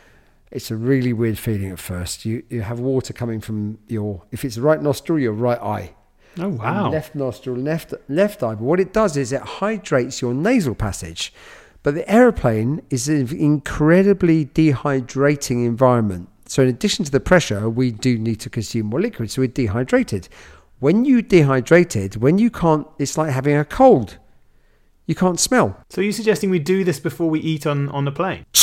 it's 0.50 0.72
a 0.72 0.76
really 0.76 1.12
weird 1.12 1.38
feeling 1.38 1.70
at 1.70 1.78
first. 1.78 2.24
You 2.24 2.42
you 2.48 2.62
have 2.62 2.80
water 2.80 3.12
coming 3.12 3.40
from 3.40 3.78
your 3.86 4.24
if 4.32 4.44
it's 4.44 4.56
the 4.56 4.62
right 4.62 4.82
nostril, 4.82 5.20
your 5.20 5.34
right 5.34 5.60
eye 5.60 5.94
Oh 6.38 6.48
wow! 6.48 6.90
left 6.90 7.14
nostril, 7.14 7.56
left 7.56 7.92
left 8.08 8.42
eye. 8.42 8.54
But 8.54 8.62
what 8.64 8.80
it 8.80 8.92
does 8.92 9.16
is 9.16 9.32
it 9.32 9.42
hydrates 9.42 10.20
your 10.22 10.32
nasal 10.34 10.74
passage. 10.74 11.32
But 11.82 11.94
the 11.94 12.08
aeroplane 12.08 12.80
is 12.90 13.08
an 13.08 13.36
incredibly 13.36 14.46
dehydrating 14.46 15.66
environment. 15.66 16.28
So 16.46 16.62
in 16.62 16.68
addition 16.68 17.04
to 17.04 17.10
the 17.10 17.18
pressure, 17.20 17.68
we 17.68 17.90
do 17.90 18.18
need 18.18 18.38
to 18.40 18.50
consume 18.50 18.86
more 18.86 19.00
liquid. 19.00 19.30
So 19.30 19.42
we're 19.42 19.48
dehydrated. 19.48 20.28
When 20.78 21.04
you 21.04 21.22
dehydrated, 21.22 22.16
when 22.16 22.38
you 22.38 22.50
can't, 22.50 22.86
it's 22.98 23.18
like 23.18 23.30
having 23.32 23.56
a 23.56 23.64
cold. 23.64 24.18
You 25.06 25.14
can't 25.16 25.40
smell. 25.40 25.76
So 25.90 26.00
are 26.00 26.04
you 26.04 26.12
suggesting 26.12 26.50
we 26.50 26.58
do 26.60 26.84
this 26.84 27.00
before 27.00 27.28
we 27.28 27.40
eat 27.40 27.66
on, 27.66 27.88
on 27.88 28.04
the 28.04 28.12
plane? 28.12 28.46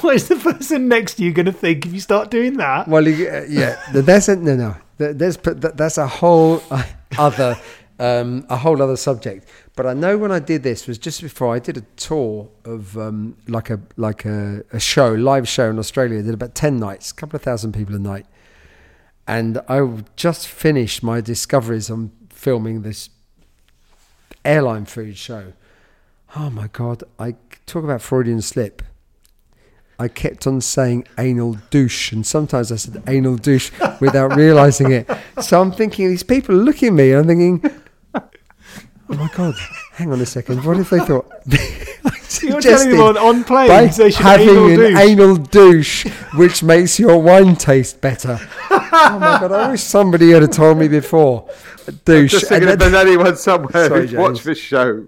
what 0.00 0.16
is 0.16 0.28
the 0.28 0.36
person 0.36 0.88
next 0.88 1.14
to 1.14 1.22
you 1.24 1.32
going 1.32 1.46
to 1.46 1.52
think 1.52 1.86
if 1.86 1.92
you 1.94 2.00
start 2.00 2.30
doing 2.30 2.56
that? 2.58 2.88
Well, 2.88 3.06
you- 3.08 3.28
uh, 3.28 3.46
yeah, 3.48 3.80
th- 3.92 4.04
that's 4.04 4.28
a, 4.28 4.36
no, 4.36 4.56
no. 4.56 4.76
Th- 4.98 5.16
There's 5.16 5.36
that's 5.36 5.98
a 5.98 6.06
whole 6.06 6.62
uh, 6.70 6.82
other 7.18 7.56
um, 7.98 8.46
a 8.48 8.56
whole 8.56 8.80
other 8.82 8.96
subject. 8.96 9.48
But 9.76 9.86
I 9.86 9.94
know 9.94 10.18
when 10.18 10.32
I 10.32 10.38
did 10.38 10.62
this 10.62 10.86
was 10.86 10.98
just 10.98 11.22
before 11.22 11.54
I 11.54 11.58
did 11.58 11.76
a 11.76 11.82
tour 11.96 12.48
of 12.64 12.96
um, 12.98 13.36
like 13.46 13.70
a 13.70 13.80
like 13.96 14.24
a, 14.24 14.64
a 14.72 14.80
show, 14.80 15.12
live 15.12 15.48
show 15.48 15.70
in 15.70 15.78
Australia. 15.78 16.18
I 16.18 16.22
did 16.22 16.34
about 16.34 16.54
ten 16.54 16.78
nights, 16.78 17.10
a 17.10 17.14
couple 17.14 17.36
of 17.36 17.42
thousand 17.42 17.72
people 17.72 17.94
a 17.94 17.98
night, 17.98 18.26
and 19.26 19.58
I 19.68 20.02
just 20.16 20.48
finished 20.48 21.02
my 21.02 21.20
discoveries 21.20 21.90
on 21.90 22.12
filming 22.30 22.82
this 22.82 23.10
airline 24.44 24.84
food 24.84 25.16
show. 25.16 25.52
Oh 26.36 26.50
my 26.50 26.68
god! 26.68 27.04
I 27.18 27.36
talk 27.66 27.84
about 27.84 28.02
Freudian 28.02 28.42
slip. 28.42 28.82
I 29.98 30.06
kept 30.08 30.46
on 30.46 30.60
saying 30.60 31.06
anal 31.18 31.56
douche, 31.70 32.12
and 32.12 32.24
sometimes 32.26 32.70
I 32.70 32.76
said 32.76 33.02
anal 33.08 33.36
douche 33.36 33.72
without 34.00 34.36
realizing 34.36 34.92
it. 34.92 35.10
So 35.42 35.60
I'm 35.60 35.72
thinking, 35.72 36.08
these 36.08 36.22
people 36.22 36.54
are 36.54 36.62
looking 36.62 36.88
at 36.88 36.94
me, 36.94 37.12
and 37.12 37.20
I'm 37.30 37.60
thinking, 37.60 37.80
oh 38.14 38.28
my 39.08 39.28
God, 39.34 39.54
hang 39.92 40.12
on 40.12 40.20
a 40.20 40.26
second. 40.26 40.64
What 40.64 40.78
if 40.78 40.90
they 40.90 41.00
thought. 41.00 41.26
You're 42.42 42.60
telling 42.60 42.90
them 42.90 43.00
on, 43.00 43.16
on 43.16 43.42
by 43.42 43.66
planes 43.66 43.96
they 43.96 44.10
should 44.10 44.20
having 44.24 44.48
anal 44.48 44.68
an 44.70 44.76
douche. 44.76 44.98
anal 45.00 45.36
douche, 45.36 46.06
which 46.34 46.62
makes 46.62 47.00
your 47.00 47.20
wine 47.20 47.56
taste 47.56 48.00
better. 48.00 48.38
oh 48.70 49.18
my 49.20 49.38
God, 49.40 49.50
I 49.50 49.70
wish 49.72 49.82
somebody 49.82 50.30
had 50.30 50.52
told 50.52 50.78
me 50.78 50.86
before. 50.88 51.48
Douche. 52.04 52.30
Just 52.30 52.48
thinking 52.48 52.68
if 52.68 52.72
And 52.74 52.80
there's 52.82 52.92
then- 52.92 53.06
anyone 53.08 53.34
somewhere 53.36 53.88
Sorry, 53.88 54.02
who's 54.02 54.10
James. 54.10 54.20
watched 54.20 54.44
this 54.44 54.58
show 54.58 55.04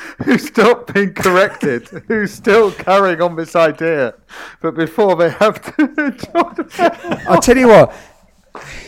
who's 0.24 0.56
not 0.56 0.92
been 0.92 1.14
corrected, 1.14 1.88
who's 2.08 2.32
still 2.32 2.72
carrying 2.72 3.20
on 3.20 3.36
this 3.36 3.56
idea, 3.56 4.14
but 4.60 4.74
before 4.74 5.16
they 5.16 5.30
have 5.30 5.62
to. 5.76 7.24
I'll 7.28 7.40
tell 7.40 7.56
you 7.56 7.68
what. 7.68 7.94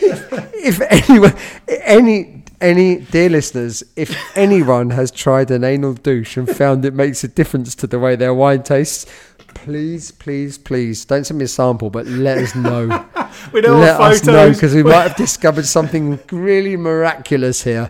If 0.01 0.81
anyone, 0.81 1.33
any, 1.67 2.43
any 2.59 2.97
dear 2.97 3.29
listeners, 3.29 3.83
if 3.95 4.15
anyone 4.35 4.89
has 4.89 5.09
tried 5.09 5.51
an 5.51 5.63
anal 5.63 5.93
douche 5.93 6.35
and 6.35 6.49
found 6.49 6.83
it 6.83 6.93
makes 6.93 7.23
a 7.23 7.29
difference 7.29 7.73
to 7.75 7.87
the 7.87 7.97
way 7.97 8.15
their 8.17 8.33
wine 8.33 8.63
tastes, 8.63 9.05
please, 9.53 10.11
please, 10.11 10.57
please 10.57 11.05
don't 11.05 11.23
send 11.23 11.39
me 11.39 11.45
a 11.45 11.47
sample, 11.47 11.89
but 11.89 12.05
let 12.07 12.37
us 12.37 12.55
know. 12.55 13.05
We 13.53 13.61
don't 13.61 13.79
let 13.79 13.99
want 13.99 14.13
us 14.13 14.25
know 14.25 14.33
photos. 14.33 14.57
because 14.57 14.75
we 14.75 14.83
might 14.83 15.03
have 15.03 15.15
discovered 15.15 15.65
something 15.65 16.19
really 16.31 16.75
miraculous 16.75 17.63
here. 17.63 17.89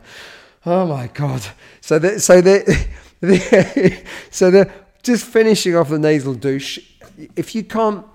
Oh 0.65 0.85
my 0.87 1.07
god! 1.07 1.45
So 1.81 1.99
that, 1.99 2.21
so 2.21 2.39
that, 2.39 2.87
so 4.31 4.51
the 4.51 4.69
just 5.01 5.25
finishing 5.25 5.75
off 5.75 5.89
the 5.89 5.99
nasal 5.99 6.33
douche. 6.33 6.79
If 7.35 7.55
you 7.55 7.63
can't, 7.63 8.05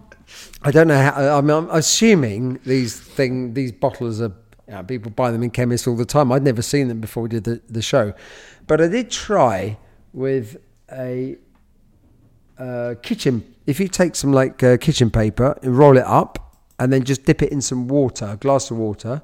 I 0.62 0.70
don't 0.70 0.88
know 0.88 1.00
how. 1.00 1.38
I 1.38 1.40
mean, 1.40 1.50
I'm 1.50 1.70
assuming 1.70 2.60
these 2.64 2.98
thing, 2.98 3.54
these 3.54 3.72
bottles 3.72 4.20
are. 4.20 4.32
You 4.66 4.74
know, 4.74 4.82
people 4.82 5.10
buy 5.10 5.30
them 5.30 5.42
in 5.42 5.48
chemists 5.48 5.86
all 5.86 5.96
the 5.96 6.04
time. 6.04 6.30
I'd 6.30 6.42
never 6.42 6.60
seen 6.60 6.88
them 6.88 7.00
before 7.00 7.22
we 7.22 7.30
did 7.30 7.44
the, 7.44 7.62
the 7.70 7.80
show, 7.80 8.12
but 8.66 8.82
I 8.82 8.88
did 8.88 9.10
try 9.10 9.78
with 10.12 10.58
a 10.92 11.38
uh, 12.58 12.96
kitchen. 13.02 13.54
If 13.66 13.80
you 13.80 13.88
take 13.88 14.14
some 14.14 14.30
like 14.30 14.62
uh, 14.62 14.76
kitchen 14.76 15.10
paper 15.10 15.58
and 15.62 15.78
roll 15.78 15.96
it 15.96 16.04
up, 16.04 16.48
and 16.78 16.92
then 16.92 17.04
just 17.04 17.24
dip 17.24 17.42
it 17.42 17.50
in 17.50 17.62
some 17.62 17.88
water, 17.88 18.26
a 18.26 18.36
glass 18.36 18.70
of 18.70 18.76
water, 18.76 19.22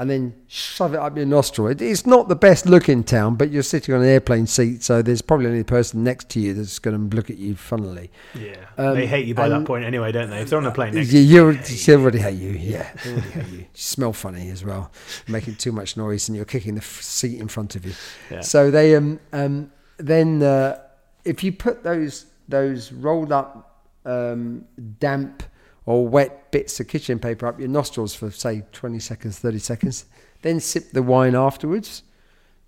and 0.00 0.08
then 0.08 0.34
shove 0.48 0.94
it 0.94 0.96
up 0.98 1.14
your 1.14 1.26
nostril. 1.26 1.68
It, 1.68 1.82
it's 1.82 2.06
not 2.06 2.28
the 2.28 2.34
best 2.34 2.64
look 2.64 2.88
in 2.88 3.04
town, 3.04 3.34
but 3.36 3.50
you're 3.50 3.62
sitting 3.62 3.94
on 3.94 4.00
an 4.00 4.08
airplane 4.08 4.46
seat, 4.46 4.82
so 4.82 5.02
there's 5.02 5.20
probably 5.20 5.44
only 5.46 5.58
the 5.58 5.64
person 5.66 6.02
next 6.02 6.30
to 6.30 6.40
you 6.40 6.54
that's 6.54 6.78
going 6.78 7.10
to 7.10 7.14
look 7.14 7.28
at 7.28 7.36
you 7.36 7.54
funnily. 7.54 8.10
Yeah, 8.34 8.56
Um, 8.78 8.94
they 8.94 9.06
hate 9.06 9.26
you 9.26 9.34
by 9.34 9.50
that 9.50 9.66
point 9.66 9.84
anyway, 9.84 10.10
don't 10.10 10.30
they? 10.30 10.40
If 10.40 10.48
they're 10.48 10.58
on 10.58 10.64
a 10.64 10.70
plane 10.72 10.94
next 10.94 11.12
You, 11.12 11.52
to 11.52 11.52
you, 11.52 11.52
they 11.86 11.94
already 11.94 12.18
hate 12.18 12.38
you. 12.38 12.50
Yeah, 12.52 12.90
they 13.04 13.10
already 13.12 13.30
hate 13.30 13.46
you. 13.48 13.58
You 13.58 13.66
smell 13.74 14.14
funny 14.14 14.48
as 14.48 14.64
well, 14.64 14.90
making 15.28 15.56
too 15.56 15.70
much 15.72 15.98
noise, 15.98 16.28
and 16.30 16.34
you're 16.36 16.46
kicking 16.46 16.76
the 16.76 16.80
f- 16.80 17.02
seat 17.02 17.38
in 17.38 17.48
front 17.48 17.76
of 17.76 17.84
you. 17.84 17.92
Yeah. 18.30 18.40
So 18.40 18.70
they 18.70 18.96
um 18.96 19.20
um 19.34 19.70
then 19.98 20.42
uh, 20.42 20.78
if 21.26 21.44
you 21.44 21.52
put 21.52 21.82
those 21.82 22.24
those 22.48 22.90
rolled 22.90 23.32
up 23.32 23.84
um, 24.06 24.64
damp 24.98 25.42
or 25.90 26.06
wet 26.06 26.52
bits 26.52 26.78
of 26.78 26.86
kitchen 26.86 27.18
paper 27.18 27.48
up 27.48 27.58
your 27.58 27.68
nostrils 27.68 28.14
for 28.14 28.30
say 28.30 28.62
20 28.70 29.00
seconds, 29.00 29.40
30 29.40 29.58
seconds, 29.58 30.04
then 30.42 30.60
sip 30.60 30.92
the 30.92 31.02
wine 31.02 31.34
afterwards, 31.34 32.04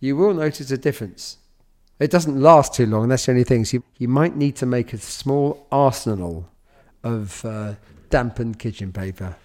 you 0.01 0.17
will 0.17 0.35
notice 0.35 0.73
a 0.73 0.77
difference. 0.77 1.39
It 2.01 2.11
doesn't 2.11 2.41
last 2.41 2.75
too 2.75 2.85
long. 2.85 3.09
That's 3.09 3.25
the 3.27 3.31
only 3.31 3.45
thing. 3.45 3.65
So 3.65 3.77
you, 3.77 3.85
you 3.97 4.09
might 4.09 4.35
need 4.35 4.57
to 4.57 4.67
make 4.67 4.93
a 4.93 4.99
small 4.99 5.69
arsenal 5.71 6.51
of 7.05 7.45
uh, 7.45 7.75
dampened 8.11 8.59
kitchen 8.59 8.93
paper. 8.93 9.37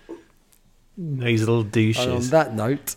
nasal 0.98 1.60
And 1.60 1.68
on 1.68 1.72
douches. 1.72 2.30
that 2.32 2.56
note, 2.56 2.96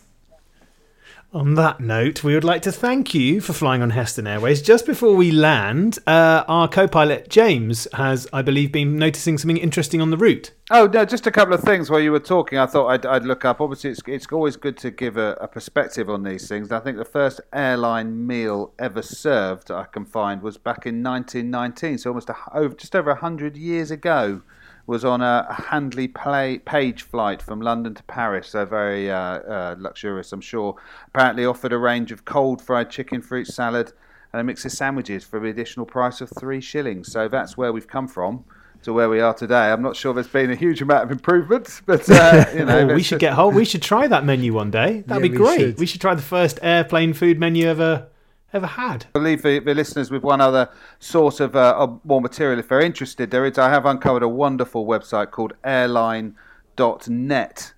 On 1.33 1.55
that 1.55 1.79
note, 1.79 2.25
we 2.25 2.35
would 2.35 2.43
like 2.43 2.61
to 2.63 2.73
thank 2.73 3.15
you 3.15 3.41
for 3.41 3.53
flying 3.53 3.83
on 3.83 3.91
Heston 3.91 4.27
Airways. 4.27 4.61
Just 4.61 4.85
before 4.85 5.15
we 5.15 5.31
land, 5.31 5.97
uh, 6.05 6.43
our 6.49 6.67
co-pilot 6.67 7.29
James 7.29 7.87
has, 7.93 8.27
I 8.33 8.43
believe, 8.43 8.73
been 8.73 8.97
noticing 8.97 9.39
something 9.39 9.57
interesting 9.57 10.01
on 10.01 10.11
the 10.11 10.17
route. 10.17 10.51
Oh 10.73 10.89
no, 10.89 11.05
just 11.05 11.29
a 11.29 11.31
couple 11.31 11.55
of 11.55 11.63
things 11.63 11.89
while 11.89 12.01
you 12.01 12.11
were 12.11 12.19
talking. 12.19 12.59
I 12.59 12.67
thought 12.67 12.89
I'd, 12.89 13.07
I'd 13.07 13.25
look 13.25 13.45
up. 13.45 13.61
Obviously, 13.61 13.91
it's 13.91 14.01
it's 14.09 14.27
always 14.33 14.57
good 14.57 14.77
to 14.79 14.91
give 14.91 15.17
a, 15.17 15.35
a 15.41 15.47
perspective 15.47 16.11
on 16.11 16.25
these 16.25 16.49
things. 16.49 16.73
I 16.73 16.81
think 16.81 16.99
the 16.99 17.05
first 17.05 17.41
airline 17.53 18.27
meal 18.27 18.73
ever 18.81 19.01
served 19.01 19.71
I 19.71 19.85
can 19.85 20.07
find 20.07 20.43
was 20.43 20.59
back 20.59 20.85
in 20.85 21.01
1919, 21.01 21.99
so 21.99 22.11
almost 22.11 22.29
a, 22.29 22.37
over, 22.53 22.75
just 22.75 22.97
over 22.97 23.15
hundred 23.15 23.57
years 23.57 23.93
ago. 23.93 24.43
Was 24.91 25.05
on 25.05 25.21
a, 25.21 25.47
a 25.49 25.55
Handley 25.55 26.09
play, 26.09 26.59
Page 26.59 27.03
flight 27.05 27.41
from 27.41 27.61
London 27.61 27.95
to 27.95 28.03
Paris, 28.03 28.49
so 28.49 28.65
very 28.65 29.09
uh, 29.09 29.17
uh, 29.17 29.77
luxurious, 29.79 30.33
I'm 30.33 30.41
sure. 30.41 30.75
Apparently, 31.07 31.45
offered 31.47 31.73
a 31.73 31.79
range 31.79 32.11
of 32.11 32.25
cold 32.25 32.61
fried 32.61 32.91
chicken, 32.91 33.23
fruit 33.23 33.47
salad, 33.47 33.93
and 34.33 34.41
a 34.41 34.43
mix 34.43 34.65
of 34.65 34.73
sandwiches 34.73 35.23
for 35.23 35.39
the 35.39 35.47
additional 35.47 35.87
price 35.87 36.21
of 36.21 36.29
three 36.37 36.61
shillings. 36.61 37.13
So 37.13 37.29
that's 37.29 37.57
where 37.57 37.73
we've 37.73 37.87
come 37.87 38.09
from 38.09 38.45
to 38.83 38.93
where 38.93 39.09
we 39.09 39.21
are 39.21 39.33
today. 39.33 39.71
I'm 39.71 39.81
not 39.81 39.95
sure 39.95 40.13
there's 40.13 40.27
been 40.27 40.51
a 40.51 40.57
huge 40.57 40.83
amount 40.83 41.05
of 41.05 41.13
improvement, 41.13 41.83
but 41.87 42.11
uh, 42.11 42.47
you 42.55 42.65
know, 42.65 42.81
Oh, 42.91 42.95
we 42.95 43.05
should 43.05 43.21
get 43.21 43.35
hold. 43.35 43.55
We 43.55 43.65
should 43.65 43.83
try 43.83 44.09
that 44.09 44.25
menu 44.25 44.53
one 44.55 44.73
day. 44.73 45.05
That'd 45.07 45.23
Yeah, 45.23 45.29
be 45.29 45.29
we 45.31 45.37
great. 45.37 45.61
should. 45.61 45.79
We 45.79 45.87
should 45.87 46.01
try 46.01 46.17
the 46.17 46.23
first 46.23 46.59
airplane 46.63 47.13
food 47.13 47.39
menu 47.39 47.69
ever 47.69 48.09
ever 48.53 48.67
had. 48.67 49.07
I'll 49.15 49.23
leave 49.23 49.43
the, 49.43 49.59
the 49.59 49.75
listeners 49.75 50.11
with 50.11 50.23
one 50.23 50.41
other 50.41 50.69
source 50.99 51.41
of, 51.41 51.55
uh, 51.57 51.89
more 52.05 52.21
material 52.21 52.59
if 52.59 52.69
they're 52.69 52.81
interested. 52.81 53.31
There 53.31 53.45
is, 53.45 53.59
I 53.59 53.71
have 53.71 53.87
uncovered 53.87 54.23
a 54.23 54.29
wonderful 54.29 54.87
website 54.87 55.31
called 55.31 55.53
airline.net, 55.65 56.35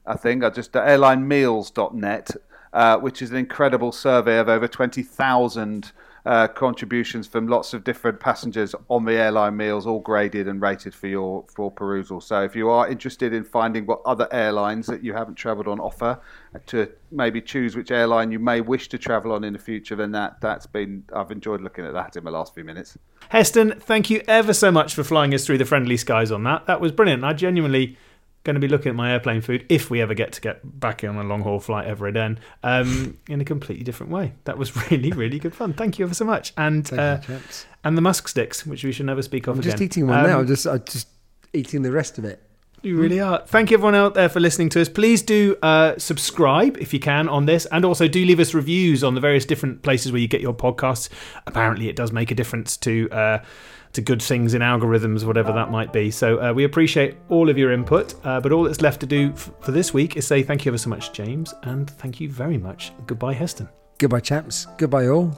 I 0.06 0.16
think, 0.16 0.44
I 0.44 0.50
just 0.50 0.76
uh, 0.76 0.84
airlinemeals.net, 0.84 2.30
uh, 2.72 2.98
which 2.98 3.22
is 3.22 3.30
an 3.30 3.36
incredible 3.36 3.92
survey 3.92 4.38
of 4.38 4.48
over 4.48 4.68
20,000 4.68 5.92
uh, 6.24 6.46
contributions 6.48 7.26
from 7.26 7.48
lots 7.48 7.74
of 7.74 7.82
different 7.84 8.20
passengers 8.20 8.74
on 8.88 9.04
the 9.04 9.14
airline 9.14 9.56
meals, 9.56 9.86
all 9.86 10.00
graded 10.00 10.46
and 10.46 10.60
rated 10.60 10.94
for 10.94 11.08
your 11.08 11.44
for 11.54 11.70
perusal. 11.70 12.20
So 12.20 12.42
if 12.42 12.54
you 12.54 12.70
are 12.70 12.88
interested 12.88 13.32
in 13.32 13.44
finding 13.44 13.86
what 13.86 14.00
other 14.04 14.28
airlines 14.32 14.86
that 14.86 15.02
you 15.02 15.12
haven't 15.14 15.34
travelled 15.34 15.66
on 15.66 15.80
offer, 15.80 16.20
uh, 16.54 16.58
to 16.66 16.90
maybe 17.10 17.40
choose 17.40 17.76
which 17.76 17.90
airline 17.90 18.30
you 18.30 18.38
may 18.38 18.60
wish 18.60 18.88
to 18.90 18.98
travel 18.98 19.32
on 19.32 19.44
in 19.44 19.52
the 19.52 19.58
future, 19.58 19.96
then 19.96 20.12
that 20.12 20.40
that's 20.40 20.66
been 20.66 21.04
I've 21.12 21.30
enjoyed 21.30 21.60
looking 21.60 21.84
at 21.84 21.92
that 21.94 22.16
in 22.16 22.24
the 22.24 22.30
last 22.30 22.54
few 22.54 22.64
minutes. 22.64 22.96
Heston, 23.30 23.80
thank 23.80 24.10
you 24.10 24.22
ever 24.28 24.52
so 24.52 24.70
much 24.70 24.94
for 24.94 25.02
flying 25.02 25.34
us 25.34 25.44
through 25.44 25.58
the 25.58 25.64
friendly 25.64 25.96
skies 25.96 26.30
on 26.30 26.44
that. 26.44 26.66
That 26.66 26.80
was 26.80 26.92
brilliant. 26.92 27.24
I 27.24 27.32
genuinely 27.32 27.96
going 28.44 28.54
to 28.54 28.60
be 28.60 28.68
looking 28.68 28.90
at 28.90 28.96
my 28.96 29.12
airplane 29.12 29.40
food 29.40 29.64
if 29.68 29.90
we 29.90 30.00
ever 30.00 30.14
get 30.14 30.32
to 30.32 30.40
get 30.40 30.80
back 30.80 31.04
on 31.04 31.16
a 31.16 31.22
long 31.22 31.42
haul 31.42 31.60
flight 31.60 31.86
ever 31.86 32.06
again 32.06 32.38
um, 32.62 33.18
in 33.28 33.40
a 33.40 33.44
completely 33.44 33.84
different 33.84 34.10
way. 34.12 34.32
That 34.44 34.58
was 34.58 34.74
really 34.90 35.12
really 35.12 35.38
good 35.38 35.54
fun. 35.54 35.72
Thank 35.72 35.98
you 35.98 36.04
ever 36.04 36.14
so 36.14 36.24
much. 36.24 36.52
And 36.56 36.92
uh, 36.92 37.20
you, 37.28 37.38
and 37.84 37.96
the 37.96 38.02
musk 38.02 38.28
sticks, 38.28 38.66
which 38.66 38.84
we 38.84 38.92
should 38.92 39.06
never 39.06 39.22
speak 39.22 39.46
of 39.46 39.54
I'm 39.54 39.60
again. 39.60 39.70
just 39.72 39.82
eating 39.82 40.06
one 40.06 40.20
Um, 40.20 40.26
now. 40.26 40.38
I'm 40.40 40.46
just, 40.46 40.66
I'm 40.66 40.82
just 40.84 41.08
eating 41.52 41.82
the 41.82 41.92
rest 41.92 42.18
of 42.18 42.24
it. 42.24 42.42
You 42.84 42.96
really 42.98 43.20
are. 43.20 43.42
Thank 43.46 43.70
you, 43.70 43.76
everyone 43.76 43.94
out 43.94 44.14
there, 44.14 44.28
for 44.28 44.40
listening 44.40 44.68
to 44.70 44.80
us. 44.80 44.88
Please 44.88 45.22
do 45.22 45.56
uh, 45.62 45.96
subscribe 45.98 46.76
if 46.78 46.92
you 46.92 46.98
can 46.98 47.28
on 47.28 47.46
this, 47.46 47.64
and 47.66 47.84
also 47.84 48.08
do 48.08 48.24
leave 48.24 48.40
us 48.40 48.54
reviews 48.54 49.04
on 49.04 49.14
the 49.14 49.20
various 49.20 49.44
different 49.44 49.82
places 49.82 50.10
where 50.10 50.20
you 50.20 50.26
get 50.26 50.40
your 50.40 50.52
podcasts. 50.52 51.08
Apparently, 51.46 51.88
it 51.88 51.94
does 51.94 52.10
make 52.10 52.32
a 52.32 52.34
difference 52.34 52.76
to 52.78 53.08
uh, 53.12 53.38
to 53.92 54.00
good 54.00 54.22
things 54.22 54.54
in 54.54 54.62
algorithms, 54.62 55.24
whatever 55.24 55.52
that 55.52 55.70
might 55.70 55.92
be. 55.92 56.10
So 56.10 56.40
uh, 56.40 56.52
we 56.52 56.64
appreciate 56.64 57.16
all 57.28 57.48
of 57.50 57.58
your 57.58 57.72
input. 57.72 58.14
Uh, 58.24 58.40
but 58.40 58.52
all 58.52 58.64
that's 58.64 58.80
left 58.80 59.00
to 59.00 59.06
do 59.06 59.30
f- 59.32 59.50
for 59.60 59.72
this 59.72 59.92
week 59.92 60.16
is 60.16 60.26
say 60.26 60.42
thank 60.42 60.64
you 60.64 60.70
ever 60.70 60.78
so 60.78 60.90
much, 60.90 61.12
James, 61.12 61.54
and 61.64 61.90
thank 61.90 62.20
you 62.20 62.30
very 62.30 62.58
much. 62.58 62.92
Goodbye, 63.06 63.34
Heston. 63.34 63.68
Goodbye, 63.98 64.20
chaps. 64.20 64.66
Goodbye, 64.78 65.08
all. 65.08 65.36